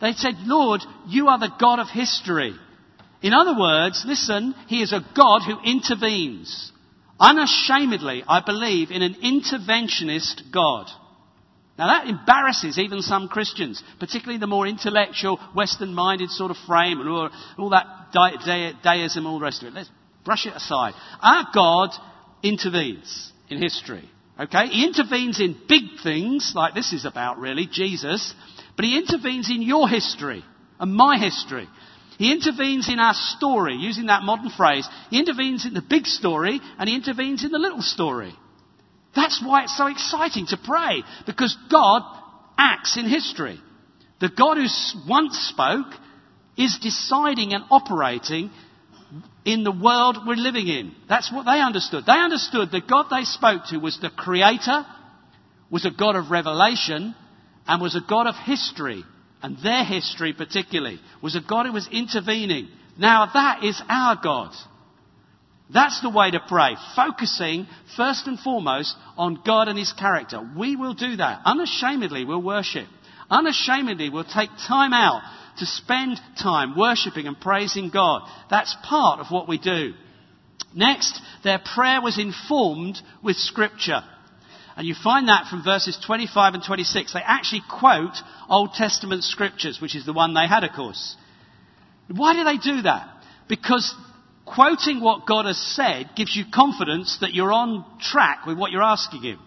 They 0.00 0.12
said, 0.12 0.34
Lord, 0.40 0.80
you 1.08 1.28
are 1.28 1.38
the 1.38 1.52
God 1.60 1.78
of 1.78 1.88
history. 1.88 2.54
In 3.24 3.32
other 3.32 3.58
words, 3.58 4.04
listen, 4.06 4.54
he 4.66 4.82
is 4.82 4.92
a 4.92 5.02
God 5.16 5.40
who 5.46 5.58
intervenes. 5.64 6.70
Unashamedly, 7.18 8.22
I 8.28 8.42
believe 8.44 8.90
in 8.90 9.00
an 9.00 9.14
interventionist 9.14 10.52
God. 10.52 10.88
Now 11.78 11.86
that 11.86 12.06
embarrasses 12.06 12.78
even 12.78 13.00
some 13.00 13.28
Christians, 13.28 13.82
particularly 13.98 14.38
the 14.38 14.46
more 14.46 14.66
intellectual, 14.66 15.38
Western 15.54 15.94
minded 15.94 16.28
sort 16.28 16.50
of 16.50 16.58
frame 16.66 17.00
and 17.00 17.08
all, 17.08 17.30
all 17.56 17.70
that 17.70 18.12
deism, 18.82 19.26
all 19.26 19.38
the 19.38 19.44
rest 19.44 19.62
of 19.62 19.68
it. 19.68 19.74
Let's 19.74 19.90
brush 20.22 20.44
it 20.44 20.52
aside. 20.54 20.92
Our 21.22 21.46
God 21.54 21.90
intervenes 22.42 23.32
in 23.48 23.56
history. 23.56 24.06
Okay? 24.38 24.66
He 24.66 24.84
intervenes 24.84 25.40
in 25.40 25.56
big 25.66 25.84
things, 26.02 26.52
like 26.54 26.74
this 26.74 26.92
is 26.92 27.06
about 27.06 27.38
really, 27.38 27.68
Jesus, 27.72 28.34
but 28.76 28.84
he 28.84 28.98
intervenes 28.98 29.48
in 29.48 29.62
your 29.62 29.88
history 29.88 30.44
and 30.78 30.92
my 30.92 31.16
history. 31.16 31.66
He 32.18 32.32
intervenes 32.32 32.88
in 32.88 32.98
our 32.98 33.14
story, 33.14 33.74
using 33.74 34.06
that 34.06 34.22
modern 34.22 34.50
phrase. 34.50 34.88
He 35.10 35.18
intervenes 35.18 35.66
in 35.66 35.74
the 35.74 35.82
big 35.82 36.06
story 36.06 36.60
and 36.78 36.88
he 36.88 36.94
intervenes 36.94 37.44
in 37.44 37.50
the 37.50 37.58
little 37.58 37.82
story. 37.82 38.34
That's 39.14 39.42
why 39.44 39.64
it's 39.64 39.76
so 39.76 39.86
exciting 39.86 40.46
to 40.48 40.56
pray, 40.56 41.02
because 41.26 41.56
God 41.70 42.02
acts 42.58 42.96
in 42.96 43.08
history. 43.08 43.60
The 44.20 44.28
God 44.28 44.56
who 44.56 44.66
once 45.08 45.36
spoke 45.38 45.86
is 46.56 46.78
deciding 46.80 47.52
and 47.52 47.64
operating 47.70 48.50
in 49.44 49.64
the 49.64 49.72
world 49.72 50.18
we're 50.26 50.34
living 50.34 50.68
in. 50.68 50.94
That's 51.08 51.32
what 51.32 51.44
they 51.44 51.60
understood. 51.60 52.04
They 52.06 52.12
understood 52.12 52.70
the 52.70 52.80
God 52.80 53.06
they 53.10 53.24
spoke 53.24 53.66
to 53.66 53.78
was 53.78 53.98
the 54.00 54.10
creator, 54.10 54.86
was 55.70 55.84
a 55.84 55.90
God 55.90 56.16
of 56.16 56.30
revelation, 56.30 57.14
and 57.66 57.82
was 57.82 57.94
a 57.94 58.08
God 58.08 58.26
of 58.26 58.34
history 58.36 59.04
and 59.44 59.58
their 59.58 59.84
history 59.84 60.32
particularly, 60.32 60.98
was 61.22 61.36
a 61.36 61.40
God 61.46 61.66
who 61.66 61.72
was 61.72 61.86
intervening. 61.92 62.66
Now 62.96 63.28
that 63.34 63.62
is 63.62 63.80
our 63.90 64.18
God. 64.20 64.54
That's 65.72 66.00
the 66.00 66.08
way 66.08 66.30
to 66.30 66.40
pray, 66.48 66.76
focusing 66.96 67.66
first 67.94 68.26
and 68.26 68.40
foremost 68.40 68.96
on 69.18 69.42
God 69.44 69.68
and 69.68 69.78
His 69.78 69.92
character. 69.92 70.40
We 70.56 70.76
will 70.76 70.94
do 70.94 71.16
that. 71.16 71.42
Unashamedly, 71.44 72.24
we'll 72.24 72.40
worship. 72.40 72.86
Unashamedly, 73.28 74.08
we'll 74.08 74.24
take 74.24 74.48
time 74.66 74.94
out 74.94 75.20
to 75.58 75.66
spend 75.66 76.18
time 76.42 76.74
worshipping 76.74 77.26
and 77.26 77.38
praising 77.38 77.90
God. 77.90 78.22
That's 78.48 78.74
part 78.82 79.20
of 79.20 79.26
what 79.30 79.46
we 79.46 79.58
do. 79.58 79.92
Next, 80.74 81.20
their 81.42 81.58
prayer 81.58 82.00
was 82.00 82.18
informed 82.18 82.96
with 83.22 83.36
Scripture. 83.36 84.02
And 84.76 84.86
you 84.86 84.94
find 84.94 85.28
that 85.28 85.46
from 85.48 85.62
verses 85.62 85.96
25 86.04 86.54
and 86.54 86.62
26. 86.64 87.12
They 87.12 87.20
actually 87.24 87.62
quote 87.70 88.16
Old 88.48 88.74
Testament 88.74 89.22
scriptures, 89.22 89.80
which 89.80 89.94
is 89.94 90.04
the 90.04 90.12
one 90.12 90.34
they 90.34 90.48
had, 90.48 90.64
of 90.64 90.72
course. 90.72 91.16
Why 92.08 92.34
do 92.34 92.44
they 92.44 92.58
do 92.58 92.82
that? 92.82 93.08
Because 93.48 93.94
quoting 94.44 95.00
what 95.00 95.26
God 95.26 95.46
has 95.46 95.58
said 95.58 96.10
gives 96.16 96.34
you 96.34 96.44
confidence 96.52 97.18
that 97.20 97.34
you're 97.34 97.52
on 97.52 97.84
track 98.00 98.46
with 98.46 98.58
what 98.58 98.72
you're 98.72 98.82
asking 98.82 99.22
Him. 99.22 99.38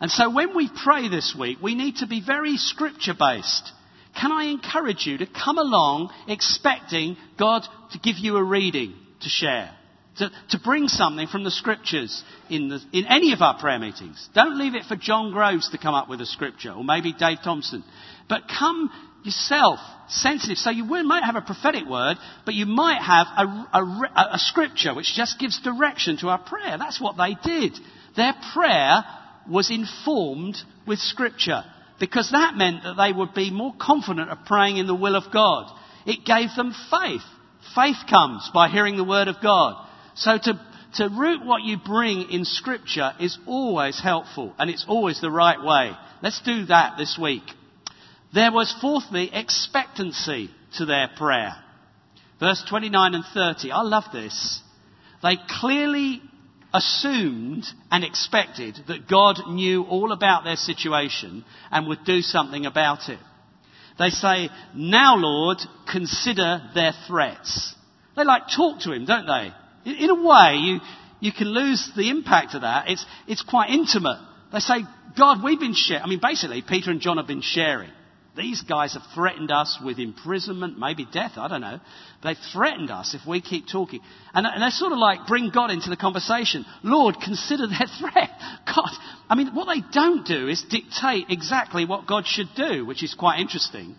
And 0.00 0.10
so 0.10 0.30
when 0.30 0.54
we 0.56 0.70
pray 0.84 1.08
this 1.08 1.36
week, 1.38 1.58
we 1.62 1.74
need 1.74 1.96
to 1.96 2.06
be 2.06 2.22
very 2.24 2.56
scripture 2.56 3.14
based. 3.18 3.72
Can 4.20 4.30
I 4.30 4.44
encourage 4.44 5.06
you 5.06 5.18
to 5.18 5.26
come 5.26 5.58
along 5.58 6.10
expecting 6.28 7.16
God 7.38 7.66
to 7.92 7.98
give 7.98 8.16
you 8.18 8.36
a 8.36 8.42
reading 8.42 8.94
to 9.20 9.28
share? 9.28 9.70
To, 10.18 10.30
to 10.50 10.58
bring 10.62 10.88
something 10.88 11.26
from 11.26 11.44
the 11.44 11.50
scriptures 11.50 12.22
in, 12.48 12.68
the, 12.68 12.80
in 12.92 13.06
any 13.06 13.32
of 13.32 13.42
our 13.42 13.58
prayer 13.58 13.78
meetings. 13.78 14.28
Don't 14.34 14.58
leave 14.58 14.74
it 14.74 14.84
for 14.84 14.96
John 14.96 15.32
Groves 15.32 15.70
to 15.70 15.78
come 15.78 15.94
up 15.94 16.08
with 16.08 16.20
a 16.20 16.26
scripture, 16.26 16.72
or 16.72 16.84
maybe 16.84 17.12
Dave 17.12 17.38
Thompson. 17.42 17.82
But 18.28 18.42
come 18.48 18.90
yourself, 19.24 19.80
sensitive. 20.08 20.58
So 20.58 20.70
you 20.70 20.84
might 20.84 21.24
have 21.24 21.36
a 21.36 21.40
prophetic 21.40 21.86
word, 21.88 22.16
but 22.44 22.54
you 22.54 22.66
might 22.66 23.00
have 23.02 23.26
a, 23.36 23.68
a, 23.72 24.28
a 24.34 24.38
scripture 24.38 24.94
which 24.94 25.14
just 25.14 25.38
gives 25.38 25.60
direction 25.62 26.18
to 26.18 26.28
our 26.28 26.38
prayer. 26.38 26.76
That's 26.78 27.00
what 27.00 27.16
they 27.16 27.34
did. 27.42 27.76
Their 28.16 28.34
prayer 28.52 29.04
was 29.48 29.70
informed 29.70 30.56
with 30.86 30.98
scripture 30.98 31.64
because 31.98 32.30
that 32.32 32.56
meant 32.56 32.82
that 32.82 32.96
they 32.96 33.12
would 33.12 33.34
be 33.34 33.50
more 33.50 33.74
confident 33.80 34.30
of 34.30 34.44
praying 34.46 34.76
in 34.76 34.86
the 34.86 34.94
will 34.94 35.16
of 35.16 35.32
God. 35.32 35.70
It 36.06 36.24
gave 36.24 36.50
them 36.54 36.74
faith. 36.90 37.22
Faith 37.74 37.96
comes 38.08 38.50
by 38.52 38.68
hearing 38.68 38.96
the 38.96 39.04
word 39.04 39.28
of 39.28 39.36
God. 39.42 39.88
So 40.14 40.38
to, 40.38 40.60
to 40.94 41.08
root 41.08 41.44
what 41.44 41.62
you 41.62 41.76
bring 41.84 42.30
in 42.30 42.44
Scripture 42.44 43.12
is 43.20 43.38
always 43.46 44.00
helpful 44.00 44.54
and 44.58 44.70
it's 44.70 44.84
always 44.88 45.20
the 45.20 45.30
right 45.30 45.62
way. 45.62 45.92
Let's 46.22 46.40
do 46.42 46.66
that 46.66 46.96
this 46.98 47.18
week. 47.20 47.42
There 48.32 48.52
was 48.52 48.74
fourthly 48.80 49.30
expectancy 49.32 50.50
to 50.78 50.86
their 50.86 51.08
prayer. 51.16 51.54
Verse 52.40 52.64
29 52.68 53.14
and 53.14 53.24
30. 53.32 53.70
I 53.70 53.82
love 53.82 54.04
this. 54.12 54.60
They 55.22 55.36
clearly 55.60 56.20
assumed 56.72 57.64
and 57.90 58.02
expected 58.02 58.76
that 58.88 59.08
God 59.08 59.38
knew 59.48 59.84
all 59.84 60.12
about 60.12 60.42
their 60.42 60.56
situation 60.56 61.44
and 61.70 61.86
would 61.86 62.04
do 62.04 62.20
something 62.20 62.66
about 62.66 63.08
it. 63.08 63.20
They 63.98 64.10
say, 64.10 64.50
Now, 64.74 65.16
Lord, 65.16 65.58
consider 65.90 66.60
their 66.74 66.92
threats. 67.06 67.74
They 68.16 68.24
like 68.24 68.42
talk 68.54 68.80
to 68.80 68.92
him, 68.92 69.04
don't 69.04 69.26
they? 69.26 69.52
In 69.84 70.10
a 70.10 70.14
way, 70.14 70.56
you, 70.56 70.80
you 71.20 71.32
can 71.32 71.48
lose 71.48 71.90
the 71.96 72.10
impact 72.10 72.54
of 72.54 72.62
that. 72.62 72.88
It's, 72.88 73.04
it's 73.26 73.42
quite 73.42 73.70
intimate. 73.70 74.18
They 74.52 74.60
say, 74.60 74.80
God, 75.16 75.42
we've 75.42 75.60
been 75.60 75.74
sharing. 75.74 76.02
I 76.02 76.06
mean, 76.06 76.20
basically, 76.20 76.62
Peter 76.66 76.90
and 76.90 77.00
John 77.00 77.16
have 77.18 77.26
been 77.26 77.42
sharing. 77.42 77.90
These 78.36 78.62
guys 78.62 78.94
have 78.94 79.02
threatened 79.14 79.52
us 79.52 79.78
with 79.84 80.00
imprisonment, 80.00 80.76
maybe 80.76 81.06
death, 81.10 81.32
I 81.36 81.46
don't 81.46 81.60
know. 81.60 81.78
They've 82.24 82.36
threatened 82.52 82.90
us 82.90 83.14
if 83.14 83.24
we 83.28 83.40
keep 83.40 83.68
talking. 83.68 84.00
And, 84.32 84.44
and 84.44 84.60
they 84.60 84.70
sort 84.70 84.92
of 84.92 84.98
like 84.98 85.28
bring 85.28 85.50
God 85.50 85.70
into 85.70 85.88
the 85.88 85.96
conversation. 85.96 86.64
Lord, 86.82 87.16
consider 87.22 87.68
their 87.68 87.86
threat. 88.00 88.30
God, 88.66 88.90
I 89.30 89.36
mean, 89.36 89.54
what 89.54 89.66
they 89.66 89.82
don't 89.92 90.26
do 90.26 90.48
is 90.48 90.64
dictate 90.68 91.26
exactly 91.30 91.84
what 91.84 92.08
God 92.08 92.26
should 92.26 92.48
do, 92.56 92.84
which 92.84 93.04
is 93.04 93.14
quite 93.14 93.38
interesting. 93.38 93.94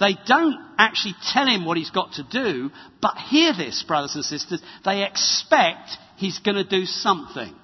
They 0.00 0.16
don't 0.26 0.56
actually 0.78 1.14
tell 1.32 1.46
him 1.46 1.64
what 1.64 1.76
he's 1.76 1.90
got 1.90 2.12
to 2.14 2.24
do, 2.24 2.70
but 3.00 3.16
hear 3.16 3.52
this, 3.52 3.84
brothers 3.86 4.14
and 4.14 4.24
sisters, 4.24 4.62
they 4.84 5.04
expect 5.04 5.90
he's 6.16 6.38
going 6.38 6.56
to 6.56 6.64
do 6.64 6.84
something. 6.86 7.54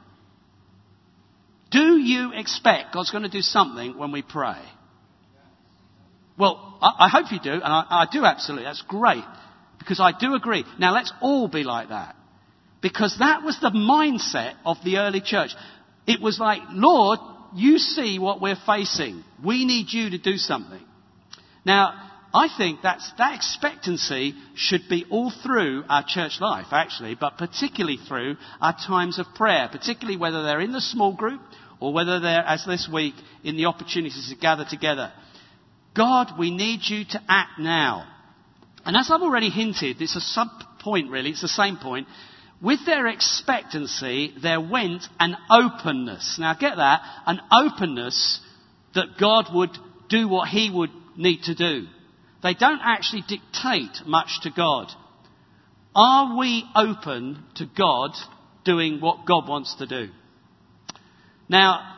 Do 1.70 1.98
you 1.98 2.32
expect 2.34 2.94
God's 2.94 3.10
going 3.10 3.24
to 3.24 3.28
do 3.28 3.42
something 3.42 3.98
when 3.98 4.12
we 4.12 4.22
pray? 4.22 4.60
Well, 6.38 6.78
I, 6.80 7.06
I 7.06 7.08
hope 7.08 7.32
you 7.32 7.40
do, 7.40 7.52
and 7.52 7.62
I, 7.64 7.84
I 7.90 8.06
do 8.10 8.24
absolutely. 8.24 8.64
That's 8.64 8.82
great. 8.82 9.24
Because 9.78 10.00
I 10.00 10.12
do 10.18 10.34
agree. 10.34 10.64
Now 10.78 10.92
let's 10.92 11.12
all 11.20 11.48
be 11.48 11.64
like 11.64 11.88
that. 11.88 12.14
Because 12.80 13.16
that 13.18 13.42
was 13.42 13.58
the 13.60 13.70
mindset 13.70 14.54
of 14.64 14.76
the 14.84 14.98
early 14.98 15.20
church. 15.20 15.50
It 16.06 16.20
was 16.20 16.38
like, 16.38 16.60
Lord, 16.70 17.18
you 17.54 17.78
see 17.78 18.18
what 18.18 18.40
we're 18.40 18.58
facing. 18.66 19.24
We 19.44 19.64
need 19.64 19.92
you 19.92 20.10
to 20.10 20.18
do 20.18 20.36
something. 20.36 20.80
Now, 21.64 22.08
I 22.32 22.48
think 22.54 22.80
that's, 22.82 23.10
that 23.16 23.34
expectancy 23.34 24.34
should 24.54 24.82
be 24.90 25.06
all 25.10 25.30
through 25.30 25.84
our 25.88 26.04
church 26.06 26.40
life, 26.40 26.66
actually, 26.72 27.14
but 27.14 27.38
particularly 27.38 27.96
through 27.96 28.36
our 28.60 28.76
times 28.76 29.18
of 29.18 29.26
prayer, 29.34 29.68
particularly 29.72 30.18
whether 30.18 30.42
they're 30.42 30.60
in 30.60 30.72
the 30.72 30.80
small 30.80 31.14
group 31.14 31.40
or 31.80 31.92
whether 31.92 32.20
they're, 32.20 32.44
as 32.44 32.66
this 32.66 32.88
week, 32.92 33.14
in 33.44 33.56
the 33.56 33.64
opportunities 33.64 34.28
to 34.28 34.36
gather 34.36 34.66
together. 34.68 35.10
God, 35.96 36.38
we 36.38 36.50
need 36.50 36.80
you 36.84 37.04
to 37.10 37.22
act 37.28 37.58
now. 37.58 38.06
And 38.84 38.96
as 38.96 39.10
I've 39.10 39.22
already 39.22 39.48
hinted, 39.48 40.00
it's 40.02 40.16
a 40.16 40.20
sub 40.20 40.48
point 40.80 41.10
really, 41.10 41.30
it's 41.30 41.42
the 41.42 41.48
same 41.48 41.78
point. 41.78 42.08
With 42.60 42.84
their 42.84 43.06
expectancy, 43.06 44.34
there 44.42 44.60
went 44.60 45.04
an 45.18 45.36
openness. 45.50 46.36
Now 46.38 46.54
get 46.54 46.76
that, 46.76 47.00
an 47.26 47.40
openness 47.50 48.40
that 48.94 49.16
God 49.18 49.46
would 49.54 49.70
do 50.08 50.28
what 50.28 50.48
He 50.48 50.70
would 50.70 50.90
need 51.16 51.44
to 51.44 51.54
do. 51.54 51.86
They 52.42 52.55
don't 52.55 52.81
actually 52.83 53.24
dictate 53.27 54.07
much 54.07 54.40
to 54.42 54.51
God. 54.51 54.88
Are 55.94 56.38
we 56.38 56.64
open 56.77 57.44
to 57.57 57.66
God 57.66 58.12
doing 58.64 59.01
what 59.01 59.27
God 59.27 59.48
wants 59.48 59.74
to 59.77 59.87
do? 59.87 60.09
Now, 61.48 61.96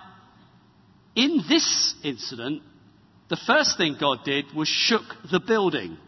in 1.14 1.42
this 1.48 1.94
incident, 2.03 2.62
the 3.29 3.40
first 3.46 3.76
thing 3.76 3.96
God 4.00 4.24
did 4.24 4.46
was 4.55 4.68
shook 4.68 5.03
the 5.31 5.40
building. 5.40 5.98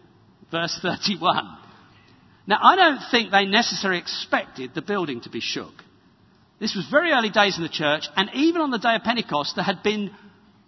Verse 0.51 0.79
31. 0.81 1.59
Now, 2.47 2.59
I 2.63 2.77
don't 2.77 3.01
think 3.11 3.31
they 3.31 3.45
necessarily 3.45 4.01
expected 4.01 4.75
the 4.75 4.83
building 4.83 5.21
to 5.23 5.31
be 5.31 5.41
shook. 5.41 5.73
This 6.59 6.75
was 6.75 6.87
very 6.91 7.11
early 7.13 7.31
days 7.31 7.57
in 7.57 7.63
the 7.63 7.69
church, 7.69 8.05
and 8.17 8.31
even 8.35 8.63
on 8.63 8.71
the 8.71 8.79
day 8.79 8.95
of 8.95 9.03
Pentecost, 9.03 9.57
there 9.57 9.65
had 9.65 9.83
been 9.83 10.11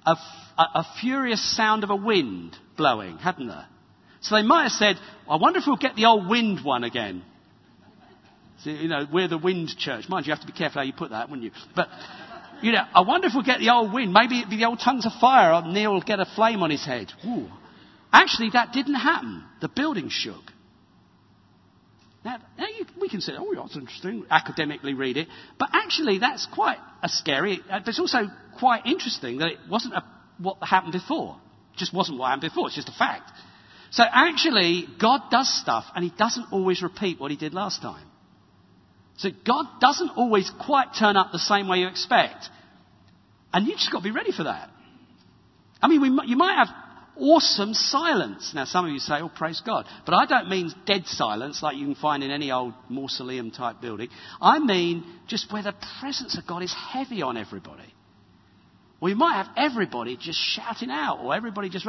a, 0.04 0.16
a, 0.58 0.62
a 0.62 0.86
furious 1.00 1.56
sound 1.56 1.84
of 1.84 1.90
a 1.90 1.96
wind 1.96 2.56
blowing, 2.76 3.18
hadn't 3.18 3.48
there? 3.48 3.66
So 4.20 4.36
they 4.36 4.42
might 4.42 4.64
have 4.64 4.72
said, 4.72 4.96
I 5.28 5.36
wonder 5.36 5.58
if 5.58 5.64
we'll 5.66 5.76
get 5.76 5.96
the 5.96 6.06
old 6.06 6.28
wind 6.28 6.64
one 6.64 6.84
again. 6.84 7.22
So, 8.62 8.70
you 8.70 8.88
know, 8.88 9.06
we're 9.12 9.28
the 9.28 9.38
wind 9.38 9.76
church. 9.76 10.08
Mind 10.08 10.26
you, 10.26 10.30
you 10.30 10.36
have 10.36 10.46
to 10.46 10.50
be 10.50 10.56
careful 10.56 10.80
how 10.80 10.86
you 10.86 10.94
put 10.94 11.10
that, 11.10 11.28
wouldn't 11.28 11.44
you? 11.44 11.50
But, 11.76 11.88
you 12.62 12.72
know, 12.72 12.82
I 12.94 13.02
wonder 13.02 13.26
if 13.26 13.34
we'll 13.34 13.44
get 13.44 13.58
the 13.58 13.70
old 13.70 13.92
wind. 13.92 14.12
Maybe 14.12 14.38
it'll 14.38 14.50
be 14.50 14.56
the 14.56 14.64
old 14.64 14.80
tongues 14.80 15.04
of 15.04 15.12
fire. 15.20 15.60
Neil 15.66 15.92
will 15.92 16.00
get 16.00 16.20
a 16.20 16.24
flame 16.24 16.62
on 16.62 16.70
his 16.70 16.84
head. 16.84 17.12
Ooh. 17.26 17.48
Actually, 18.12 18.50
that 18.54 18.72
didn't 18.72 18.94
happen. 18.94 19.44
The 19.60 19.68
building 19.68 20.08
shook. 20.08 20.42
Now, 22.24 22.38
now 22.56 22.66
you, 22.66 22.86
we 23.00 23.10
can 23.10 23.20
say, 23.20 23.34
oh, 23.36 23.54
that's 23.54 23.76
interesting, 23.76 24.24
academically 24.30 24.94
read 24.94 25.18
it. 25.18 25.28
But 25.58 25.70
actually, 25.72 26.18
that's 26.18 26.46
quite 26.46 26.78
a 27.02 27.08
scary, 27.08 27.60
uh, 27.70 27.80
it's 27.86 28.00
also 28.00 28.30
quite 28.58 28.86
interesting 28.86 29.38
that 29.38 29.48
it 29.48 29.58
wasn't 29.68 29.94
a, 29.94 30.04
what 30.38 30.56
happened 30.62 30.94
before. 30.94 31.36
Just 31.76 31.92
wasn't 31.92 32.18
what 32.18 32.26
happened 32.26 32.50
before. 32.50 32.66
It's 32.66 32.76
just 32.76 32.88
a 32.88 32.98
fact. 32.98 33.30
So 33.90 34.02
actually, 34.04 34.86
God 35.00 35.22
does 35.30 35.48
stuff 35.60 35.84
and 35.94 36.04
He 36.04 36.10
doesn't 36.16 36.52
always 36.52 36.82
repeat 36.82 37.20
what 37.20 37.30
He 37.30 37.36
did 37.36 37.54
last 37.54 37.82
time. 37.82 38.06
So 39.16 39.30
God 39.46 39.66
doesn't 39.80 40.10
always 40.16 40.50
quite 40.64 40.88
turn 40.98 41.16
up 41.16 41.30
the 41.30 41.38
same 41.38 41.68
way 41.68 41.78
you 41.78 41.88
expect. 41.88 42.48
And 43.52 43.66
you 43.66 43.74
just 43.74 43.92
got 43.92 43.98
to 43.98 44.04
be 44.04 44.10
ready 44.10 44.32
for 44.32 44.44
that. 44.44 44.68
I 45.80 45.86
mean, 45.86 46.00
we, 46.00 46.08
you 46.26 46.36
might 46.36 46.56
have 46.56 46.74
awesome 47.16 47.74
silence. 47.74 48.52
Now, 48.54 48.64
some 48.64 48.86
of 48.86 48.90
you 48.90 48.98
say, 48.98 49.14
oh, 49.20 49.28
praise 49.28 49.62
God. 49.64 49.86
But 50.04 50.14
I 50.14 50.26
don't 50.26 50.48
mean 50.48 50.72
dead 50.86 51.06
silence 51.06 51.62
like 51.62 51.76
you 51.76 51.84
can 51.86 51.94
find 51.94 52.24
in 52.24 52.30
any 52.30 52.50
old 52.50 52.74
mausoleum 52.88 53.50
type 53.50 53.80
building. 53.80 54.08
I 54.40 54.58
mean 54.58 55.04
just 55.28 55.52
where 55.52 55.62
the 55.62 55.74
presence 56.00 56.36
of 56.36 56.46
God 56.46 56.62
is 56.62 56.74
heavy 56.74 57.22
on 57.22 57.36
everybody. 57.36 57.94
We 59.00 59.14
might 59.14 59.34
have 59.34 59.48
everybody 59.56 60.16
just 60.16 60.38
shouting 60.38 60.90
out 60.90 61.20
or 61.20 61.34
everybody 61.34 61.68
just. 61.68 61.86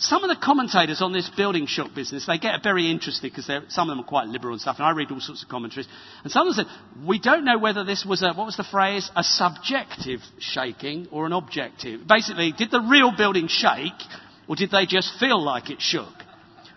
Some 0.00 0.22
of 0.22 0.28
the 0.28 0.40
commentators 0.40 1.02
on 1.02 1.12
this 1.12 1.28
building 1.36 1.66
shock 1.66 1.92
business, 1.92 2.24
they 2.24 2.38
get 2.38 2.62
very 2.62 2.88
interested 2.88 3.32
because 3.32 3.46
some 3.68 3.90
of 3.90 3.96
them 3.96 4.04
are 4.04 4.08
quite 4.08 4.28
liberal 4.28 4.52
and 4.52 4.60
stuff, 4.60 4.76
and 4.78 4.86
I 4.86 4.92
read 4.92 5.10
all 5.10 5.18
sorts 5.18 5.42
of 5.42 5.48
commentaries. 5.48 5.88
And 6.22 6.30
some 6.30 6.46
of 6.46 6.54
them 6.54 6.66
said, 6.66 7.04
we 7.04 7.18
don't 7.18 7.44
know 7.44 7.58
whether 7.58 7.82
this 7.82 8.06
was 8.08 8.22
a, 8.22 8.32
what 8.32 8.46
was 8.46 8.56
the 8.56 8.62
phrase, 8.62 9.10
a 9.16 9.24
subjective 9.24 10.20
shaking 10.38 11.08
or 11.10 11.26
an 11.26 11.32
objective. 11.32 12.06
Basically, 12.06 12.52
did 12.56 12.70
the 12.70 12.80
real 12.80 13.12
building 13.16 13.48
shake 13.48 14.00
or 14.46 14.54
did 14.54 14.70
they 14.70 14.86
just 14.86 15.18
feel 15.18 15.42
like 15.42 15.68
it 15.68 15.80
shook? 15.80 16.14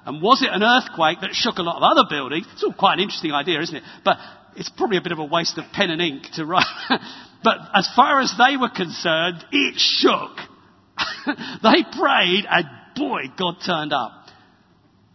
And 0.04 0.20
was 0.20 0.42
it 0.42 0.50
an 0.52 0.64
earthquake 0.64 1.22
that 1.22 1.36
shook 1.36 1.58
a 1.58 1.62
lot 1.62 1.78
of 1.78 1.84
other 1.84 2.10
buildings? 2.10 2.48
It's 2.54 2.64
all 2.64 2.74
quite 2.74 2.96
an 2.96 3.02
interesting 3.02 3.34
idea, 3.34 3.62
isn't 3.62 3.76
it? 3.76 3.84
But 4.04 4.18
it's 4.56 4.70
probably 4.70 4.98
a 4.98 5.02
bit 5.02 5.12
of 5.12 5.20
a 5.20 5.26
waste 5.26 5.58
of 5.58 5.66
pen 5.74 5.90
and 5.90 6.02
ink 6.02 6.24
to 6.34 6.46
write. 6.46 6.66
but 7.44 7.58
as 7.74 7.90
far 7.96 8.20
as 8.20 8.34
they 8.38 8.58
were 8.58 8.70
concerned, 8.70 9.44
it 9.52 9.76
shook. 9.78 10.38
they 11.64 11.84
prayed 11.98 12.46
and 12.50 12.66
boy, 12.96 13.22
God 13.38 13.56
turned 13.66 13.94
up. 13.94 14.12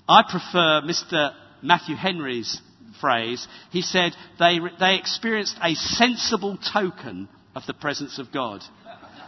I 0.08 0.22
prefer 0.28 0.82
Mr. 0.82 1.32
Matthew 1.62 1.96
Henry's 1.96 2.60
phrase. 3.00 3.46
He 3.70 3.82
said 3.82 4.12
they, 4.38 4.58
they 4.78 4.96
experienced 4.96 5.56
a 5.62 5.74
sensible 5.74 6.58
token 6.72 7.28
of 7.54 7.64
the 7.66 7.74
presence 7.74 8.18
of 8.18 8.32
God. 8.32 8.62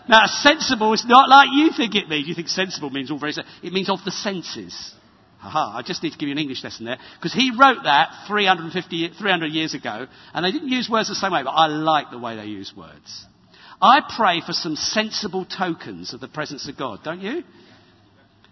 Now, 0.09 0.27
sensible 0.27 0.93
is 0.95 1.05
not 1.07 1.29
like 1.29 1.49
you 1.53 1.71
think 1.77 1.95
it 1.95 2.09
means. 2.09 2.29
You 2.29 2.35
think 2.35 2.49
sensible 2.49 2.91
means 2.91 3.11
all 3.11 3.19
very, 3.19 3.35
it 3.63 3.73
means 3.73 3.91
of 3.91 3.99
the 4.05 4.11
senses. 4.11 4.95
Aha, 5.41 5.77
I 5.77 5.83
just 5.83 6.03
need 6.03 6.13
to 6.13 6.19
give 6.19 6.29
you 6.29 6.33
an 6.33 6.39
English 6.39 6.65
lesson 6.65 6.85
there. 6.85 6.99
Because 7.17 7.33
he 7.33 7.53
wrote 7.57 7.85
that 7.85 8.27
350, 8.27 9.11
300 9.19 9.47
years 9.47 9.75
ago, 9.75 10.07
and 10.35 10.45
they 10.45 10.51
didn't 10.51 10.69
use 10.69 10.89
words 10.91 11.09
the 11.09 11.15
same 11.15 11.33
way, 11.33 11.43
but 11.45 11.51
I 11.51 11.69
like 11.69 12.11
the 12.11 12.19
way 12.19 12.37
they 12.37 12.47
use 12.47 12.73
words. 12.77 13.27
I 13.81 14.01
pray 14.17 14.41
for 14.45 14.53
some 14.53 14.75
sensible 14.75 15.45
tokens 15.45 16.13
of 16.13 16.21
the 16.21 16.27
presence 16.27 16.69
of 16.69 16.77
God, 16.77 17.01
don't 17.05 17.21
you? 17.21 17.45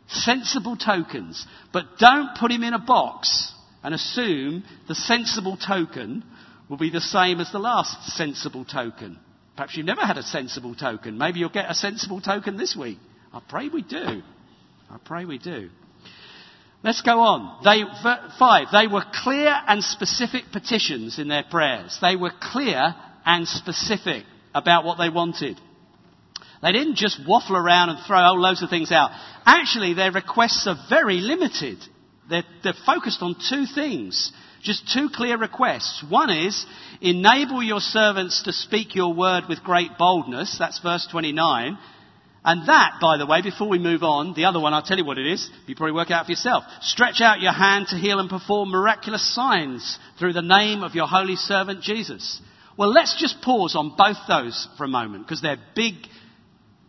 Sensible 0.09 0.77
tokens. 0.77 1.45
But 1.73 1.99
don't 1.99 2.37
put 2.39 2.53
him 2.53 2.63
in 2.63 2.75
a 2.75 2.79
box 2.79 3.53
and 3.83 3.93
assume 3.93 4.63
the 4.87 4.95
sensible 4.95 5.57
token 5.57 6.23
will 6.69 6.77
be 6.77 6.91
the 6.91 7.01
same 7.01 7.41
as 7.41 7.51
the 7.51 7.59
last 7.59 8.17
sensible 8.17 8.65
token. 8.65 9.19
Perhaps 9.57 9.77
you've 9.77 9.87
never 9.87 10.03
had 10.03 10.19
a 10.19 10.23
sensible 10.23 10.77
token. 10.77 11.19
Maybe 11.19 11.41
you'll 11.41 11.49
get 11.49 11.71
a 11.71 11.75
sensible 11.75 12.21
token 12.21 12.57
this 12.57 12.77
week. 12.77 12.99
I 13.33 13.41
pray 13.49 13.69
we 13.69 13.83
do. 13.83 14.23
I 14.91 14.99
pray 15.05 15.25
we 15.25 15.39
do. 15.39 15.71
Let's 16.83 17.03
go 17.03 17.21
on. 17.21 17.65
They, 17.65 17.83
five, 18.39 18.69
they 18.73 18.87
were 18.87 19.05
clear 19.23 19.53
and 19.67 19.83
specific 19.83 20.45
petitions 20.53 21.19
in 21.19 21.29
their 21.29 21.45
prayers. 21.51 21.99
They 22.01 22.17
were 22.17 22.33
clear 22.41 22.95
and 23.25 23.49
specific 23.49 24.25
about 24.55 24.85
what 24.85 24.99
they 24.99 25.09
wanted. 25.09 25.61
They 26.63 26.73
didn't 26.73 26.97
just 26.97 27.21
waffle 27.27 27.57
around 27.57 27.91
and 27.91 27.99
throw 28.07 28.33
loads 28.33 28.63
of 28.63 28.71
things 28.71 28.93
out. 28.93 29.11
Actually, 29.45 29.95
their 29.95 30.13
requests 30.13 30.67
are 30.67 30.77
very 30.89 31.21
limited. 31.21 31.79
They're, 32.29 32.45
they're 32.63 32.75
focused 32.85 33.23
on 33.23 33.37
two 33.49 33.67
things. 33.67 34.33
Just 34.63 34.91
two 34.93 35.09
clear 35.15 35.39
requests. 35.39 36.05
One 36.09 36.31
is, 36.31 36.67
enable 37.01 37.63
your 37.63 37.81
servants 37.81 38.43
to 38.45 38.53
speak 38.53 38.95
your 38.95 39.15
word 39.15 39.45
with 39.49 39.63
great 39.63 39.99
boldness. 39.99 40.57
That's 40.59 40.81
verse 40.81 41.07
29. 41.11 41.79
And 42.47 42.69
that, 42.69 42.99
by 43.01 43.17
the 43.19 43.27
way, 43.27 43.43
before 43.43 43.69
we 43.69 43.81
move 43.81 44.05
on, 44.05 44.33
the 44.35 44.45
other 44.45 44.61
one, 44.61 44.73
I'll 44.73 44.81
tell 44.81 44.97
you 44.97 45.05
what 45.05 45.19
it 45.19 45.27
is. 45.27 45.51
You 45.67 45.75
probably 45.75 45.95
work 45.95 46.13
out 46.13 46.27
for 46.27 46.31
yourself. 46.31 46.63
Stretch 46.81 47.21
out 47.21 47.41
your 47.41 47.53
hand 47.53 47.89
to 47.89 47.97
heal 47.97 48.21
and 48.21 48.31
perform 48.31 48.69
miraculous 48.69 49.35
signs 49.35 49.99
through 50.17 50.33
the 50.33 50.43
name 50.43 50.85
of 50.85 50.95
your 50.95 51.09
holy 51.09 51.35
servant 51.35 51.83
Jesus. 51.83 52.41
Well, 52.77 52.93
let's 52.93 53.21
just 53.21 53.43
pause 53.43 53.75
on 53.75 53.97
both 53.97 54.19
those 54.29 54.69
for 54.79 54.85
a 54.85 54.89
moment 54.89 55.27
because 55.27 55.43
they're 55.43 55.59
big, 55.75 55.95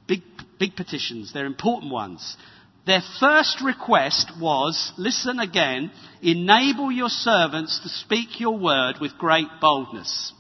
big, 0.08 0.22
big 0.60 0.76
petitions. 0.76 1.34
They're 1.34 1.48
important 1.48 1.92
ones. 1.92 2.38
Their 2.86 3.02
first 3.20 3.60
request 3.62 4.34
was, 4.40 4.94
listen 4.96 5.40
again, 5.40 5.92
enable 6.22 6.92
your 6.92 7.10
servants 7.10 7.80
to 7.80 7.90
speak 7.90 8.40
your 8.40 8.60
word 8.60 8.98
with 9.02 9.18
great 9.18 9.48
boldness. 9.60 10.34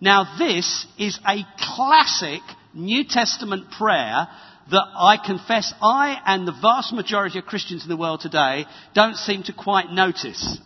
Now 0.00 0.36
this 0.38 0.86
is 0.96 1.18
a 1.26 1.42
classic 1.58 2.42
New 2.78 3.04
Testament 3.04 3.70
prayer 3.72 4.28
that 4.70 4.84
I 4.96 5.16
confess 5.24 5.72
I 5.82 6.20
and 6.26 6.46
the 6.46 6.52
vast 6.52 6.92
majority 6.92 7.38
of 7.38 7.46
Christians 7.46 7.82
in 7.82 7.88
the 7.88 7.96
world 7.96 8.20
today 8.20 8.66
don't 8.94 9.16
seem 9.16 9.42
to 9.44 9.52
quite 9.52 9.90
notice. 9.90 10.58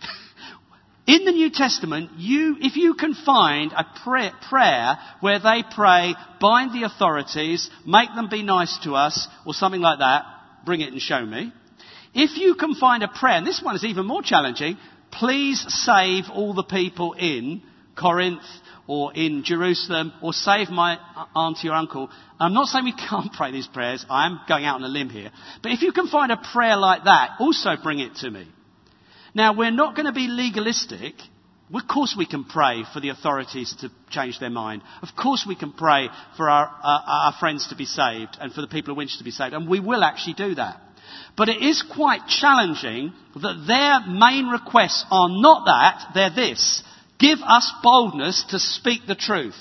In 1.06 1.24
the 1.24 1.32
New 1.32 1.50
Testament, 1.50 2.12
you, 2.16 2.56
if 2.60 2.76
you 2.76 2.94
can 2.94 3.14
find 3.14 3.72
a 3.72 3.86
prayer, 4.02 4.32
prayer 4.48 4.98
where 5.20 5.38
they 5.38 5.62
pray, 5.74 6.14
bind 6.40 6.72
the 6.72 6.86
authorities, 6.86 7.68
make 7.86 8.08
them 8.14 8.28
be 8.30 8.42
nice 8.42 8.78
to 8.84 8.94
us, 8.94 9.28
or 9.46 9.52
something 9.52 9.82
like 9.82 9.98
that, 9.98 10.24
bring 10.64 10.80
it 10.80 10.92
and 10.92 11.00
show 11.00 11.24
me. 11.24 11.52
If 12.14 12.38
you 12.38 12.54
can 12.54 12.74
find 12.74 13.02
a 13.02 13.08
prayer, 13.08 13.36
and 13.36 13.46
this 13.46 13.60
one 13.62 13.76
is 13.76 13.84
even 13.84 14.06
more 14.06 14.22
challenging, 14.22 14.78
please 15.10 15.62
save 15.68 16.24
all 16.32 16.54
the 16.54 16.62
people 16.62 17.12
in 17.12 17.62
Corinth 17.96 18.42
or 18.86 19.12
in 19.14 19.44
Jerusalem 19.44 20.12
or 20.22 20.32
save 20.32 20.70
my 20.70 20.98
auntie 21.34 21.68
or 21.68 21.74
uncle. 21.74 22.10
I'm 22.38 22.52
not 22.52 22.68
saying 22.68 22.84
we 22.84 22.94
can't 22.94 23.32
pray 23.32 23.52
these 23.52 23.66
prayers. 23.66 24.04
I 24.10 24.26
am 24.26 24.40
going 24.48 24.64
out 24.64 24.76
on 24.76 24.84
a 24.84 24.88
limb 24.88 25.08
here. 25.08 25.30
But 25.62 25.72
if 25.72 25.82
you 25.82 25.92
can 25.92 26.08
find 26.08 26.30
a 26.32 26.36
prayer 26.36 26.76
like 26.76 27.04
that, 27.04 27.36
also 27.40 27.70
bring 27.82 28.00
it 28.00 28.16
to 28.16 28.30
me. 28.30 28.46
Now, 29.34 29.56
we're 29.56 29.70
not 29.70 29.96
going 29.96 30.06
to 30.06 30.12
be 30.12 30.28
legalistic. 30.28 31.14
Of 31.72 31.88
course, 31.88 32.14
we 32.16 32.26
can 32.26 32.44
pray 32.44 32.84
for 32.92 33.00
the 33.00 33.08
authorities 33.08 33.74
to 33.80 33.90
change 34.10 34.38
their 34.38 34.50
mind. 34.50 34.82
Of 35.02 35.08
course, 35.20 35.44
we 35.48 35.56
can 35.56 35.72
pray 35.72 36.08
for 36.36 36.48
our, 36.48 36.66
uh, 36.66 37.00
our 37.06 37.34
friends 37.40 37.68
to 37.68 37.76
be 37.76 37.86
saved 37.86 38.36
and 38.40 38.52
for 38.52 38.60
the 38.60 38.68
people 38.68 38.92
of 38.92 38.96
Winchester 38.96 39.20
to 39.20 39.24
be 39.24 39.30
saved. 39.30 39.54
And 39.54 39.68
we 39.68 39.80
will 39.80 40.04
actually 40.04 40.34
do 40.34 40.54
that. 40.54 40.80
But 41.36 41.48
it 41.48 41.62
is 41.62 41.82
quite 41.82 42.28
challenging 42.28 43.12
that 43.34 43.64
their 43.66 44.12
main 44.12 44.46
requests 44.46 45.04
are 45.10 45.28
not 45.28 45.64
that, 45.64 46.12
they're 46.14 46.30
this. 46.34 46.82
Give 47.24 47.38
us 47.40 47.72
boldness 47.82 48.44
to 48.50 48.58
speak 48.58 49.06
the 49.06 49.14
truth. 49.14 49.56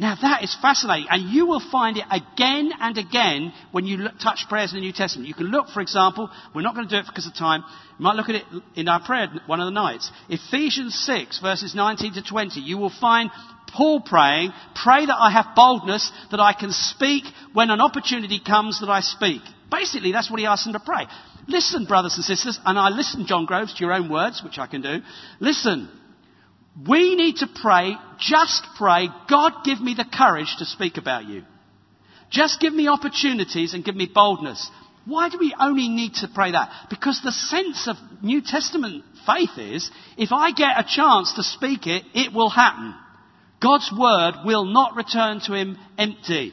Now 0.00 0.16
that 0.22 0.42
is 0.42 0.56
fascinating, 0.62 1.08
and 1.10 1.30
you 1.30 1.44
will 1.44 1.60
find 1.60 1.98
it 1.98 2.04
again 2.10 2.72
and 2.80 2.96
again 2.96 3.52
when 3.70 3.84
you 3.84 3.98
look, 3.98 4.18
touch 4.18 4.46
prayers 4.48 4.72
in 4.72 4.76
the 4.76 4.80
New 4.80 4.92
Testament. 4.94 5.28
You 5.28 5.34
can 5.34 5.48
look, 5.48 5.68
for 5.68 5.82
example, 5.82 6.30
we're 6.54 6.62
not 6.62 6.74
going 6.74 6.88
to 6.88 6.94
do 6.94 7.00
it 7.00 7.06
because 7.06 7.26
of 7.26 7.34
time. 7.34 7.62
You 7.98 8.02
might 8.02 8.16
look 8.16 8.30
at 8.30 8.36
it 8.36 8.44
in 8.76 8.88
our 8.88 9.04
prayer 9.04 9.28
one 9.44 9.60
of 9.60 9.66
the 9.66 9.72
nights. 9.72 10.10
Ephesians 10.30 10.94
6 11.04 11.38
verses 11.40 11.74
19 11.74 12.14
to 12.14 12.22
20. 12.22 12.60
You 12.60 12.78
will 12.78 12.92
find 12.98 13.30
Paul 13.68 14.00
praying, 14.00 14.52
pray 14.74 15.04
that 15.04 15.16
I 15.18 15.30
have 15.32 15.54
boldness, 15.54 16.10
that 16.30 16.40
I 16.40 16.54
can 16.54 16.72
speak 16.72 17.24
when 17.52 17.68
an 17.68 17.82
opportunity 17.82 18.40
comes 18.40 18.80
that 18.80 18.88
I 18.88 19.00
speak. 19.00 19.42
Basically, 19.70 20.12
that's 20.12 20.30
what 20.30 20.40
he 20.40 20.46
asks 20.46 20.64
them 20.64 20.72
to 20.72 20.80
pray. 20.80 21.08
Listen, 21.46 21.84
brothers 21.84 22.16
and 22.16 22.24
sisters, 22.24 22.58
and 22.64 22.78
I 22.78 22.88
listen, 22.88 23.26
John 23.26 23.44
Groves, 23.44 23.74
to 23.74 23.80
your 23.84 23.92
own 23.92 24.08
words, 24.08 24.42
which 24.42 24.58
I 24.58 24.66
can 24.66 24.80
do. 24.80 25.00
Listen, 25.40 25.90
we 26.88 27.14
need 27.14 27.36
to 27.36 27.48
pray, 27.62 27.94
just 28.18 28.66
pray, 28.76 29.08
God 29.28 29.52
give 29.64 29.80
me 29.80 29.94
the 29.94 30.04
courage 30.04 30.56
to 30.58 30.64
speak 30.64 30.96
about 30.96 31.26
you. 31.26 31.42
Just 32.30 32.60
give 32.60 32.72
me 32.72 32.88
opportunities 32.88 33.74
and 33.74 33.84
give 33.84 33.94
me 33.94 34.10
boldness. 34.12 34.70
Why 35.04 35.28
do 35.28 35.38
we 35.38 35.54
only 35.58 35.88
need 35.88 36.14
to 36.14 36.28
pray 36.34 36.52
that? 36.52 36.70
Because 36.90 37.20
the 37.22 37.30
sense 37.30 37.86
of 37.86 37.96
New 38.22 38.42
Testament 38.42 39.04
faith 39.26 39.56
is, 39.58 39.90
if 40.16 40.32
I 40.32 40.52
get 40.52 40.78
a 40.78 40.86
chance 40.88 41.34
to 41.34 41.42
speak 41.42 41.86
it, 41.86 42.04
it 42.14 42.32
will 42.32 42.50
happen. 42.50 42.94
God's 43.62 43.92
word 43.96 44.34
will 44.44 44.64
not 44.64 44.96
return 44.96 45.40
to 45.40 45.54
him 45.54 45.78
empty. 45.96 46.52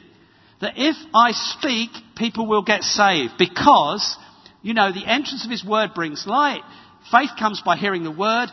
That 0.60 0.74
if 0.76 0.96
I 1.14 1.32
speak, 1.32 1.90
people 2.16 2.46
will 2.46 2.62
get 2.62 2.84
saved 2.84 3.32
because, 3.38 4.16
you 4.62 4.74
know, 4.74 4.92
the 4.92 5.06
entrance 5.06 5.44
of 5.44 5.50
his 5.50 5.64
word 5.64 5.94
brings 5.94 6.26
light. 6.26 6.62
Faith 7.10 7.30
comes 7.38 7.60
by 7.64 7.76
hearing 7.76 8.04
the 8.04 8.12
word. 8.12 8.48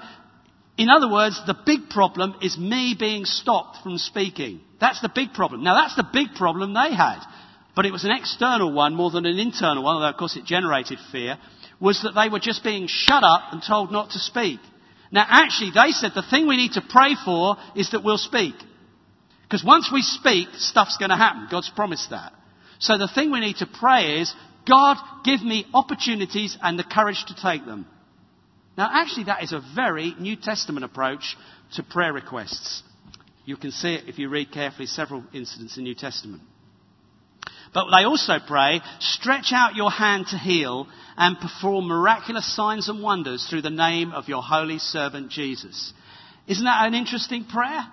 In 0.80 0.90
other 0.90 1.12
words, 1.12 1.42
the 1.46 1.58
big 1.66 1.90
problem 1.90 2.36
is 2.42 2.58
me 2.58 2.96
being 2.98 3.26
stopped 3.26 3.84
from 3.84 3.98
speaking. 3.98 4.62
That's 4.80 5.02
the 5.02 5.12
big 5.14 5.34
problem. 5.34 5.62
Now 5.62 5.76
that's 5.76 5.98
the 5.98 6.08
big 6.14 6.36
problem 6.36 6.74
they 6.74 6.96
had. 6.96 7.20
But 7.76 7.86
it 7.86 7.92
was 7.92 8.06
an 8.06 8.12
external 8.12 8.72
one 8.72 8.96
more 8.96 9.12
than 9.12 9.26
an 9.26 9.38
internal 9.40 9.84
one, 9.84 9.96
although 9.96 10.08
of 10.08 10.16
course 10.16 10.38
it 10.38 10.46
generated 10.46 10.98
fear, 11.12 11.38
was 11.82 12.02
that 12.04 12.16
they 12.16 12.30
were 12.30 12.40
just 12.40 12.64
being 12.64 12.88
shut 12.88 13.26
up 13.26 13.52
and 13.52 13.62
told 13.62 13.92
not 13.92 14.12
to 14.12 14.20
speak. 14.20 14.62
Now 15.12 15.26
actually 15.28 15.72
they 15.72 15.92
said 15.92 16.14
the 16.16 16.24
thing 16.24 16.48
we 16.48 16.56
need 16.56 16.72
to 16.74 16.82
pray 16.90 17.16
for 17.26 17.58
is 17.76 17.92
that 17.92 18.06
we'll 18.06 18.18
speak. 18.18 18.56
Because 19.44 19.66
once 19.66 19.90
we 19.92 20.02
speak, 20.02 20.48
stuff's 20.56 20.96
going 20.96 21.10
to 21.10 21.18
happen. 21.18 21.50
God's 21.52 21.72
promised 21.76 22.12
that. 22.12 22.32
So 22.80 22.98
the 22.98 23.10
thing 23.14 23.32
we 23.32 23.42
need 23.42 23.58
to 23.58 23.68
pray 23.68 24.22
is, 24.22 24.34
God, 24.66 24.96
give 25.26 25.44
me 25.44 25.66
opportunities 25.74 26.58
and 26.62 26.80
the 26.80 26.86
courage 26.86 27.26
to 27.28 27.36
take 27.36 27.66
them. 27.66 27.86
Now, 28.80 28.90
actually, 28.94 29.26
that 29.26 29.44
is 29.44 29.52
a 29.52 29.62
very 29.76 30.16
New 30.18 30.38
Testament 30.38 30.86
approach 30.86 31.36
to 31.74 31.84
prayer 31.84 32.14
requests. 32.14 32.82
You 33.44 33.58
can 33.58 33.72
see 33.72 33.96
it 33.96 34.08
if 34.08 34.18
you 34.18 34.30
read 34.30 34.54
carefully 34.54 34.86
several 34.86 35.22
incidents 35.34 35.76
in 35.76 35.84
New 35.84 35.96
Testament. 35.96 36.44
But 37.74 37.88
they 37.94 38.06
also 38.06 38.38
pray, 38.48 38.80
stretch 39.02 39.52
out 39.52 39.76
your 39.76 39.92
hand 39.92 40.28
to 40.28 40.38
heal 40.38 40.88
and 41.18 41.38
perform 41.42 41.88
miraculous 41.88 42.56
signs 42.56 42.88
and 42.88 43.04
wonders 43.04 43.46
through 43.50 43.64
the 43.64 43.70
name 43.70 44.14
of 44.14 44.30
your 44.30 44.42
holy 44.42 44.80
servant 44.80 45.30
Jesus. 45.30 45.92
Isn't 46.48 46.64
that 46.64 46.88
an 46.88 46.94
interesting 46.94 47.44
prayer? 47.44 47.86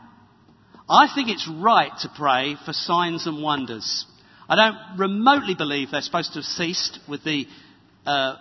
I 0.88 1.08
think 1.12 1.30
it's 1.30 1.48
right 1.48 1.98
to 2.02 2.10
pray 2.16 2.54
for 2.64 2.72
signs 2.72 3.26
and 3.26 3.42
wonders. 3.42 4.06
I 4.48 4.54
don't 4.54 5.00
remotely 5.00 5.56
believe 5.56 5.90
they're 5.90 6.00
supposed 6.00 6.34
to 6.34 6.38
have 6.38 6.44
ceased 6.44 7.00
with 7.08 7.24
the 7.24 7.48
uh, 8.06 8.36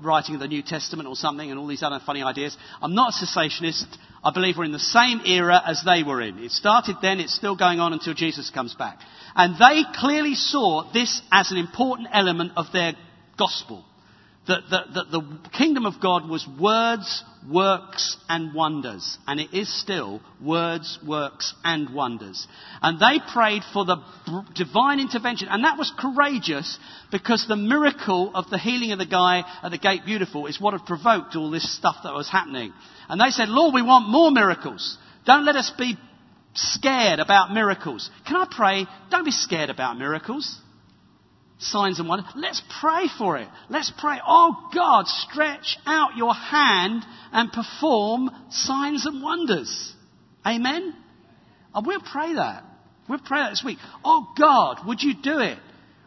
writing 0.00 0.34
of 0.34 0.40
the 0.40 0.48
New 0.48 0.62
Testament 0.62 1.08
or 1.08 1.14
something 1.14 1.50
and 1.50 1.58
all 1.58 1.66
these 1.66 1.82
other 1.82 2.00
funny 2.04 2.22
ideas. 2.22 2.56
I'm 2.80 2.94
not 2.94 3.12
a 3.12 3.24
cessationist. 3.24 3.86
I 4.24 4.32
believe 4.32 4.56
we're 4.56 4.64
in 4.64 4.72
the 4.72 4.78
same 4.78 5.20
era 5.26 5.60
as 5.64 5.82
they 5.84 6.02
were 6.02 6.20
in. 6.20 6.38
It 6.38 6.52
started 6.52 6.96
then, 7.02 7.20
it's 7.20 7.34
still 7.34 7.56
going 7.56 7.80
on 7.80 7.92
until 7.92 8.14
Jesus 8.14 8.50
comes 8.50 8.74
back. 8.74 8.98
And 9.34 9.54
they 9.58 9.82
clearly 9.94 10.34
saw 10.34 10.90
this 10.92 11.22
as 11.30 11.50
an 11.50 11.58
important 11.58 12.08
element 12.12 12.52
of 12.56 12.66
their 12.72 12.94
gospel 13.38 13.84
that, 14.48 14.62
that, 14.70 14.94
that 14.94 15.10
the 15.12 15.50
kingdom 15.56 15.86
of 15.86 16.00
God 16.02 16.28
was 16.28 16.46
words, 16.60 17.22
works, 17.48 18.16
and 18.28 18.52
wonders. 18.52 19.18
And 19.26 19.38
it 19.38 19.54
is 19.56 19.72
still 19.80 20.20
words, 20.44 20.98
works, 21.06 21.54
and 21.62 21.94
wonders. 21.94 22.48
And 22.80 22.98
they 22.98 23.20
prayed 23.32 23.62
for 23.72 23.84
the 23.84 23.98
divine 24.54 24.98
intervention. 24.98 25.46
And 25.48 25.62
that 25.62 25.78
was 25.78 25.92
courageous 25.96 26.78
because 27.12 27.46
the 27.46 27.56
miracle 27.56 28.32
of 28.34 28.50
the 28.50 28.58
healing 28.58 28.90
of 28.90 28.98
the 28.98 29.06
guy 29.06 29.44
at 29.62 29.70
the 29.70 29.78
gate 29.78 30.04
beautiful 30.04 30.46
is 30.48 30.60
what 30.60 30.74
had 30.74 30.86
provoked 30.86 31.36
all 31.36 31.50
this 31.50 31.76
stuff 31.76 31.96
that 32.02 32.12
was 32.12 32.28
happening. 32.28 32.72
And 33.08 33.20
they 33.20 33.30
said, 33.30 33.48
Lord, 33.48 33.74
we 33.74 33.82
want 33.82 34.08
more 34.08 34.32
miracles. 34.32 34.98
Don't 35.24 35.44
let 35.44 35.54
us 35.54 35.70
be 35.78 35.96
scared 36.54 37.20
about 37.20 37.52
miracles. 37.52 38.10
Can 38.26 38.36
I 38.36 38.46
pray? 38.50 38.86
Don't 39.08 39.24
be 39.24 39.30
scared 39.30 39.70
about 39.70 39.98
miracles 39.98 40.58
signs 41.62 41.98
and 41.98 42.08
wonders. 42.08 42.30
Let's 42.34 42.62
pray 42.80 43.08
for 43.18 43.38
it. 43.38 43.48
Let's 43.68 43.92
pray. 43.96 44.18
Oh 44.26 44.68
God, 44.74 45.06
stretch 45.06 45.78
out 45.86 46.16
your 46.16 46.34
hand 46.34 47.04
and 47.32 47.52
perform 47.52 48.30
signs 48.50 49.06
and 49.06 49.22
wonders. 49.22 49.94
Amen? 50.46 50.94
And 51.74 51.86
we'll 51.86 52.00
pray 52.00 52.34
that. 52.34 52.64
We'll 53.08 53.18
pray 53.18 53.40
that 53.40 53.50
this 53.50 53.64
week. 53.64 53.78
Oh 54.04 54.32
God, 54.38 54.86
would 54.86 55.02
you 55.02 55.14
do 55.14 55.38
it? 55.38 55.58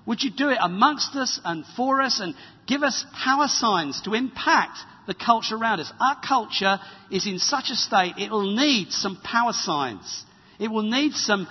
Would 0.05 0.21
you 0.21 0.31
do 0.31 0.49
it 0.49 0.57
amongst 0.61 1.15
us 1.15 1.39
and 1.43 1.65
for 1.75 2.01
us 2.01 2.19
and 2.19 2.35
give 2.67 2.83
us 2.83 3.05
power 3.23 3.47
signs 3.47 4.01
to 4.03 4.13
impact 4.13 4.77
the 5.07 5.15
culture 5.15 5.55
around 5.55 5.79
us? 5.79 5.91
Our 5.99 6.17
culture 6.21 6.79
is 7.09 7.25
in 7.25 7.39
such 7.39 7.71
a 7.71 7.75
state, 7.75 8.13
it 8.17 8.29
will 8.29 8.55
need 8.55 8.91
some 8.91 9.17
power 9.23 9.53
signs. 9.53 10.25
It 10.59 10.69
will 10.69 10.83
need 10.83 11.13
some 11.13 11.47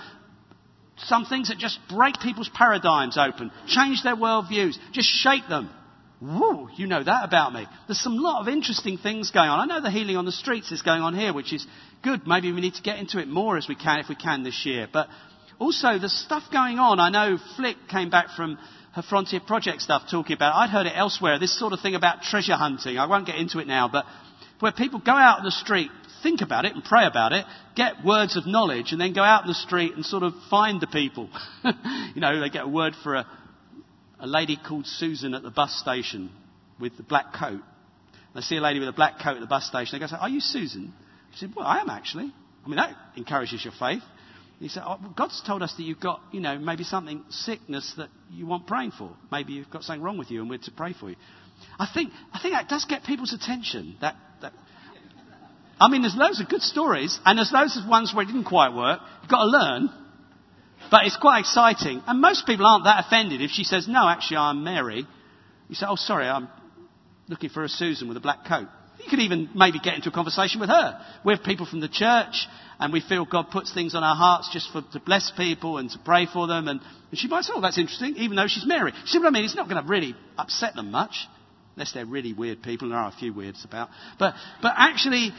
some 0.97 1.25
things 1.25 1.49
that 1.49 1.57
just 1.57 1.79
break 1.89 2.19
people's 2.19 2.49
paradigms 2.53 3.17
open, 3.17 3.51
change 3.67 4.03
their 4.03 4.15
worldviews, 4.15 4.75
just 4.91 5.09
shake 5.09 5.47
them. 5.49 5.69
Woo, 6.21 6.69
you 6.75 6.87
know 6.87 7.03
that 7.03 7.25
about 7.25 7.53
me. 7.53 7.67
There's 7.87 8.01
some 8.01 8.17
lot 8.17 8.41
of 8.41 8.47
interesting 8.47 8.97
things 8.97 9.31
going 9.31 9.49
on. 9.49 9.59
I 9.59 9.65
know 9.65 9.81
the 9.81 9.91
healing 9.91 10.15
on 10.15 10.25
the 10.25 10.31
streets 10.31 10.71
is 10.71 10.81
going 10.81 11.01
on 11.01 11.13
here, 11.13 11.33
which 11.33 11.51
is 11.53 11.67
good. 12.03 12.25
Maybe 12.25 12.51
we 12.51 12.61
need 12.61 12.75
to 12.75 12.81
get 12.81 12.99
into 12.99 13.19
it 13.19 13.27
more 13.27 13.57
as 13.57 13.67
we 13.67 13.75
can, 13.75 13.99
if 13.99 14.07
we 14.07 14.15
can 14.15 14.43
this 14.43 14.65
year. 14.65 14.87
But 14.91 15.07
also 15.59 15.99
the 15.99 16.09
stuff 16.09 16.43
going 16.51 16.79
on. 16.79 16.99
I 16.99 17.09
know 17.09 17.37
Flick 17.57 17.75
came 17.89 18.09
back 18.09 18.29
from 18.35 18.57
her 18.93 19.01
Frontier 19.01 19.41
Project 19.45 19.81
stuff 19.81 20.03
talking 20.09 20.35
about. 20.35 20.55
I'd 20.55 20.69
heard 20.69 20.87
it 20.87 20.93
elsewhere. 20.95 21.37
This 21.37 21.57
sort 21.59 21.73
of 21.73 21.81
thing 21.81 21.95
about 21.95 22.21
treasure 22.21 22.55
hunting. 22.55 22.97
I 22.97 23.07
won't 23.07 23.27
get 23.27 23.35
into 23.35 23.59
it 23.59 23.67
now, 23.67 23.89
but 23.91 24.05
where 24.61 24.71
people 24.71 24.99
go 24.99 25.11
out 25.11 25.39
on 25.39 25.45
the 25.45 25.51
street 25.51 25.91
think 26.23 26.41
about 26.41 26.65
it 26.65 26.73
and 26.73 26.83
pray 26.83 27.05
about 27.05 27.31
it, 27.31 27.45
get 27.75 28.03
words 28.05 28.37
of 28.37 28.45
knowledge, 28.45 28.91
and 28.91 28.99
then 28.99 29.13
go 29.13 29.21
out 29.21 29.43
in 29.43 29.47
the 29.47 29.55
street 29.55 29.93
and 29.95 30.05
sort 30.05 30.23
of 30.23 30.33
find 30.49 30.81
the 30.81 30.87
people. 30.87 31.29
you 32.13 32.21
know, 32.21 32.39
they 32.39 32.49
get 32.49 32.65
a 32.65 32.67
word 32.67 32.93
for 33.03 33.15
a, 33.15 33.27
a 34.19 34.27
lady 34.27 34.57
called 34.57 34.85
Susan 34.87 35.33
at 35.33 35.43
the 35.43 35.51
bus 35.51 35.77
station 35.79 36.31
with 36.79 36.97
the 36.97 37.03
black 37.03 37.33
coat. 37.33 37.61
They 38.33 38.41
see 38.41 38.57
a 38.57 38.61
lady 38.61 38.79
with 38.79 38.89
a 38.89 38.93
black 38.93 39.19
coat 39.23 39.35
at 39.35 39.39
the 39.39 39.47
bus 39.47 39.65
station. 39.65 39.99
They 39.99 40.05
go, 40.05 40.13
Are 40.15 40.29
you 40.29 40.41
Susan? 40.41 40.93
She 41.33 41.39
said, 41.39 41.53
Well, 41.55 41.65
I 41.65 41.79
am 41.79 41.89
actually. 41.89 42.33
I 42.65 42.67
mean, 42.67 42.77
that 42.77 42.95
encourages 43.15 43.63
your 43.63 43.73
faith. 43.79 44.01
He 44.59 44.69
said, 44.69 44.83
oh, 44.85 44.97
God's 45.15 45.41
told 45.45 45.61
us 45.63 45.73
that 45.75 45.83
you've 45.83 45.99
got, 45.99 46.21
you 46.31 46.39
know, 46.39 46.57
maybe 46.57 46.83
something, 46.83 47.23
sickness 47.29 47.93
that 47.97 48.09
you 48.31 48.45
want 48.45 48.67
praying 48.67 48.91
for. 48.91 49.11
Maybe 49.31 49.53
you've 49.53 49.69
got 49.69 49.83
something 49.83 50.01
wrong 50.01 50.17
with 50.17 50.31
you 50.31 50.41
and 50.41 50.49
we're 50.49 50.59
to 50.59 50.71
pray 50.71 50.93
for 50.93 51.09
you. 51.09 51.17
I 51.77 51.87
think, 51.93 52.11
I 52.33 52.39
think 52.41 52.53
that 52.53 52.69
does 52.69 52.85
get 52.85 53.03
people's 53.03 53.33
attention, 53.33 53.97
that, 54.01 54.15
that 54.41 54.53
I 55.79 55.89
mean, 55.89 56.01
there's 56.01 56.15
loads 56.15 56.39
of 56.39 56.47
good 56.47 56.61
stories, 56.61 57.19
and 57.25 57.37
there's 57.37 57.51
loads 57.51 57.77
of 57.77 57.89
ones 57.89 58.13
where 58.13 58.23
it 58.23 58.27
didn't 58.27 58.45
quite 58.45 58.73
work. 58.73 58.99
You've 59.21 59.31
got 59.31 59.43
to 59.43 59.49
learn. 59.49 59.89
But 60.91 61.05
it's 61.05 61.17
quite 61.17 61.39
exciting. 61.39 62.01
And 62.05 62.21
most 62.21 62.45
people 62.45 62.65
aren't 62.65 62.85
that 62.85 63.05
offended 63.05 63.41
if 63.41 63.51
she 63.51 63.63
says, 63.63 63.87
no, 63.87 64.07
actually, 64.07 64.37
I'm 64.37 64.63
Mary. 64.63 65.05
You 65.67 65.75
say, 65.75 65.85
oh, 65.89 65.95
sorry, 65.95 66.27
I'm 66.27 66.47
looking 67.27 67.49
for 67.49 67.63
a 67.63 67.69
Susan 67.69 68.07
with 68.07 68.17
a 68.17 68.21
black 68.21 68.45
coat. 68.47 68.67
You 69.03 69.09
could 69.09 69.19
even 69.19 69.49
maybe 69.55 69.79
get 69.79 69.95
into 69.95 70.09
a 70.09 70.11
conversation 70.11 70.59
with 70.59 70.69
her. 70.69 70.99
We're 71.25 71.37
people 71.37 71.65
from 71.65 71.81
the 71.81 71.89
church, 71.89 72.47
and 72.79 72.93
we 72.93 73.01
feel 73.01 73.25
God 73.25 73.49
puts 73.51 73.73
things 73.73 73.95
on 73.95 74.03
our 74.03 74.15
hearts 74.15 74.49
just 74.53 74.71
for, 74.71 74.83
to 74.93 74.99
bless 74.99 75.31
people 75.35 75.77
and 75.77 75.89
to 75.91 75.99
pray 75.99 76.27
for 76.31 76.47
them. 76.47 76.67
And, 76.67 76.79
and 77.09 77.19
she 77.19 77.27
might 77.27 77.43
say, 77.43 77.53
oh, 77.55 77.61
that's 77.61 77.77
interesting, 77.77 78.15
even 78.17 78.35
though 78.35 78.47
she's 78.47 78.65
Mary. 78.65 78.93
See 79.05 79.17
what 79.17 79.27
I 79.27 79.31
mean? 79.31 79.43
It's 79.43 79.55
not 79.55 79.67
going 79.67 79.83
to 79.83 79.89
really 79.89 80.15
upset 80.37 80.75
them 80.75 80.91
much, 80.91 81.15
unless 81.75 81.93
they're 81.93 82.05
really 82.05 82.33
weird 82.33 82.61
people, 82.61 82.85
and 82.85 82.93
there 82.93 82.99
are 82.99 83.09
a 83.09 83.19
few 83.19 83.33
weirds 83.33 83.65
about. 83.65 83.89
But, 84.17 84.35
but 84.61 84.73
actually, 84.77 85.31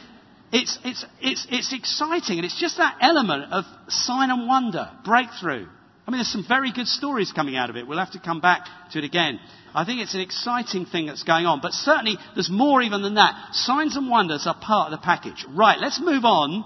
it's, 0.51 0.79
it's, 0.83 1.05
it's, 1.21 1.47
it's 1.49 1.73
exciting, 1.73 2.37
and 2.37 2.45
it's 2.45 2.59
just 2.59 2.77
that 2.77 2.97
element 3.01 3.51
of 3.51 3.65
sign 3.89 4.29
and 4.29 4.47
wonder, 4.47 4.89
breakthrough. 5.03 5.67
I 6.07 6.11
mean, 6.11 6.19
there's 6.19 6.31
some 6.31 6.45
very 6.47 6.71
good 6.71 6.87
stories 6.87 7.33
coming 7.33 7.57
out 7.57 7.69
of 7.69 7.75
it. 7.75 7.85
We'll 7.85 7.99
have 7.99 8.13
to 8.13 8.19
come 8.19 8.39
back 8.39 8.65
to 8.91 8.99
it 8.99 9.03
again. 9.03 9.41
I 9.75 9.83
think 9.83 9.99
it's 9.99 10.15
an 10.15 10.21
exciting 10.21 10.85
thing 10.85 11.07
that's 11.07 11.23
going 11.23 11.45
on, 11.45 11.59
but 11.61 11.73
certainly 11.73 12.17
there's 12.33 12.49
more 12.49 12.81
even 12.81 13.01
than 13.01 13.15
that. 13.15 13.53
Signs 13.53 13.97
and 13.97 14.09
wonders 14.09 14.47
are 14.47 14.55
part 14.55 14.91
of 14.91 14.97
the 14.97 15.03
package. 15.03 15.45
Right, 15.49 15.77
let's 15.77 15.99
move 16.01 16.23
on 16.23 16.63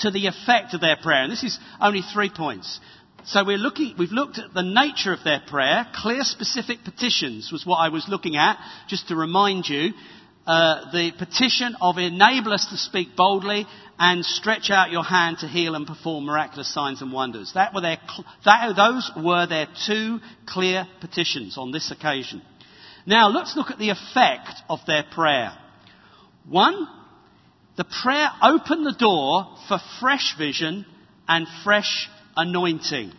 to 0.00 0.10
the 0.10 0.26
effect 0.26 0.74
of 0.74 0.82
their 0.82 0.96
prayer. 1.02 1.22
And 1.22 1.32
this 1.32 1.44
is 1.44 1.58
only 1.80 2.02
three 2.02 2.30
points. 2.30 2.78
So 3.24 3.42
we're 3.44 3.58
looking, 3.58 3.94
we've 3.98 4.12
looked 4.12 4.38
at 4.38 4.54
the 4.54 4.62
nature 4.62 5.12
of 5.12 5.24
their 5.24 5.40
prayer. 5.48 5.86
Clear, 5.94 6.22
specific 6.22 6.84
petitions 6.84 7.50
was 7.50 7.66
what 7.66 7.78
I 7.78 7.88
was 7.88 8.06
looking 8.08 8.36
at, 8.36 8.56
just 8.86 9.08
to 9.08 9.16
remind 9.16 9.66
you. 9.66 9.94
Uh, 10.46 10.92
the 10.92 11.10
petition 11.18 11.74
of 11.80 11.98
enable 11.98 12.52
us 12.52 12.66
to 12.70 12.76
speak 12.76 13.16
boldly 13.16 13.66
and 13.98 14.24
stretch 14.24 14.70
out 14.70 14.90
your 14.90 15.02
hand 15.02 15.38
to 15.38 15.48
heal 15.48 15.74
and 15.74 15.86
perform 15.86 16.24
miraculous 16.24 16.72
signs 16.72 17.02
and 17.02 17.12
wonders. 17.12 17.52
That 17.54 17.74
were 17.74 17.80
their, 17.80 17.98
that, 18.44 18.74
those 18.76 19.10
were 19.16 19.46
their 19.46 19.66
two 19.86 20.20
clear 20.46 20.86
petitions 21.00 21.58
on 21.58 21.72
this 21.72 21.90
occasion. 21.90 22.42
Now 23.06 23.28
let's 23.28 23.56
look 23.56 23.70
at 23.70 23.78
the 23.78 23.90
effect 23.90 24.62
of 24.68 24.80
their 24.86 25.04
prayer. 25.10 25.52
One, 26.48 26.86
the 27.76 27.84
prayer 27.84 28.28
opened 28.42 28.86
the 28.86 28.96
door 28.98 29.56
for 29.68 29.78
fresh 30.00 30.34
vision 30.38 30.86
and 31.26 31.46
fresh 31.64 32.08
anointing. 32.36 33.12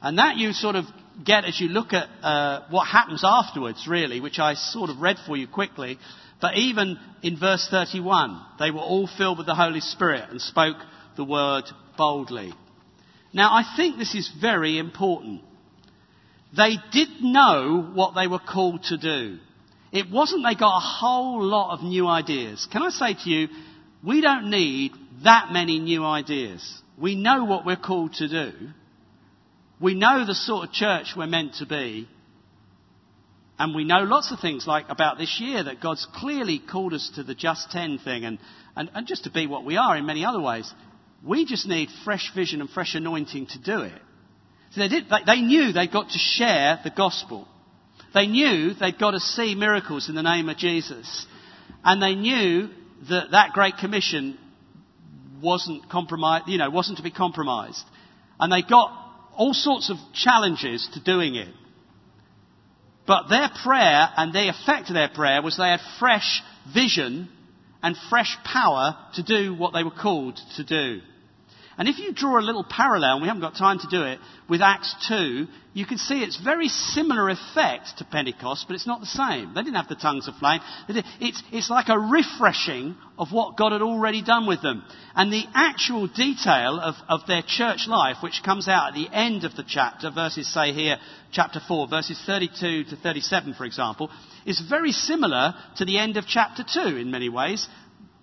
And 0.00 0.18
that 0.18 0.36
you 0.36 0.52
sort 0.52 0.74
of 0.74 0.86
get 1.24 1.44
as 1.44 1.60
you 1.60 1.68
look 1.68 1.92
at 1.92 2.08
uh, 2.22 2.62
what 2.70 2.86
happens 2.86 3.22
afterwards, 3.24 3.86
really, 3.86 4.20
which 4.20 4.38
I 4.38 4.54
sort 4.54 4.90
of 4.90 5.00
read 5.00 5.18
for 5.26 5.36
you 5.36 5.46
quickly. 5.46 5.98
But 6.42 6.56
even 6.56 6.98
in 7.22 7.38
verse 7.38 7.68
31, 7.70 8.44
they 8.58 8.72
were 8.72 8.80
all 8.80 9.06
filled 9.06 9.38
with 9.38 9.46
the 9.46 9.54
Holy 9.54 9.80
Spirit 9.80 10.28
and 10.28 10.42
spoke 10.42 10.76
the 11.16 11.24
word 11.24 11.64
boldly. 11.96 12.52
Now, 13.32 13.50
I 13.52 13.62
think 13.76 13.96
this 13.96 14.16
is 14.16 14.28
very 14.40 14.78
important. 14.78 15.42
They 16.54 16.78
did 16.90 17.08
know 17.20 17.88
what 17.94 18.16
they 18.16 18.26
were 18.26 18.40
called 18.40 18.82
to 18.84 18.98
do. 18.98 19.38
It 19.92 20.10
wasn't 20.10 20.44
they 20.44 20.56
got 20.56 20.78
a 20.78 20.80
whole 20.80 21.42
lot 21.42 21.74
of 21.74 21.84
new 21.84 22.08
ideas. 22.08 22.66
Can 22.72 22.82
I 22.82 22.90
say 22.90 23.14
to 23.22 23.30
you, 23.30 23.48
we 24.02 24.20
don't 24.20 24.50
need 24.50 24.92
that 25.22 25.52
many 25.52 25.78
new 25.78 26.04
ideas. 26.04 26.82
We 26.98 27.14
know 27.14 27.44
what 27.44 27.64
we're 27.64 27.76
called 27.76 28.14
to 28.14 28.28
do. 28.28 28.52
We 29.80 29.94
know 29.94 30.26
the 30.26 30.34
sort 30.34 30.68
of 30.68 30.74
church 30.74 31.14
we're 31.16 31.26
meant 31.26 31.54
to 31.54 31.66
be. 31.66 32.08
And 33.62 33.76
we 33.76 33.84
know 33.84 34.02
lots 34.02 34.32
of 34.32 34.40
things 34.40 34.66
like 34.66 34.86
about 34.88 35.18
this 35.18 35.38
year 35.38 35.62
that 35.62 35.80
God's 35.80 36.04
clearly 36.16 36.58
called 36.58 36.94
us 36.94 37.12
to 37.14 37.22
the 37.22 37.36
just 37.36 37.70
10 37.70 37.98
thing 37.98 38.24
and, 38.24 38.40
and, 38.74 38.90
and 38.92 39.06
just 39.06 39.22
to 39.22 39.30
be 39.30 39.46
what 39.46 39.64
we 39.64 39.76
are 39.76 39.96
in 39.96 40.04
many 40.04 40.24
other 40.24 40.40
ways. 40.40 40.68
We 41.24 41.44
just 41.44 41.68
need 41.68 41.88
fresh 42.04 42.32
vision 42.34 42.60
and 42.60 42.68
fresh 42.68 42.96
anointing 42.96 43.46
to 43.50 43.60
do 43.60 43.82
it. 43.82 44.02
So 44.72 44.80
they, 44.80 44.88
did, 44.88 45.04
they, 45.26 45.42
knew 45.42 45.72
they'd 45.72 45.92
got 45.92 46.08
to 46.08 46.18
share 46.18 46.80
the 46.82 46.90
gospel. 46.90 47.46
They 48.12 48.26
knew 48.26 48.74
they'd 48.74 48.98
got 48.98 49.12
to 49.12 49.20
see 49.20 49.54
miracles 49.54 50.08
in 50.08 50.16
the 50.16 50.24
name 50.24 50.48
of 50.48 50.56
Jesus. 50.56 51.24
And 51.84 52.02
they 52.02 52.16
knew 52.16 52.68
that 53.10 53.30
that 53.30 53.52
Great 53.52 53.76
Commission 53.76 54.38
wasn't 55.40 55.88
compromised, 55.88 56.48
you 56.48 56.58
know, 56.58 56.68
wasn't 56.68 56.96
to 56.96 57.04
be 57.04 57.12
compromised. 57.12 57.84
And 58.40 58.52
they 58.52 58.62
got 58.62 58.90
all 59.36 59.54
sorts 59.54 59.88
of 59.88 59.98
challenges 60.12 60.88
to 60.94 61.00
doing 61.00 61.36
it. 61.36 61.54
But 63.06 63.28
their 63.28 63.50
prayer 63.62 64.08
and 64.16 64.32
the 64.32 64.48
effect 64.48 64.88
of 64.88 64.94
their 64.94 65.08
prayer 65.08 65.42
was 65.42 65.56
they 65.56 65.70
had 65.70 65.80
fresh 65.98 66.42
vision 66.72 67.28
and 67.82 67.96
fresh 68.08 68.36
power 68.44 68.96
to 69.14 69.22
do 69.22 69.54
what 69.54 69.72
they 69.72 69.82
were 69.82 69.90
called 69.90 70.40
to 70.56 70.64
do. 70.64 71.00
And 71.78 71.88
if 71.88 71.98
you 71.98 72.12
draw 72.12 72.38
a 72.38 72.44
little 72.44 72.64
parallel, 72.64 73.14
and 73.14 73.22
we 73.22 73.28
haven't 73.28 73.42
got 73.42 73.54
time 73.54 73.78
to 73.78 73.88
do 73.88 74.02
it, 74.04 74.18
with 74.48 74.60
Acts 74.60 74.94
2, 75.08 75.46
you 75.72 75.86
can 75.86 75.96
see 75.96 76.22
it's 76.22 76.36
very 76.36 76.68
similar 76.68 77.30
effect 77.30 77.98
to 77.98 78.04
Pentecost, 78.04 78.66
but 78.68 78.74
it's 78.74 78.86
not 78.86 79.00
the 79.00 79.06
same. 79.06 79.54
They 79.54 79.62
didn't 79.62 79.76
have 79.76 79.88
the 79.88 79.94
tongues 79.94 80.28
of 80.28 80.34
flame. 80.36 80.60
It's, 80.88 81.42
it's 81.50 81.70
like 81.70 81.88
a 81.88 81.98
refreshing 81.98 82.96
of 83.18 83.32
what 83.32 83.56
God 83.56 83.72
had 83.72 83.80
already 83.80 84.22
done 84.22 84.46
with 84.46 84.60
them. 84.60 84.84
And 85.14 85.32
the 85.32 85.44
actual 85.54 86.08
detail 86.08 86.78
of, 86.78 86.94
of 87.08 87.26
their 87.26 87.42
church 87.46 87.86
life, 87.88 88.18
which 88.22 88.42
comes 88.44 88.68
out 88.68 88.88
at 88.88 88.94
the 88.94 89.08
end 89.10 89.44
of 89.44 89.56
the 89.56 89.64
chapter, 89.66 90.10
verses 90.10 90.52
say 90.52 90.72
here, 90.72 90.98
chapter 91.30 91.60
4, 91.66 91.88
verses 91.88 92.20
32 92.26 92.84
to 92.84 92.96
37, 92.96 93.54
for 93.54 93.64
example, 93.64 94.10
is 94.44 94.60
very 94.60 94.92
similar 94.92 95.54
to 95.76 95.86
the 95.86 95.98
end 95.98 96.18
of 96.18 96.26
chapter 96.26 96.64
2 96.64 96.96
in 96.96 97.10
many 97.10 97.30
ways, 97.30 97.66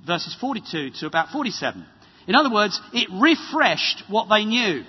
verses 0.05 0.35
42 0.39 0.91
to 0.99 1.07
about 1.07 1.29
47. 1.29 1.85
In 2.29 2.35
other 2.35 2.53
words, 2.53 2.79
it 2.93 3.09
refreshed 3.11 4.03
what 4.07 4.29
they 4.29 4.45
knew. 4.45 4.83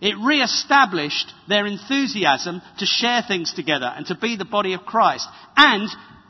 It 0.00 0.14
re-established 0.16 1.34
their 1.48 1.66
enthusiasm 1.66 2.62
to 2.78 2.86
share 2.86 3.22
things 3.26 3.52
together 3.52 3.92
and 3.94 4.06
to 4.06 4.14
be 4.14 4.36
the 4.36 4.44
body 4.44 4.74
of 4.74 4.86
Christ. 4.86 5.28
And 5.56 5.88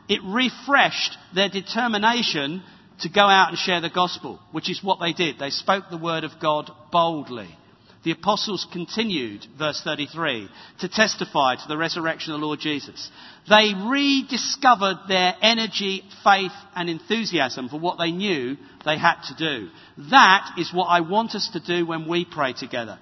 it 0.09 0.19
refreshed 0.23 1.15
their 1.35 1.47
determination 1.47 2.63
to 3.01 3.09
go 3.09 3.21
out 3.21 3.49
and 3.49 3.57
share 3.57 3.81
the 3.81 3.91
gospel, 3.91 4.39
which 4.51 4.67
is 4.67 4.83
what 4.83 4.99
they 4.99 5.13
did. 5.13 5.37
They 5.37 5.51
spoke 5.51 5.85
the 5.91 5.97
word 5.97 6.23
of 6.23 6.31
God 6.41 6.71
boldly. 6.91 7.55
The 8.03 8.11
apostles 8.11 8.65
continued, 8.71 9.45
verse 9.59 9.79
33, 9.83 10.49
to 10.79 10.89
testify 10.89 11.55
to 11.55 11.67
the 11.67 11.77
resurrection 11.77 12.33
of 12.33 12.39
the 12.39 12.45
Lord 12.45 12.59
Jesus. 12.59 13.11
They 13.47 13.73
rediscovered 13.75 14.97
their 15.07 15.35
energy, 15.41 16.03
faith, 16.23 16.51
and 16.75 16.89
enthusiasm 16.89 17.69
for 17.69 17.79
what 17.79 17.99
they 17.99 18.11
knew 18.11 18.57
they 18.85 18.97
had 18.97 19.21
to 19.27 19.35
do. 19.35 19.69
That 20.09 20.55
is 20.57 20.73
what 20.73 20.85
I 20.85 21.01
want 21.01 21.35
us 21.35 21.49
to 21.53 21.59
do 21.59 21.85
when 21.85 22.07
we 22.07 22.25
pray 22.25 22.53
together. 22.53 22.97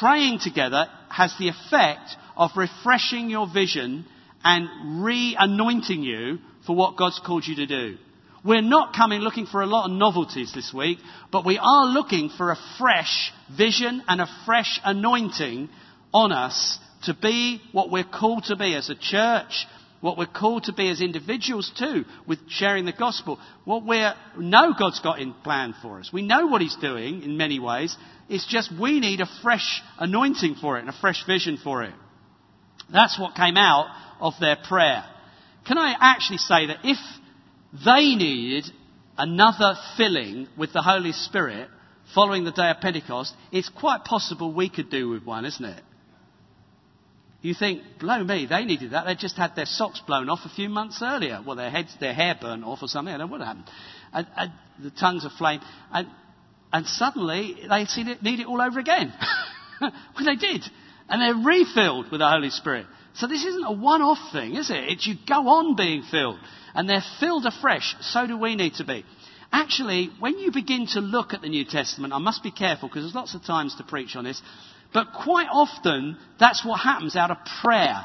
Praying 0.00 0.38
together 0.38 0.86
has 1.10 1.34
the 1.38 1.48
effect 1.48 2.16
of 2.34 2.52
refreshing 2.56 3.28
your 3.28 3.46
vision 3.52 4.06
and 4.42 5.04
re 5.04 5.36
anointing 5.38 6.02
you 6.02 6.38
for 6.66 6.74
what 6.74 6.96
God's 6.96 7.20
called 7.24 7.46
you 7.46 7.56
to 7.56 7.66
do. 7.66 7.98
We're 8.44 8.62
not 8.62 8.94
coming 8.94 9.20
looking 9.20 9.46
for 9.46 9.60
a 9.60 9.66
lot 9.66 9.90
of 9.90 9.96
novelties 9.96 10.52
this 10.54 10.72
week, 10.72 10.98
but 11.30 11.44
we 11.44 11.58
are 11.58 11.86
looking 11.86 12.30
for 12.30 12.50
a 12.50 12.58
fresh 12.78 13.32
vision 13.56 14.02
and 14.08 14.20
a 14.20 14.28
fresh 14.46 14.80
anointing 14.82 15.68
on 16.14 16.32
us 16.32 16.78
to 17.04 17.14
be 17.14 17.60
what 17.72 17.90
we're 17.90 18.04
called 18.04 18.44
to 18.44 18.56
be 18.56 18.74
as 18.74 18.88
a 18.88 18.94
church, 18.94 19.66
what 20.00 20.16
we're 20.16 20.26
called 20.26 20.64
to 20.64 20.72
be 20.72 20.88
as 20.88 21.02
individuals 21.02 21.70
too, 21.78 22.04
with 22.26 22.38
sharing 22.48 22.86
the 22.86 22.92
gospel. 22.92 23.38
What 23.64 23.84
we 23.84 23.98
know 24.38 24.74
God's 24.78 25.00
got 25.00 25.18
in 25.18 25.34
plan 25.34 25.74
for 25.82 25.98
us. 26.00 26.10
We 26.10 26.22
know 26.22 26.46
what 26.46 26.62
He's 26.62 26.76
doing 26.76 27.22
in 27.22 27.36
many 27.36 27.58
ways. 27.58 27.94
It's 28.30 28.46
just 28.46 28.72
we 28.80 29.00
need 29.00 29.20
a 29.20 29.28
fresh 29.42 29.82
anointing 29.98 30.56
for 30.62 30.78
it 30.78 30.80
and 30.80 30.88
a 30.88 30.98
fresh 31.00 31.26
vision 31.26 31.58
for 31.62 31.82
it. 31.82 31.92
That's 32.90 33.18
what 33.18 33.34
came 33.34 33.58
out 33.58 33.86
of 34.18 34.32
their 34.40 34.56
prayer. 34.56 35.04
Can 35.66 35.76
I 35.76 35.94
actually 36.00 36.38
say 36.38 36.66
that 36.66 36.78
if 36.84 36.98
they 37.72 38.14
needed 38.14 38.70
another 39.16 39.76
filling 39.96 40.48
with 40.56 40.72
the 40.72 40.82
Holy 40.82 41.12
Spirit 41.12 41.68
following 42.14 42.44
the 42.44 42.52
day 42.52 42.70
of 42.70 42.80
Pentecost. 42.80 43.34
It's 43.52 43.68
quite 43.68 44.04
possible 44.04 44.52
we 44.52 44.68
could 44.68 44.90
do 44.90 45.08
with 45.08 45.24
one, 45.24 45.44
isn't 45.44 45.64
it? 45.64 45.82
You 47.42 47.54
think, 47.54 47.82
blow 47.98 48.22
me, 48.22 48.46
they 48.46 48.64
needed 48.64 48.90
that. 48.90 49.06
They 49.06 49.14
just 49.14 49.36
had 49.36 49.56
their 49.56 49.66
socks 49.66 50.00
blown 50.06 50.28
off 50.28 50.40
a 50.44 50.50
few 50.50 50.68
months 50.68 51.00
earlier. 51.02 51.40
Well, 51.44 51.56
their 51.56 51.70
heads, 51.70 51.96
their 51.98 52.12
hair 52.12 52.36
burnt 52.38 52.64
off 52.64 52.82
or 52.82 52.88
something. 52.88 53.14
I 53.14 53.18
don't 53.18 53.30
know 53.30 53.38
what 53.38 53.46
happened. 53.46 53.70
And, 54.12 54.26
and 54.36 54.52
the 54.82 54.90
tongues 54.90 55.24
of 55.24 55.32
flame. 55.32 55.60
And, 55.90 56.08
and 56.72 56.86
suddenly 56.86 57.56
they 57.66 57.82
it, 57.82 58.22
need 58.22 58.40
it 58.40 58.46
all 58.46 58.60
over 58.60 58.78
again. 58.78 59.12
well, 59.80 59.92
they 60.24 60.36
did. 60.36 60.62
And 61.08 61.22
they're 61.22 61.46
refilled 61.46 62.10
with 62.10 62.20
the 62.20 62.28
Holy 62.28 62.50
Spirit. 62.50 62.86
So 63.14 63.26
this 63.26 63.44
isn't 63.44 63.64
a 63.64 63.72
one-off 63.72 64.32
thing, 64.32 64.56
is 64.56 64.70
it? 64.70 64.84
It's 64.88 65.06
you 65.06 65.14
go 65.26 65.48
on 65.48 65.76
being 65.76 66.02
filled 66.10 66.38
and 66.74 66.88
they're 66.88 67.04
filled 67.18 67.46
afresh. 67.46 67.94
So 68.00 68.26
do 68.26 68.36
we 68.36 68.56
need 68.56 68.74
to 68.74 68.84
be. 68.84 69.04
Actually, 69.52 70.10
when 70.20 70.38
you 70.38 70.52
begin 70.52 70.86
to 70.86 71.00
look 71.00 71.34
at 71.34 71.42
the 71.42 71.48
New 71.48 71.64
Testament, 71.64 72.12
I 72.12 72.18
must 72.18 72.42
be 72.42 72.52
careful 72.52 72.88
because 72.88 73.02
there's 73.02 73.14
lots 73.14 73.34
of 73.34 73.44
times 73.44 73.74
to 73.76 73.84
preach 73.84 74.14
on 74.14 74.24
this, 74.24 74.40
but 74.92 75.08
quite 75.12 75.48
often 75.50 76.18
that's 76.38 76.64
what 76.64 76.80
happens 76.80 77.16
out 77.16 77.30
of 77.30 77.38
prayer. 77.60 78.04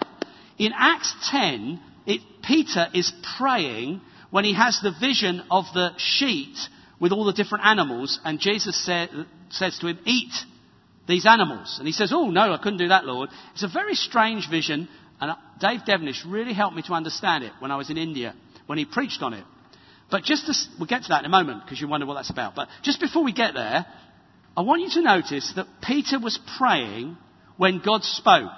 In 0.57 0.71
Acts 0.75 1.13
10, 1.29 1.79
it, 2.07 2.21
Peter 2.43 2.87
is 2.93 3.11
praying 3.37 4.01
when 4.31 4.43
he 4.43 4.55
has 4.55 4.79
the 4.81 4.93
vision 4.99 5.43
of 5.51 5.65
the 5.73 5.91
sheet 5.97 6.57
with 6.99 7.11
all 7.11 7.25
the 7.25 7.33
different 7.33 7.65
animals, 7.65 8.19
and 8.23 8.39
Jesus 8.39 8.75
say, 8.83 9.07
says 9.49 9.77
to 9.79 9.87
him, 9.87 9.99
Eat 10.05 10.33
these 11.07 11.27
animals. 11.27 11.75
And 11.77 11.87
he 11.87 11.93
says, 11.93 12.11
Oh, 12.11 12.31
no, 12.31 12.53
I 12.53 12.57
couldn't 12.57 12.79
do 12.79 12.87
that, 12.87 13.05
Lord. 13.05 13.29
It's 13.53 13.63
a 13.63 13.67
very 13.67 13.93
strange 13.93 14.49
vision, 14.49 14.87
and 15.21 15.31
uh, 15.31 15.35
Dave 15.59 15.81
Devenish 15.87 16.23
really 16.25 16.53
helped 16.53 16.75
me 16.75 16.81
to 16.83 16.93
understand 16.93 17.43
it 17.43 17.53
when 17.59 17.69
I 17.69 17.75
was 17.75 17.89
in 17.91 17.97
India 17.97 18.33
when 18.65 18.77
he 18.77 18.85
preached 18.85 19.21
on 19.21 19.33
it. 19.33 19.43
But 20.09 20.23
just 20.23 20.45
to, 20.45 20.53
we'll 20.79 20.87
get 20.87 21.03
to 21.03 21.09
that 21.09 21.21
in 21.21 21.25
a 21.25 21.29
moment 21.29 21.63
because 21.63 21.81
you 21.81 21.87
wonder 21.87 22.05
what 22.05 22.15
that's 22.15 22.29
about. 22.29 22.55
But 22.55 22.69
just 22.83 22.99
before 22.99 23.23
we 23.23 23.33
get 23.33 23.53
there, 23.53 23.85
I 24.55 24.61
want 24.61 24.81
you 24.81 24.89
to 24.91 25.01
notice 25.01 25.51
that 25.55 25.67
Peter 25.81 26.19
was 26.19 26.39
praying 26.57 27.17
when 27.57 27.81
God 27.83 28.03
spoke. 28.03 28.51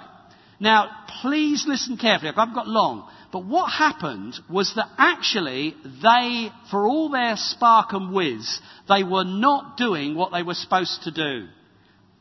Now, 0.60 0.90
please 1.22 1.64
listen 1.66 1.96
carefully. 1.96 2.30
I 2.30 2.38
haven't 2.38 2.54
got 2.54 2.68
long. 2.68 3.08
But 3.32 3.44
what 3.44 3.68
happened 3.68 4.34
was 4.50 4.74
that 4.76 4.88
actually 4.96 5.74
they, 6.02 6.50
for 6.70 6.86
all 6.86 7.10
their 7.10 7.36
spark 7.36 7.92
and 7.92 8.12
whiz, 8.12 8.60
they 8.88 9.04
were 9.04 9.24
not 9.24 9.76
doing 9.76 10.14
what 10.14 10.32
they 10.32 10.42
were 10.42 10.54
supposed 10.54 11.02
to 11.02 11.10
do. 11.10 11.48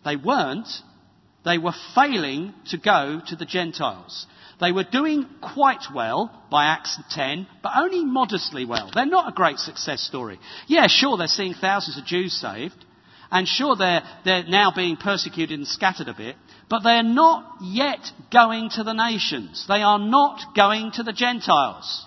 They 0.05 0.15
weren't. 0.15 0.67
They 1.45 1.57
were 1.57 1.73
failing 1.95 2.53
to 2.69 2.77
go 2.77 3.21
to 3.27 3.35
the 3.35 3.45
Gentiles. 3.45 4.27
They 4.59 4.71
were 4.71 4.83
doing 4.83 5.27
quite 5.41 5.83
well 5.93 6.31
by 6.49 6.65
Acts 6.65 6.99
10, 7.11 7.47
but 7.61 7.73
only 7.75 8.03
modestly 8.03 8.65
well. 8.65 8.89
They're 8.93 9.05
not 9.05 9.29
a 9.29 9.35
great 9.35 9.59
success 9.59 10.01
story. 10.01 10.39
Yeah, 10.67 10.87
sure, 10.87 11.17
they're 11.17 11.27
seeing 11.27 11.53
thousands 11.53 11.97
of 11.97 12.05
Jews 12.05 12.33
saved, 12.33 12.85
and 13.29 13.47
sure, 13.47 13.75
they're, 13.75 14.01
they're 14.25 14.45
now 14.47 14.71
being 14.75 14.97
persecuted 14.97 15.59
and 15.59 15.67
scattered 15.67 16.07
a 16.07 16.13
bit, 16.13 16.37
but 16.69 16.81
they're 16.83 17.03
not 17.03 17.57
yet 17.61 17.99
going 18.31 18.69
to 18.71 18.83
the 18.83 18.93
nations. 18.93 19.65
They 19.67 19.81
are 19.81 19.99
not 19.99 20.55
going 20.55 20.91
to 20.93 21.03
the 21.03 21.13
Gentiles. 21.13 22.05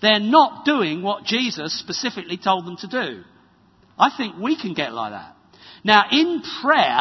They're 0.00 0.20
not 0.20 0.64
doing 0.64 1.02
what 1.02 1.24
Jesus 1.24 1.78
specifically 1.78 2.36
told 2.36 2.66
them 2.66 2.76
to 2.78 2.88
do. 2.88 3.22
I 3.98 4.10
think 4.16 4.36
we 4.38 4.60
can 4.60 4.74
get 4.74 4.92
like 4.92 5.12
that. 5.12 5.34
Now, 5.84 6.04
in 6.10 6.42
prayer, 6.62 7.00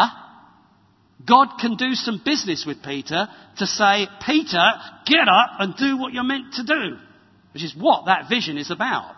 God 1.23 1.47
can 1.59 1.75
do 1.77 1.93
some 1.93 2.21
business 2.23 2.65
with 2.65 2.83
Peter 2.83 3.27
to 3.57 3.67
say, 3.67 4.07
Peter, 4.25 4.69
get 5.05 5.27
up 5.27 5.51
and 5.59 5.75
do 5.75 5.97
what 5.97 6.13
you're 6.13 6.23
meant 6.23 6.53
to 6.55 6.63
do. 6.63 6.97
Which 7.53 7.63
is 7.63 7.75
what 7.75 8.05
that 8.05 8.27
vision 8.29 8.57
is 8.57 8.69
about. 8.69 9.15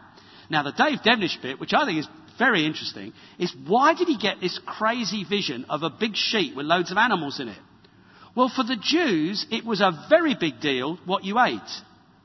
Now, 0.49 0.63
the 0.63 0.71
Dave 0.71 0.99
Devenish 0.99 1.41
bit, 1.41 1.59
which 1.59 1.73
I 1.73 1.85
think 1.85 1.99
is 1.99 2.07
very 2.37 2.65
interesting, 2.65 3.13
is 3.39 3.53
why 3.65 3.95
did 3.95 4.07
he 4.07 4.17
get 4.17 4.39
this 4.39 4.59
crazy 4.65 5.23
vision 5.23 5.65
of 5.69 5.81
a 5.81 5.89
big 5.89 6.15
sheet 6.15 6.55
with 6.55 6.67
loads 6.67 6.91
of 6.91 6.97
animals 6.97 7.39
in 7.39 7.47
it? 7.47 7.57
Well, 8.35 8.51
for 8.55 8.63
the 8.63 8.77
Jews, 8.79 9.47
it 9.49 9.65
was 9.65 9.81
a 9.81 10.05
very 10.09 10.35
big 10.39 10.59
deal 10.61 10.99
what 11.05 11.23
you 11.23 11.39
ate. 11.39 11.59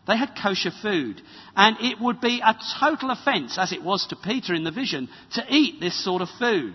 They 0.06 0.16
had 0.16 0.36
kosher 0.40 0.70
food. 0.82 1.22
And 1.56 1.76
it 1.80 1.98
would 2.00 2.20
be 2.20 2.42
a 2.44 2.56
total 2.78 3.10
offence, 3.10 3.56
as 3.56 3.72
it 3.72 3.82
was 3.82 4.06
to 4.08 4.16
Peter 4.16 4.52
in 4.54 4.64
the 4.64 4.70
vision, 4.70 5.08
to 5.32 5.44
eat 5.48 5.80
this 5.80 6.04
sort 6.04 6.20
of 6.20 6.28
food. 6.38 6.74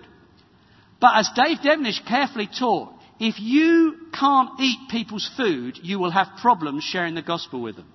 But 1.00 1.18
as 1.18 1.30
Dave 1.36 1.60
Devenish 1.60 2.06
carefully 2.08 2.48
taught, 2.48 2.94
if 3.20 3.40
you 3.40 3.96
can't 4.14 4.60
eat 4.60 4.90
people's 4.90 5.30
food, 5.38 5.80
you 5.82 6.00
will 6.00 6.12
have 6.12 6.40
problems 6.42 6.84
sharing 6.84 7.16
the 7.16 7.22
gospel 7.22 7.62
with 7.62 7.76
them. 7.76 7.88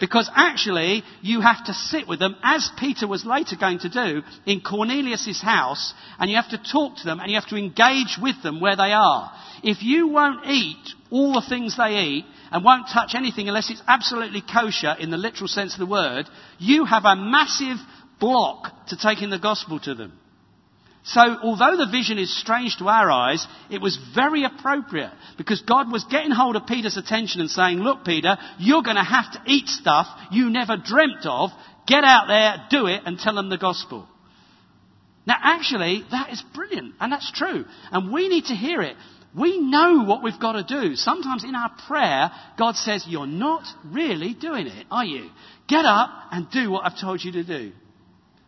Because 0.00 0.28
actually, 0.34 1.04
you 1.22 1.40
have 1.40 1.64
to 1.66 1.72
sit 1.72 2.08
with 2.08 2.18
them, 2.18 2.34
as 2.42 2.68
Peter 2.78 3.06
was 3.06 3.24
later 3.24 3.56
going 3.56 3.78
to 3.80 3.88
do, 3.88 4.22
in 4.44 4.60
Cornelius' 4.60 5.40
house, 5.40 5.94
and 6.18 6.28
you 6.28 6.36
have 6.36 6.50
to 6.50 6.58
talk 6.58 6.96
to 6.96 7.04
them, 7.04 7.20
and 7.20 7.30
you 7.30 7.36
have 7.36 7.48
to 7.48 7.56
engage 7.56 8.18
with 8.20 8.42
them 8.42 8.60
where 8.60 8.76
they 8.76 8.92
are. 8.92 9.30
If 9.62 9.82
you 9.82 10.08
won't 10.08 10.46
eat 10.46 10.84
all 11.10 11.34
the 11.34 11.46
things 11.48 11.76
they 11.76 11.96
eat, 11.96 12.24
and 12.50 12.64
won't 12.64 12.88
touch 12.92 13.14
anything 13.14 13.48
unless 13.48 13.70
it's 13.70 13.82
absolutely 13.86 14.40
kosher 14.40 14.94
in 14.98 15.10
the 15.10 15.16
literal 15.16 15.48
sense 15.48 15.74
of 15.74 15.80
the 15.80 15.86
word, 15.86 16.26
you 16.58 16.84
have 16.84 17.04
a 17.04 17.16
massive 17.16 17.78
block 18.20 18.86
to 18.88 18.96
taking 18.96 19.30
the 19.30 19.38
gospel 19.38 19.80
to 19.80 19.94
them. 19.94 20.12
So, 21.06 21.20
although 21.20 21.76
the 21.76 21.90
vision 21.90 22.16
is 22.16 22.34
strange 22.34 22.78
to 22.78 22.88
our 22.88 23.10
eyes, 23.10 23.46
it 23.70 23.82
was 23.82 23.98
very 24.14 24.44
appropriate 24.44 25.12
because 25.36 25.60
God 25.60 25.92
was 25.92 26.02
getting 26.04 26.30
hold 26.30 26.56
of 26.56 26.66
Peter's 26.66 26.96
attention 26.96 27.42
and 27.42 27.50
saying, 27.50 27.78
Look, 27.78 28.06
Peter, 28.06 28.38
you're 28.58 28.82
going 28.82 28.96
to 28.96 29.04
have 29.04 29.30
to 29.32 29.42
eat 29.46 29.68
stuff 29.68 30.06
you 30.30 30.48
never 30.48 30.78
dreamt 30.78 31.26
of. 31.26 31.50
Get 31.86 32.04
out 32.04 32.28
there, 32.28 32.66
do 32.70 32.86
it, 32.86 33.02
and 33.04 33.18
tell 33.18 33.34
them 33.34 33.50
the 33.50 33.58
gospel. 33.58 34.08
Now, 35.26 35.36
actually, 35.42 36.04
that 36.10 36.32
is 36.32 36.42
brilliant, 36.54 36.94
and 36.98 37.12
that's 37.12 37.30
true. 37.32 37.66
And 37.92 38.10
we 38.10 38.28
need 38.28 38.46
to 38.46 38.54
hear 38.54 38.80
it. 38.80 38.96
We 39.36 39.58
know 39.60 40.04
what 40.04 40.22
we've 40.22 40.40
got 40.40 40.52
to 40.52 40.62
do. 40.62 40.96
Sometimes 40.96 41.44
in 41.44 41.54
our 41.54 41.70
prayer, 41.86 42.30
God 42.58 42.76
says, 42.76 43.04
You're 43.06 43.26
not 43.26 43.64
really 43.84 44.32
doing 44.32 44.68
it, 44.68 44.86
are 44.90 45.04
you? 45.04 45.28
Get 45.68 45.84
up 45.84 46.08
and 46.30 46.50
do 46.50 46.70
what 46.70 46.86
I've 46.86 46.98
told 46.98 47.22
you 47.22 47.32
to 47.32 47.44
do. 47.44 47.72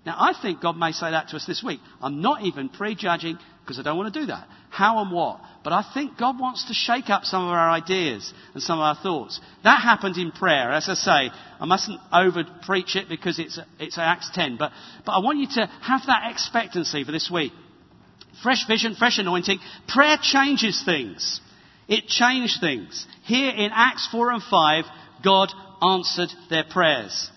Now, 0.06 0.14
I 0.16 0.40
think 0.40 0.60
God 0.60 0.76
may 0.76 0.92
say 0.92 1.10
that 1.10 1.28
to 1.30 1.36
us 1.36 1.46
this 1.46 1.64
week. 1.64 1.80
I'm 2.00 2.22
not 2.22 2.42
even 2.42 2.68
prejudging 2.68 3.38
because 3.60 3.80
I 3.80 3.82
don't 3.82 3.96
want 3.96 4.14
to 4.14 4.20
do 4.20 4.26
that. 4.26 4.46
How 4.70 5.02
and 5.02 5.10
what? 5.10 5.40
But 5.64 5.72
I 5.72 5.84
think 5.92 6.16
God 6.16 6.38
wants 6.38 6.68
to 6.68 6.74
shake 6.74 7.10
up 7.10 7.24
some 7.24 7.42
of 7.42 7.50
our 7.50 7.68
ideas 7.70 8.32
and 8.54 8.62
some 8.62 8.78
of 8.78 8.84
our 8.84 8.94
thoughts. 9.02 9.40
That 9.64 9.82
happened 9.82 10.16
in 10.16 10.30
prayer. 10.30 10.70
As 10.70 10.88
I 10.88 10.94
say, 10.94 11.34
I 11.58 11.64
mustn't 11.64 11.98
over 12.12 12.44
preach 12.64 12.94
it 12.94 13.08
because 13.08 13.40
it's, 13.40 13.58
it's 13.80 13.98
Acts 13.98 14.30
10. 14.32 14.58
But, 14.58 14.70
but 15.04 15.10
I 15.10 15.18
want 15.18 15.38
you 15.38 15.48
to 15.54 15.66
have 15.82 16.02
that 16.06 16.30
expectancy 16.30 17.02
for 17.02 17.10
this 17.10 17.28
week. 17.28 17.52
Fresh 18.44 18.68
vision, 18.68 18.94
fresh 18.94 19.18
anointing. 19.18 19.58
Prayer 19.88 20.18
changes 20.22 20.80
things. 20.84 21.40
It 21.88 22.06
changed 22.06 22.60
things. 22.60 23.08
Here 23.24 23.50
in 23.50 23.72
Acts 23.74 24.06
4 24.12 24.30
and 24.30 24.42
5, 24.42 24.84
God 25.24 25.52
answered 25.82 26.30
their 26.48 26.64
prayers 26.64 27.30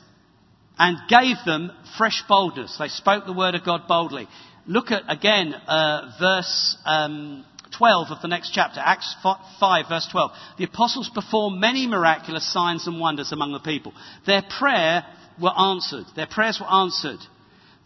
and 0.79 0.97
gave 1.09 1.35
them 1.45 1.71
fresh 1.97 2.23
boldness. 2.27 2.77
They 2.79 2.87
spoke 2.87 3.25
the 3.25 3.33
word 3.33 3.53
of 3.53 3.65
God 3.65 3.81
boldly. 3.87 4.27
Look 4.65 4.91
at 4.91 5.03
again 5.07 5.53
uh, 5.53 6.11
verse 6.19 6.77
um, 6.85 7.45
12 7.77 8.07
of 8.11 8.21
the 8.21 8.27
next 8.27 8.51
chapter, 8.51 8.79
Acts 8.83 9.15
5, 9.59 9.85
verse 9.89 10.07
12. 10.11 10.31
The 10.57 10.63
apostles 10.63 11.09
performed 11.13 11.59
many 11.59 11.85
miraculous 11.85 12.51
signs 12.51 12.87
and 12.87 12.99
wonders 12.99 13.31
among 13.31 13.51
the 13.51 13.59
people. 13.59 13.93
Their 14.25 14.41
prayer 14.41 15.05
were 15.39 15.57
answered. 15.57 16.05
Their 16.15 16.27
prayers 16.27 16.59
were 16.59 16.71
answered. 16.71 17.19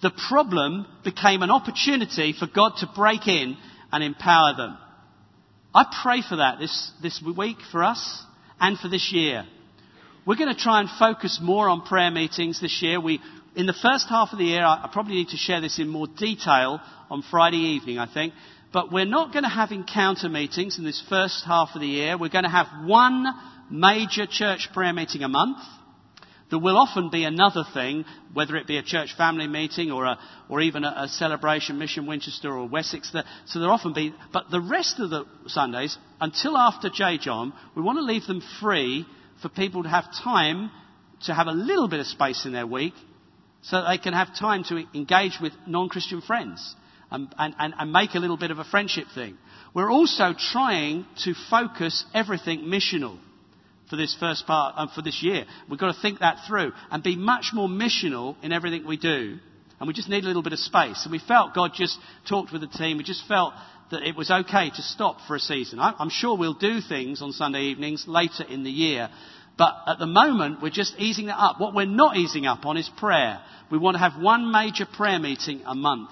The 0.02 0.12
problem 0.30 0.86
became 1.04 1.42
an 1.42 1.52
opportunity 1.52 2.34
for 2.38 2.48
God 2.48 2.74
to 2.78 2.90
break 2.96 3.28
in 3.28 3.58
and 3.92 4.04
empower 4.04 4.56
them. 4.56 4.78
I 5.74 5.86
pray 6.04 6.22
for 6.28 6.38
that 6.38 6.60
this, 6.60 6.92
this 7.02 7.22
week 7.36 7.58
for 7.72 7.84
us 7.84 8.24
and 8.60 8.78
for 8.78 8.88
this 8.88 9.12
year. 9.12 9.46
We're 10.26 10.38
going 10.38 10.56
to 10.56 10.60
try 10.60 10.80
and 10.80 10.90
focus 10.90 11.40
more 11.42 11.68
on 11.68 11.82
prayer 11.82 12.10
meetings 12.10 12.62
this 12.62 12.82
year. 12.82 13.02
We, 13.02 13.20
in 13.58 13.66
the 13.66 13.74
first 13.74 14.08
half 14.08 14.30
of 14.32 14.38
the 14.38 14.46
year, 14.46 14.64
I, 14.64 14.90
probably 14.94 15.16
need 15.16 15.30
to 15.30 15.38
share 15.38 15.60
this 15.60 15.80
in 15.80 15.90
more 15.90 16.08
detail 16.08 16.80
on 17.10 17.24
Friday 17.30 17.58
evening, 17.58 18.00
I 18.00 18.12
think. 18.12 18.34
But 18.72 18.90
we're 18.90 19.04
not 19.04 19.34
going 19.34 19.44
to 19.44 19.50
have 19.50 19.72
encounter 19.72 20.30
meetings 20.30 20.78
in 20.78 20.86
this 20.86 21.04
first 21.10 21.44
half 21.46 21.72
of 21.76 21.82
the 21.82 21.88
year. 21.88 22.18
We're 22.18 22.30
going 22.30 22.46
to 22.46 22.50
have 22.50 22.68
one 22.86 23.26
major 23.70 24.26
church 24.26 24.70
prayer 24.74 24.94
meeting 24.94 25.24
a 25.24 25.28
month. 25.28 25.58
There 26.50 26.60
will 26.60 26.78
often 26.78 27.10
be 27.10 27.26
another 27.26 27.66
thing, 27.74 28.06
whether 28.34 28.56
it 28.56 28.66
be 28.66 28.78
a 28.78 28.84
church 28.84 29.18
family 29.18 29.48
meeting 29.48 29.92
or, 29.92 30.06
a, 30.06 30.20
or 30.48 30.62
even 30.62 30.86
a, 30.86 30.94
a 31.00 31.08
celebration, 31.10 31.80
Mission 31.80 32.06
Winchester 32.06 32.50
or 32.50 32.70
Wessex. 32.70 33.12
so 33.46 33.60
there 33.60 33.72
often 33.72 33.92
be, 33.92 34.14
but 34.32 34.50
the 34.52 34.62
rest 34.62 35.02
of 35.02 35.10
the 35.10 35.26
Sundays, 35.48 35.98
until 36.22 36.58
after 36.58 36.90
J. 36.90 37.18
John, 37.18 37.52
we 37.76 37.82
want 37.82 37.98
to 37.98 38.04
leave 38.04 38.26
them 38.26 38.42
free 38.62 39.06
for 39.44 39.50
people 39.50 39.84
to 39.84 39.90
have 39.90 40.06
time 40.24 40.72
to 41.26 41.34
have 41.34 41.48
a 41.48 41.52
little 41.52 41.88
bit 41.88 42.00
of 42.00 42.08
space 42.08 42.46
in 42.46 42.54
their 42.54 42.66
week 42.66 42.94
so 43.62 43.78
that 43.78 43.90
they 43.90 43.98
can 43.98 44.14
have 44.14 44.36
time 44.36 44.64
to 44.64 44.84
engage 44.96 45.38
with 45.42 45.54
non 45.68 45.90
Christian 45.90 46.22
friends 46.22 46.76
and, 47.12 47.34
and, 47.38 47.74
and, 47.78 47.92
make 47.92 48.16
a 48.16 48.20
little 48.20 48.38
bit 48.38 48.50
of 48.50 48.58
a 48.58 48.64
friendship 48.64 49.06
thing. 49.14 49.38
We're 49.74 49.92
also 49.92 50.34
trying 50.38 51.06
to 51.24 51.34
focus 51.50 52.06
everything 52.14 52.62
missional 52.62 53.20
for 53.90 53.96
this 53.96 54.16
first 54.20 54.48
part, 54.48 54.74
um, 54.78 54.90
for 54.96 55.02
this 55.02 55.22
year. 55.22 55.46
We've 55.70 55.80
got 55.80 55.94
to 55.94 56.02
think 56.02 56.20
that 56.20 56.40
through 56.48 56.72
and 56.90 57.04
be 57.04 57.16
much 57.16 57.52
more 57.54 57.68
missional 57.68 58.36
in 58.42 58.52
everything 58.52 58.88
we 58.88 58.98
do. 58.98 59.38
And 59.80 59.88
we 59.88 59.94
just 59.94 60.10
need 60.10 60.24
a 60.24 60.28
little 60.28 60.42
bit 60.42 60.54
of 60.54 60.60
space. 60.60 61.04
And 61.04 61.12
we 61.12 61.20
felt 61.20 61.54
God 61.54 61.72
just 61.76 62.00
talked 62.28 62.52
with 62.52 62.62
the 62.62 62.68
team. 62.68 62.98
We 62.98 63.04
just 63.04 63.28
felt 63.28 63.54
that 63.92 64.04
it 64.04 64.16
was 64.16 64.32
okay 64.32 64.70
to 64.70 64.82
stop 64.82 65.18
for 65.28 65.36
a 65.36 65.40
season. 65.40 65.80
I'm 65.80 66.10
sure 66.10 66.38
we'll 66.38 66.54
do 66.54 66.82
things 66.82 67.22
on 67.22 67.32
Sunday 67.32 67.64
evenings 67.64 68.06
later 68.08 68.44
in 68.44 68.64
the 68.64 68.72
year. 68.72 69.10
But 69.58 69.76
at 69.88 70.00
the 70.00 70.08
moment, 70.08 70.62
we're 70.62 70.70
just 70.70 70.96
easing 70.98 71.28
that 71.28 71.38
up. 71.38 71.60
What 71.60 71.76
we're 71.76 71.86
not 71.86 72.18
easing 72.18 72.46
up 72.46 72.66
on 72.66 72.78
is 72.78 72.90
prayer. 72.98 73.40
We 73.70 73.78
want 73.78 73.96
to 73.96 74.00
have 74.00 74.22
one 74.22 74.52
major 74.52 74.86
prayer 74.86 75.20
meeting 75.20 75.62
a 75.66 75.76
month 75.76 76.10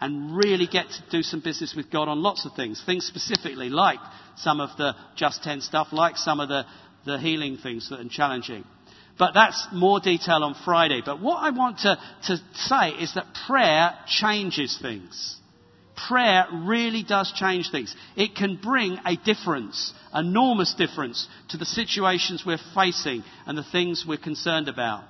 and 0.00 0.36
really 0.36 0.66
get 0.66 0.86
to 0.88 1.02
do 1.10 1.22
some 1.22 1.40
business 1.40 1.74
with 1.76 1.90
God 1.90 2.08
on 2.08 2.22
lots 2.22 2.46
of 2.46 2.54
things. 2.54 2.82
Things 2.84 3.06
specifically 3.06 3.68
like 3.68 4.00
some 4.36 4.60
of 4.60 4.76
the 4.76 4.94
Just 5.14 5.44
10 5.44 5.60
stuff, 5.60 5.88
like 5.92 6.16
some 6.16 6.40
of 6.40 6.48
the, 6.48 6.64
the 7.04 7.18
healing 7.18 7.58
things 7.58 7.90
that 7.90 8.00
are 8.00 8.08
challenging. 8.08 8.64
But 9.18 9.34
that's 9.34 9.68
more 9.72 10.00
detail 10.00 10.42
on 10.42 10.56
Friday. 10.64 11.02
But 11.04 11.20
what 11.20 11.36
I 11.36 11.50
want 11.50 11.80
to, 11.80 11.98
to 12.24 12.36
say 12.54 12.90
is 12.90 13.14
that 13.14 13.26
prayer 13.46 13.94
changes 14.06 14.78
things 14.80 15.36
prayer 16.08 16.46
really 16.64 17.02
does 17.02 17.32
change 17.32 17.70
things. 17.70 17.94
It 18.16 18.34
can 18.34 18.56
bring 18.56 18.98
a 19.04 19.16
difference, 19.16 19.92
enormous 20.14 20.74
difference, 20.74 21.28
to 21.50 21.56
the 21.56 21.64
situations 21.64 22.44
we're 22.44 22.58
facing 22.74 23.22
and 23.46 23.56
the 23.56 23.64
things 23.64 24.04
we're 24.06 24.18
concerned 24.18 24.68
about. 24.68 25.04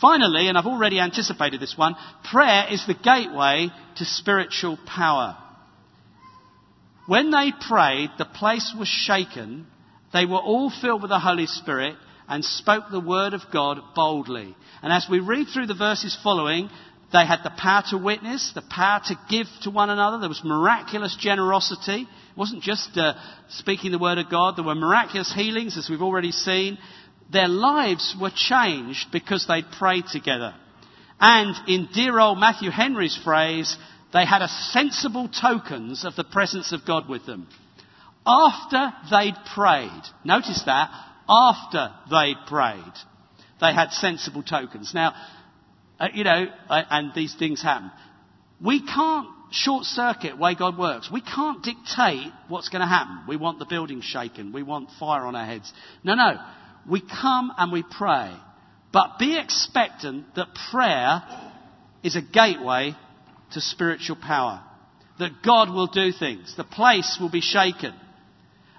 Finally, 0.00 0.48
and 0.48 0.56
I've 0.56 0.66
already 0.66 0.98
anticipated 0.98 1.60
this 1.60 1.76
one, 1.76 1.94
prayer 2.24 2.66
is 2.70 2.86
the 2.86 2.94
gateway 2.94 3.68
to 3.96 4.04
spiritual 4.04 4.78
power. 4.86 5.36
When 7.06 7.30
they 7.30 7.52
prayed, 7.68 8.10
the 8.18 8.24
place 8.24 8.74
was 8.78 8.88
shaken. 8.88 9.66
They 10.12 10.26
were 10.26 10.38
all 10.38 10.70
filled 10.70 11.02
with 11.02 11.10
the 11.10 11.18
Holy 11.18 11.46
Spirit 11.46 11.96
and 12.28 12.44
spoke 12.44 12.84
the 12.90 13.00
word 13.00 13.34
of 13.34 13.42
God 13.52 13.80
boldly. 13.94 14.54
And 14.82 14.92
as 14.92 15.06
we 15.10 15.18
read 15.18 15.48
through 15.48 15.66
the 15.66 15.74
verses 15.74 16.16
following, 16.22 16.70
they 17.12 17.26
had 17.26 17.40
the 17.42 17.50
power 17.50 17.82
to 17.90 17.98
witness, 17.98 18.52
the 18.54 18.62
power 18.62 19.00
to 19.06 19.18
give 19.28 19.46
to 19.62 19.70
one 19.70 19.90
another. 19.90 20.18
There 20.18 20.28
was 20.28 20.42
miraculous 20.44 21.16
generosity. 21.18 22.02
It 22.02 22.38
wasn't 22.38 22.62
just 22.62 22.96
uh, 22.96 23.14
speaking 23.48 23.90
the 23.90 23.98
word 23.98 24.18
of 24.18 24.30
God. 24.30 24.56
There 24.56 24.64
were 24.64 24.76
miraculous 24.76 25.32
healings, 25.34 25.76
as 25.76 25.88
we've 25.88 26.02
already 26.02 26.30
seen. 26.30 26.78
Their 27.32 27.48
lives 27.48 28.14
were 28.20 28.30
changed 28.34 29.10
because 29.10 29.46
they 29.48 29.62
prayed 29.62 30.06
together. 30.12 30.54
And 31.18 31.54
in 31.68 31.88
dear 31.92 32.18
old 32.18 32.38
Matthew 32.38 32.70
Henry's 32.70 33.18
phrase, 33.22 33.76
they 34.12 34.24
had 34.24 34.42
a 34.42 34.48
sensible 34.48 35.28
tokens 35.28 36.04
of 36.04 36.16
the 36.16 36.24
presence 36.24 36.72
of 36.72 36.86
God 36.86 37.08
with 37.08 37.26
them. 37.26 37.48
After 38.26 38.92
they'd 39.10 39.36
prayed, 39.54 40.02
notice 40.24 40.62
that, 40.66 40.90
after 41.28 41.92
they'd 42.10 42.46
prayed, 42.46 42.92
they 43.60 43.72
had 43.72 43.90
sensible 43.90 44.42
tokens. 44.42 44.92
Now, 44.94 45.14
uh, 46.00 46.08
you 46.14 46.24
know, 46.24 46.46
uh, 46.68 46.82
and 46.90 47.12
these 47.14 47.34
things 47.38 47.62
happen. 47.62 47.90
We 48.64 48.84
can't 48.84 49.28
short 49.50 49.84
circuit 49.84 50.38
way 50.38 50.54
God 50.54 50.78
works. 50.78 51.10
We 51.12 51.20
can't 51.20 51.62
dictate 51.62 52.32
what's 52.48 52.68
going 52.68 52.80
to 52.80 52.86
happen. 52.86 53.24
We 53.28 53.36
want 53.36 53.58
the 53.58 53.66
building 53.66 54.00
shaken. 54.02 54.52
We 54.52 54.62
want 54.62 54.88
fire 54.98 55.26
on 55.26 55.36
our 55.36 55.44
heads. 55.44 55.72
No, 56.02 56.14
no. 56.14 56.32
We 56.88 57.00
come 57.00 57.52
and 57.56 57.70
we 57.70 57.82
pray. 57.82 58.32
But 58.92 59.18
be 59.18 59.38
expectant 59.38 60.34
that 60.34 60.48
prayer 60.70 61.22
is 62.02 62.16
a 62.16 62.22
gateway 62.22 62.94
to 63.52 63.60
spiritual 63.60 64.16
power. 64.16 64.62
That 65.18 65.42
God 65.44 65.70
will 65.70 65.86
do 65.86 66.12
things. 66.12 66.54
The 66.56 66.64
place 66.64 67.18
will 67.20 67.30
be 67.30 67.42
shaken. 67.42 67.92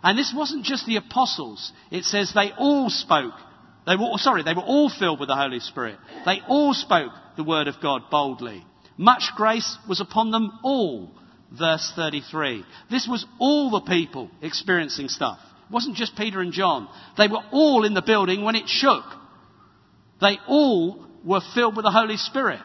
And 0.03 0.17
this 0.17 0.33
wasn't 0.35 0.65
just 0.65 0.87
the 0.87 0.95
apostles. 0.95 1.71
It 1.91 2.03
says 2.05 2.31
they 2.33 2.51
all 2.57 2.89
spoke. 2.89 3.35
They 3.85 3.95
were, 3.95 4.17
sorry, 4.17 4.43
they 4.43 4.53
were 4.53 4.61
all 4.61 4.89
filled 4.89 5.19
with 5.19 5.29
the 5.29 5.35
Holy 5.35 5.59
Spirit. 5.59 5.97
They 6.25 6.41
all 6.47 6.73
spoke 6.73 7.11
the 7.35 7.43
word 7.43 7.67
of 7.67 7.81
God 7.81 8.03
boldly. 8.11 8.63
Much 8.97 9.23
grace 9.35 9.77
was 9.89 9.99
upon 9.99 10.31
them 10.31 10.51
all. 10.63 11.11
Verse 11.51 11.91
33. 11.95 12.63
This 12.89 13.07
was 13.09 13.25
all 13.39 13.71
the 13.71 13.81
people 13.81 14.29
experiencing 14.41 15.09
stuff. 15.09 15.39
It 15.69 15.73
wasn't 15.73 15.95
just 15.97 16.15
Peter 16.15 16.41
and 16.41 16.53
John. 16.53 16.87
They 17.17 17.27
were 17.27 17.43
all 17.51 17.83
in 17.85 17.93
the 17.93 18.01
building 18.01 18.43
when 18.43 18.55
it 18.55 18.67
shook. 18.67 19.03
They 20.21 20.37
all 20.47 21.05
were 21.25 21.41
filled 21.53 21.75
with 21.75 21.83
the 21.83 21.91
Holy 21.91 22.17
Spirit. 22.17 22.59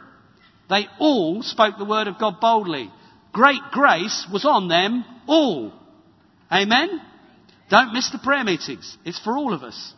They 0.68 0.86
all 0.98 1.42
spoke 1.42 1.78
the 1.78 1.84
word 1.84 2.08
of 2.08 2.18
God 2.18 2.40
boldly. 2.40 2.90
Great 3.32 3.62
grace 3.72 4.26
was 4.32 4.44
on 4.44 4.68
them 4.68 5.04
all. 5.26 5.72
Amen? 6.52 7.00
Don't 7.70 7.92
miss 7.92 8.10
the 8.10 8.18
prayer 8.18 8.44
meetings. 8.44 8.96
It's 9.04 9.18
for 9.18 9.36
all 9.36 9.52
of 9.52 9.62
us. 9.62 9.94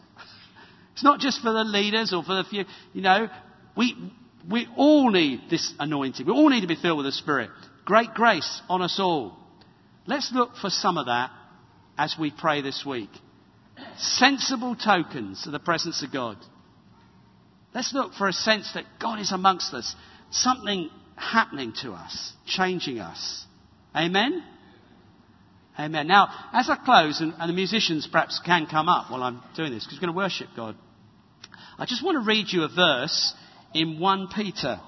It's 0.98 1.04
not 1.04 1.20
just 1.20 1.42
for 1.42 1.52
the 1.52 1.62
leaders 1.62 2.12
or 2.12 2.24
for 2.24 2.34
the 2.34 2.42
few. 2.42 2.64
You 2.92 3.02
know, 3.02 3.28
we, 3.76 3.94
we 4.50 4.66
all 4.76 5.12
need 5.12 5.42
this 5.48 5.72
anointing. 5.78 6.26
We 6.26 6.32
all 6.32 6.48
need 6.48 6.62
to 6.62 6.66
be 6.66 6.74
filled 6.74 6.96
with 6.96 7.06
the 7.06 7.12
Spirit. 7.12 7.50
Great 7.84 8.14
grace 8.14 8.60
on 8.68 8.82
us 8.82 8.98
all. 8.98 9.36
Let's 10.08 10.32
look 10.32 10.56
for 10.56 10.70
some 10.70 10.98
of 10.98 11.06
that 11.06 11.30
as 11.96 12.16
we 12.18 12.32
pray 12.32 12.62
this 12.62 12.84
week. 12.84 13.10
Sensible 13.96 14.74
tokens 14.74 15.46
of 15.46 15.52
the 15.52 15.60
presence 15.60 16.02
of 16.02 16.12
God. 16.12 16.36
Let's 17.72 17.94
look 17.94 18.14
for 18.14 18.26
a 18.26 18.32
sense 18.32 18.72
that 18.74 18.82
God 19.00 19.20
is 19.20 19.30
amongst 19.30 19.72
us. 19.74 19.94
Something 20.32 20.90
happening 21.14 21.74
to 21.82 21.92
us, 21.92 22.32
changing 22.44 22.98
us. 22.98 23.46
Amen? 23.94 24.42
Amen. 25.78 26.08
Now, 26.08 26.28
as 26.52 26.68
I 26.68 26.74
close, 26.74 27.20
and, 27.20 27.34
and 27.38 27.48
the 27.48 27.54
musicians 27.54 28.08
perhaps 28.10 28.40
can 28.44 28.66
come 28.66 28.88
up 28.88 29.12
while 29.12 29.22
I'm 29.22 29.40
doing 29.54 29.72
this, 29.72 29.84
because 29.84 29.98
we're 29.98 30.06
going 30.08 30.14
to 30.14 30.16
worship 30.16 30.48
God, 30.56 30.74
I 31.80 31.86
just 31.86 32.04
want 32.04 32.16
to 32.16 32.26
read 32.26 32.46
you 32.48 32.64
a 32.64 32.68
verse 32.68 33.34
in 33.72 34.00
1 34.00 34.28
Peter. 34.34 34.80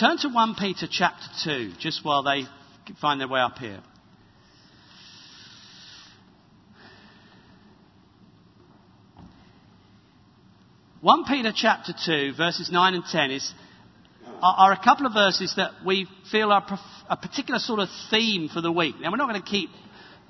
Turn 0.00 0.16
to 0.18 0.30
1 0.30 0.54
Peter 0.58 0.86
chapter 0.90 1.26
2, 1.44 1.72
just 1.78 2.02
while 2.02 2.22
they 2.22 2.44
find 3.02 3.20
their 3.20 3.28
way 3.28 3.40
up 3.40 3.58
here. 3.58 3.80
One 11.02 11.24
Peter 11.26 11.52
chapter 11.54 11.92
two, 11.92 12.32
verses 12.34 12.70
nine 12.72 12.94
and 12.94 13.04
ten 13.04 13.30
is 13.30 13.52
are, 14.40 14.72
a 14.72 14.82
couple 14.82 15.04
of 15.04 15.12
verses 15.12 15.52
that 15.58 15.72
we 15.84 16.08
feel 16.32 16.50
are 16.50 16.64
a 17.10 17.16
particular 17.18 17.58
sort 17.58 17.80
of 17.80 17.90
theme 18.10 18.48
for 18.48 18.62
the 18.62 18.72
week. 18.72 18.94
Now, 18.98 19.10
we're 19.10 19.18
not 19.18 19.28
going 19.28 19.42
to 19.42 19.46
keep 19.46 19.68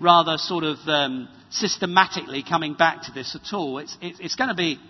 rather 0.00 0.36
sort 0.36 0.64
of 0.64 0.78
um, 0.88 1.28
systematically 1.50 2.42
coming 2.42 2.74
back 2.74 3.02
to 3.02 3.12
this 3.12 3.36
at 3.36 3.54
all. 3.54 3.78
It's, 3.78 3.96
it, 4.02 4.16
it's 4.18 4.34
going 4.34 4.48
to 4.48 4.56
be 4.56 4.80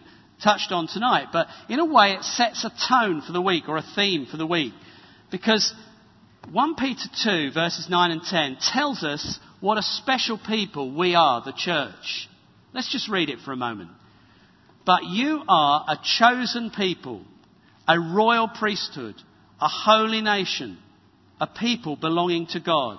touched 0.43 0.73
on 0.73 0.87
tonight, 0.87 1.29
but 1.33 1.47
in 1.69 1.79
a 1.79 1.85
way, 1.85 2.13
it 2.13 2.23
sets 2.23 2.65
a 2.65 2.73
tone 2.89 3.23
for 3.23 3.33
the 3.33 3.41
week 3.41 3.69
or 3.69 3.77
a 3.77 3.85
theme 3.95 4.27
for 4.27 4.37
the 4.37 4.47
week. 4.47 4.73
Because 5.31 5.75
1 6.53 6.75
Peter 6.77 7.09
2, 7.23 7.53
verses 7.53 7.89
9 7.89 8.11
and 8.11 8.23
10, 8.23 8.59
tells 8.61 9.03
us 9.03 9.39
what 9.61 9.79
a 9.79 9.83
special 9.83 10.39
people 10.39 10.95
we 10.95 11.15
are, 11.15 11.43
the 11.45 11.53
church. 11.53 12.29
Let's 12.73 12.93
just 12.93 13.09
read 13.09 13.31
it 13.31 13.39
for 13.45 13.53
a 13.53 13.57
moment. 13.57 13.91
But 14.85 15.05
you 15.05 15.43
are 15.49 15.85
a 15.89 15.99
chosen 16.03 16.71
people 16.71 17.23
a 17.87 17.99
royal 17.99 18.49
priesthood, 18.49 19.15
a 19.61 19.69
holy 19.69 20.23
nation, 20.23 20.79
a 21.41 21.47
people 21.47 21.97
belonging 21.97 22.47
to 22.49 22.61
God, 22.61 22.99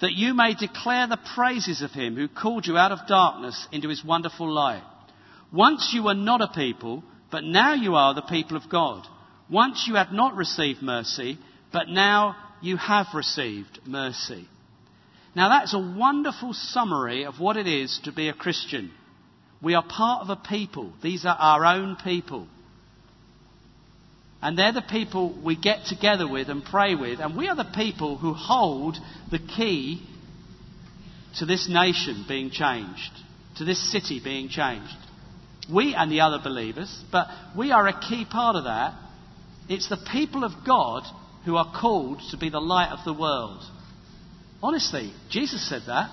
that 0.00 0.12
you 0.12 0.34
may 0.34 0.54
declare 0.54 1.06
the 1.06 1.20
praises 1.34 1.82
of 1.82 1.90
him 1.90 2.16
who 2.16 2.28
called 2.28 2.66
you 2.66 2.76
out 2.76 2.92
of 2.92 3.06
darkness 3.06 3.68
into 3.72 3.88
his 3.88 4.04
wonderful 4.04 4.50
light. 4.50 4.82
Once 5.54 5.92
you 5.94 6.02
were 6.02 6.14
not 6.14 6.40
a 6.40 6.48
people, 6.48 7.04
but 7.30 7.44
now 7.44 7.74
you 7.74 7.94
are 7.94 8.12
the 8.12 8.22
people 8.22 8.56
of 8.56 8.68
God. 8.68 9.06
Once 9.48 9.84
you 9.86 9.94
had 9.94 10.12
not 10.12 10.34
received 10.34 10.82
mercy, 10.82 11.38
but 11.72 11.88
now 11.88 12.34
you 12.60 12.76
have 12.76 13.06
received 13.14 13.78
mercy. 13.86 14.48
Now 15.36 15.48
that's 15.48 15.72
a 15.72 15.78
wonderful 15.78 16.54
summary 16.54 17.24
of 17.24 17.38
what 17.38 17.56
it 17.56 17.68
is 17.68 18.00
to 18.04 18.12
be 18.12 18.28
a 18.28 18.34
Christian. 18.34 18.90
We 19.62 19.74
are 19.74 19.84
part 19.86 20.22
of 20.22 20.30
a 20.30 20.36
people. 20.36 20.92
These 21.02 21.24
are 21.24 21.36
our 21.38 21.64
own 21.64 21.96
people. 22.02 22.48
And 24.42 24.58
they're 24.58 24.72
the 24.72 24.82
people 24.82 25.38
we 25.44 25.56
get 25.56 25.86
together 25.86 26.28
with 26.28 26.48
and 26.48 26.64
pray 26.64 26.96
with. 26.96 27.20
And 27.20 27.36
we 27.36 27.48
are 27.48 27.56
the 27.56 27.72
people 27.74 28.18
who 28.18 28.34
hold 28.34 28.96
the 29.30 29.38
key 29.38 30.02
to 31.38 31.46
this 31.46 31.68
nation 31.68 32.24
being 32.26 32.50
changed, 32.50 33.12
to 33.56 33.64
this 33.64 33.92
city 33.92 34.20
being 34.22 34.48
changed. 34.48 34.96
We 35.72 35.94
and 35.94 36.10
the 36.10 36.20
other 36.20 36.38
believers, 36.42 37.02
but 37.10 37.26
we 37.56 37.72
are 37.72 37.86
a 37.86 38.00
key 38.00 38.26
part 38.30 38.56
of 38.56 38.64
that. 38.64 38.94
It's 39.68 39.88
the 39.88 40.04
people 40.12 40.44
of 40.44 40.52
God 40.66 41.04
who 41.44 41.56
are 41.56 41.72
called 41.80 42.20
to 42.30 42.36
be 42.36 42.50
the 42.50 42.60
light 42.60 42.92
of 42.92 43.04
the 43.04 43.18
world. 43.18 43.62
Honestly, 44.62 45.12
Jesus 45.30 45.66
said 45.68 45.82
that. 45.86 46.10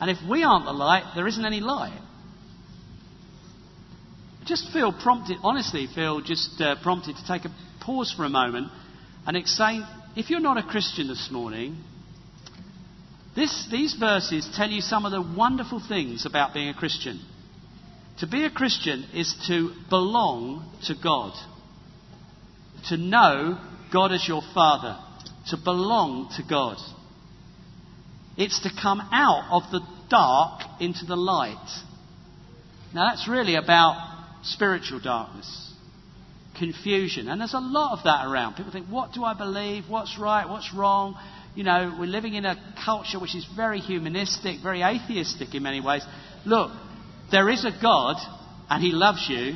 And 0.00 0.10
if 0.10 0.18
we 0.28 0.42
aren't 0.42 0.64
the 0.64 0.72
light, 0.72 1.12
there 1.14 1.26
isn't 1.26 1.44
any 1.44 1.60
light 1.60 2.00
just 4.44 4.72
feel 4.72 4.92
prompted, 4.92 5.36
honestly, 5.42 5.86
feel 5.94 6.20
just 6.20 6.60
uh, 6.60 6.76
prompted 6.82 7.16
to 7.16 7.26
take 7.26 7.44
a 7.44 7.54
pause 7.80 8.12
for 8.16 8.24
a 8.24 8.28
moment 8.28 8.68
and 9.26 9.36
explain 9.36 9.86
if 10.16 10.30
you're 10.30 10.40
not 10.40 10.58
a 10.58 10.62
Christian 10.62 11.08
this 11.08 11.28
morning, 11.30 11.76
this, 13.34 13.68
these 13.70 13.94
verses 13.94 14.48
tell 14.56 14.68
you 14.68 14.80
some 14.80 15.06
of 15.06 15.12
the 15.12 15.22
wonderful 15.22 15.82
things 15.86 16.26
about 16.26 16.52
being 16.52 16.68
a 16.68 16.74
Christian. 16.74 17.20
To 18.18 18.26
be 18.26 18.44
a 18.44 18.50
Christian 18.50 19.04
is 19.14 19.34
to 19.48 19.72
belong 19.90 20.70
to 20.86 20.94
God, 21.02 21.32
to 22.88 22.96
know 22.96 23.58
God 23.92 24.12
as 24.12 24.26
your 24.28 24.42
Father, 24.54 24.96
to 25.48 25.56
belong 25.56 26.30
to 26.36 26.42
God. 26.48 26.76
It's 28.36 28.60
to 28.60 28.70
come 28.80 29.00
out 29.12 29.48
of 29.50 29.70
the 29.72 29.80
dark 30.08 30.62
into 30.80 31.04
the 31.04 31.16
light. 31.16 31.68
Now, 32.94 33.08
that's 33.10 33.28
really 33.28 33.56
about 33.56 33.96
spiritual 34.42 35.00
darkness, 35.00 35.72
confusion. 36.58 37.28
And 37.28 37.40
there's 37.40 37.54
a 37.54 37.60
lot 37.60 37.98
of 37.98 38.04
that 38.04 38.26
around. 38.26 38.54
People 38.54 38.72
think, 38.72 38.86
what 38.86 39.12
do 39.12 39.24
I 39.24 39.34
believe? 39.34 39.84
What's 39.88 40.18
right? 40.18 40.48
What's 40.48 40.72
wrong? 40.74 41.18
You 41.54 41.64
know, 41.64 41.96
we're 41.98 42.06
living 42.06 42.34
in 42.34 42.44
a 42.44 42.56
culture 42.84 43.18
which 43.18 43.34
is 43.34 43.46
very 43.56 43.80
humanistic, 43.80 44.60
very 44.62 44.82
atheistic 44.82 45.54
in 45.54 45.62
many 45.62 45.80
ways. 45.80 46.04
Look, 46.46 46.70
there 47.32 47.48
is 47.48 47.64
a 47.64 47.72
God, 47.82 48.16
and 48.70 48.82
He 48.82 48.92
loves 48.92 49.26
you, 49.28 49.54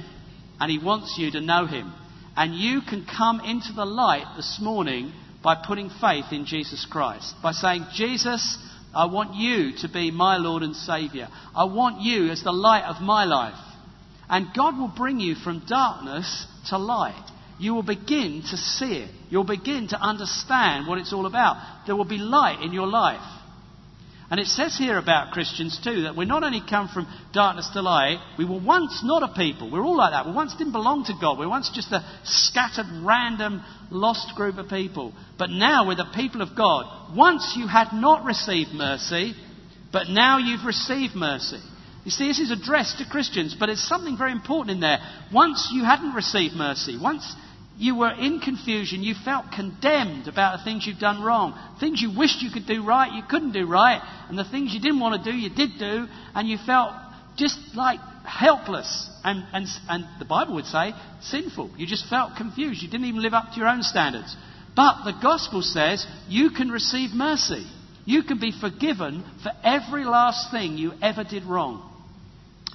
and 0.58 0.70
He 0.70 0.84
wants 0.84 1.16
you 1.18 1.30
to 1.32 1.40
know 1.40 1.66
Him. 1.66 1.92
And 2.36 2.54
you 2.54 2.80
can 2.80 3.06
come 3.06 3.40
into 3.40 3.72
the 3.72 3.84
light 3.84 4.34
this 4.36 4.58
morning 4.60 5.12
by 5.42 5.62
putting 5.66 5.90
faith 6.00 6.26
in 6.32 6.44
Jesus 6.44 6.86
Christ. 6.90 7.34
By 7.42 7.52
saying, 7.52 7.86
Jesus, 7.94 8.58
I 8.94 9.06
want 9.06 9.34
you 9.34 9.72
to 9.82 9.88
be 9.88 10.10
my 10.10 10.38
Lord 10.38 10.62
and 10.62 10.74
Saviour. 10.74 11.28
I 11.54 11.64
want 11.64 12.00
you 12.00 12.30
as 12.30 12.42
the 12.42 12.52
light 12.52 12.84
of 12.84 13.02
my 13.02 13.24
life. 13.24 13.54
And 14.28 14.48
God 14.56 14.76
will 14.76 14.92
bring 14.94 15.20
you 15.20 15.34
from 15.34 15.64
darkness 15.68 16.46
to 16.70 16.78
light. 16.78 17.30
You 17.58 17.74
will 17.74 17.82
begin 17.82 18.42
to 18.50 18.56
see 18.56 18.98
it. 18.98 19.10
You'll 19.30 19.44
begin 19.44 19.88
to 19.88 20.00
understand 20.00 20.86
what 20.86 20.98
it's 20.98 21.12
all 21.12 21.26
about. 21.26 21.86
There 21.86 21.96
will 21.96 22.04
be 22.04 22.18
light 22.18 22.62
in 22.62 22.72
your 22.72 22.86
life. 22.86 23.35
And 24.28 24.40
it 24.40 24.46
says 24.46 24.76
here 24.76 24.98
about 24.98 25.30
Christians 25.32 25.78
too 25.82 26.02
that 26.02 26.16
we 26.16 26.24
not 26.24 26.42
only 26.42 26.60
come 26.68 26.88
from 26.88 27.06
darkness 27.32 27.70
to 27.74 27.82
light, 27.82 28.18
we 28.36 28.44
were 28.44 28.58
once 28.58 29.02
not 29.04 29.22
a 29.22 29.32
people. 29.34 29.70
We're 29.70 29.84
all 29.84 29.96
like 29.96 30.12
that. 30.12 30.26
We 30.26 30.32
once 30.32 30.54
didn't 30.54 30.72
belong 30.72 31.04
to 31.04 31.14
God. 31.20 31.38
We 31.38 31.46
were 31.46 31.50
once 31.50 31.70
just 31.72 31.92
a 31.92 32.04
scattered, 32.24 32.86
random, 33.04 33.62
lost 33.90 34.34
group 34.34 34.58
of 34.58 34.68
people. 34.68 35.12
But 35.38 35.50
now 35.50 35.86
we're 35.86 35.94
the 35.94 36.10
people 36.12 36.42
of 36.42 36.56
God. 36.56 37.14
Once 37.16 37.54
you 37.56 37.68
had 37.68 37.92
not 37.92 38.24
received 38.24 38.70
mercy, 38.72 39.34
but 39.92 40.08
now 40.08 40.38
you've 40.38 40.66
received 40.66 41.14
mercy. 41.14 41.60
You 42.04 42.10
see, 42.10 42.26
this 42.28 42.40
is 42.40 42.50
addressed 42.50 42.98
to 42.98 43.08
Christians, 43.08 43.56
but 43.58 43.68
it's 43.68 43.86
something 43.86 44.16
very 44.16 44.32
important 44.32 44.74
in 44.74 44.80
there. 44.80 44.98
Once 45.32 45.70
you 45.72 45.84
hadn't 45.84 46.14
received 46.14 46.54
mercy, 46.54 46.98
once 47.00 47.34
you 47.78 47.96
were 47.96 48.12
in 48.12 48.40
confusion. 48.40 49.02
You 49.02 49.14
felt 49.24 49.52
condemned 49.54 50.28
about 50.28 50.58
the 50.58 50.64
things 50.64 50.86
you've 50.86 50.98
done 50.98 51.22
wrong. 51.22 51.58
Things 51.78 52.00
you 52.00 52.16
wished 52.16 52.42
you 52.42 52.50
could 52.50 52.66
do 52.66 52.84
right, 52.84 53.12
you 53.12 53.22
couldn't 53.28 53.52
do 53.52 53.66
right. 53.66 54.00
And 54.28 54.38
the 54.38 54.44
things 54.44 54.72
you 54.72 54.80
didn't 54.80 55.00
want 55.00 55.22
to 55.22 55.30
do, 55.30 55.36
you 55.36 55.50
did 55.50 55.78
do. 55.78 56.06
And 56.34 56.48
you 56.48 56.56
felt 56.64 56.92
just 57.36 57.58
like 57.74 58.00
helpless. 58.24 59.10
And, 59.24 59.44
and, 59.52 59.66
and 59.88 60.06
the 60.18 60.24
Bible 60.24 60.54
would 60.54 60.64
say 60.64 60.92
sinful. 61.20 61.72
You 61.76 61.86
just 61.86 62.08
felt 62.08 62.36
confused. 62.36 62.82
You 62.82 62.88
didn't 62.88 63.06
even 63.06 63.22
live 63.22 63.34
up 63.34 63.52
to 63.52 63.60
your 63.60 63.68
own 63.68 63.82
standards. 63.82 64.34
But 64.74 65.04
the 65.04 65.18
gospel 65.22 65.60
says 65.60 66.06
you 66.28 66.50
can 66.50 66.70
receive 66.70 67.10
mercy. 67.10 67.66
You 68.06 68.22
can 68.22 68.38
be 68.38 68.52
forgiven 68.58 69.24
for 69.42 69.52
every 69.62 70.04
last 70.04 70.50
thing 70.50 70.78
you 70.78 70.92
ever 71.02 71.24
did 71.24 71.44
wrong. 71.44 71.82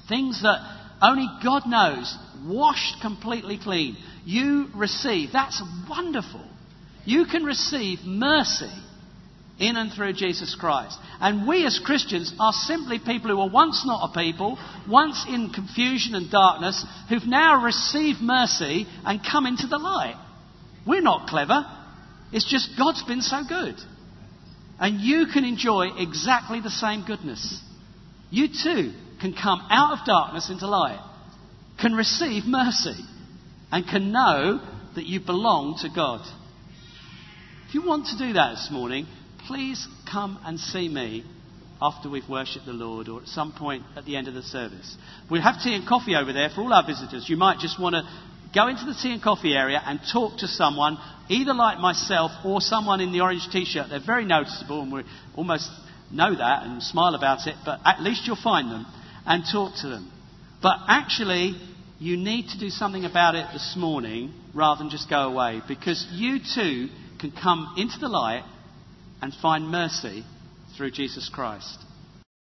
Things 0.08 0.42
that 0.44 0.60
only 1.02 1.28
God 1.44 1.64
knows, 1.66 2.16
washed 2.46 3.02
completely 3.02 3.58
clean 3.58 3.98
you 4.26 4.68
receive. 4.76 5.30
That's 5.34 5.62
wonderful. 5.90 6.46
You 7.06 7.26
can 7.26 7.44
receive 7.44 8.00
mercy 8.06 8.72
in 9.60 9.78
and 9.78 9.92
through 9.94 10.14
Jesus 10.14 10.56
Christ. 10.60 10.98
And 11.20 11.48
we 11.48 11.66
as 11.66 11.80
Christians 11.84 12.34
are 12.40 12.52
simply 12.52 13.00
people 13.00 13.30
who 13.30 13.38
were 13.38 13.50
once 13.50 13.84
not 13.86 14.10
a 14.10 14.14
people, 14.14 14.58
once 14.90 15.26
in 15.28 15.52
confusion 15.54 16.16
and 16.16 16.32
darkness, 16.32 16.84
who've 17.10 17.28
now 17.28 17.64
received 17.64 18.20
mercy 18.22 18.88
and 19.06 19.22
come 19.24 19.46
into 19.46 19.68
the 19.68 19.78
light. 19.78 20.16
We're 20.86 21.02
not 21.02 21.28
clever. 21.28 21.66
It's 22.32 22.50
just 22.50 22.78
God's 22.78 23.04
been 23.04 23.22
so 23.22 23.44
good. 23.48 23.76
And 24.80 25.00
you 25.00 25.28
can 25.32 25.46
enjoy 25.46 25.90
exactly 25.98 26.60
the 26.60 26.72
same 26.72 27.06
goodness. 27.06 27.62
You 28.32 28.48
too 28.48 28.94
can 29.20 29.34
come 29.34 29.62
out 29.70 30.00
of 30.00 30.06
darkness 30.08 30.50
into 30.50 30.68
light, 30.68 31.00
can 31.80 31.94
receive 31.94 32.46
mercy 32.46 32.96
and 33.72 33.88
can 33.88 34.12
know 34.12 34.60
that 34.96 35.06
you 35.06 35.20
belong 35.20 35.78
to 35.82 35.90
God. 35.94 36.22
If 37.68 37.76
you 37.76 37.86
want 37.86 38.08
to 38.08 38.18
do 38.18 38.34
that 38.34 38.52
this 38.52 38.70
morning, 38.72 39.08
please 39.48 39.88
come 40.12 40.40
and 40.46 40.60
see 40.60 40.90
me 40.90 41.24
after 41.82 42.10
we've 42.10 42.28
worshipped 42.30 42.66
the 42.66 42.74
Lord 42.74 43.08
or 43.08 43.22
at 43.22 43.28
some 43.28 43.54
point 43.54 43.84
at 43.96 44.06
the 44.06 44.16
end 44.16 44.28
of 44.28 44.34
the 44.34 44.44
service. 44.44 44.96
We'll 45.30 45.42
have 45.42 45.64
tea 45.64 45.74
and 45.74 45.88
coffee 45.88 46.16
over 46.16 46.32
there 46.34 46.50
for 46.50 46.62
all 46.62 46.74
our 46.74 46.86
visitors. 46.86 47.28
You 47.28 47.38
might 47.38 47.60
just 47.60 47.80
want 47.80 47.96
to 47.96 48.04
go 48.54 48.68
into 48.68 48.86
the 48.86 48.94
tea 48.94 49.14
and 49.14 49.24
coffee 49.24 49.54
area 49.54 49.82
and 49.84 50.00
talk 50.12 50.40
to 50.40 50.48
someone, 50.48 50.98
either 51.30 51.54
like 51.54 51.80
myself 51.80 52.32
or 52.46 52.62
someone 52.62 53.00
in 53.00 53.12
the 53.14 53.22
orange 53.22 53.48
t 53.52 53.66
shirt. 53.66 53.88
They're 53.90 54.06
very 54.06 54.26
noticeable 54.26 54.82
and 54.82 54.92
we 54.92 55.04
almost 55.36 55.70
know 56.12 56.36
that 56.36 56.64
and 56.64 56.84
smile 56.84 57.16
about 57.16 57.48
it, 57.48 57.56
but 57.66 57.80
at 57.86 58.02
least 58.02 58.28
you'll 58.28 58.36
find 58.36 58.70
them 58.70 58.86
and 59.26 59.44
talk 59.50 59.74
to 59.82 59.88
them. 59.88 60.12
But 60.62 60.78
actually, 60.88 61.56
you 62.02 62.18
need 62.18 62.48
to 62.50 62.58
do 62.58 62.72
something 62.72 63.06
about 63.06 63.36
it 63.36 63.46
this 63.54 63.76
morning 63.78 64.34
rather 64.56 64.80
than 64.80 64.90
just 64.90 65.08
go 65.08 65.32
away 65.32 65.62
because 65.68 66.08
you 66.12 66.40
too 66.40 66.90
can 67.20 67.32
come 67.32 67.76
into 67.78 68.00
the 68.00 68.08
light 68.08 68.44
and 69.22 69.32
find 69.36 69.66
mercy 69.66 70.26
through 70.76 70.90
Jesus 70.90 71.30
Christ. 71.30 71.78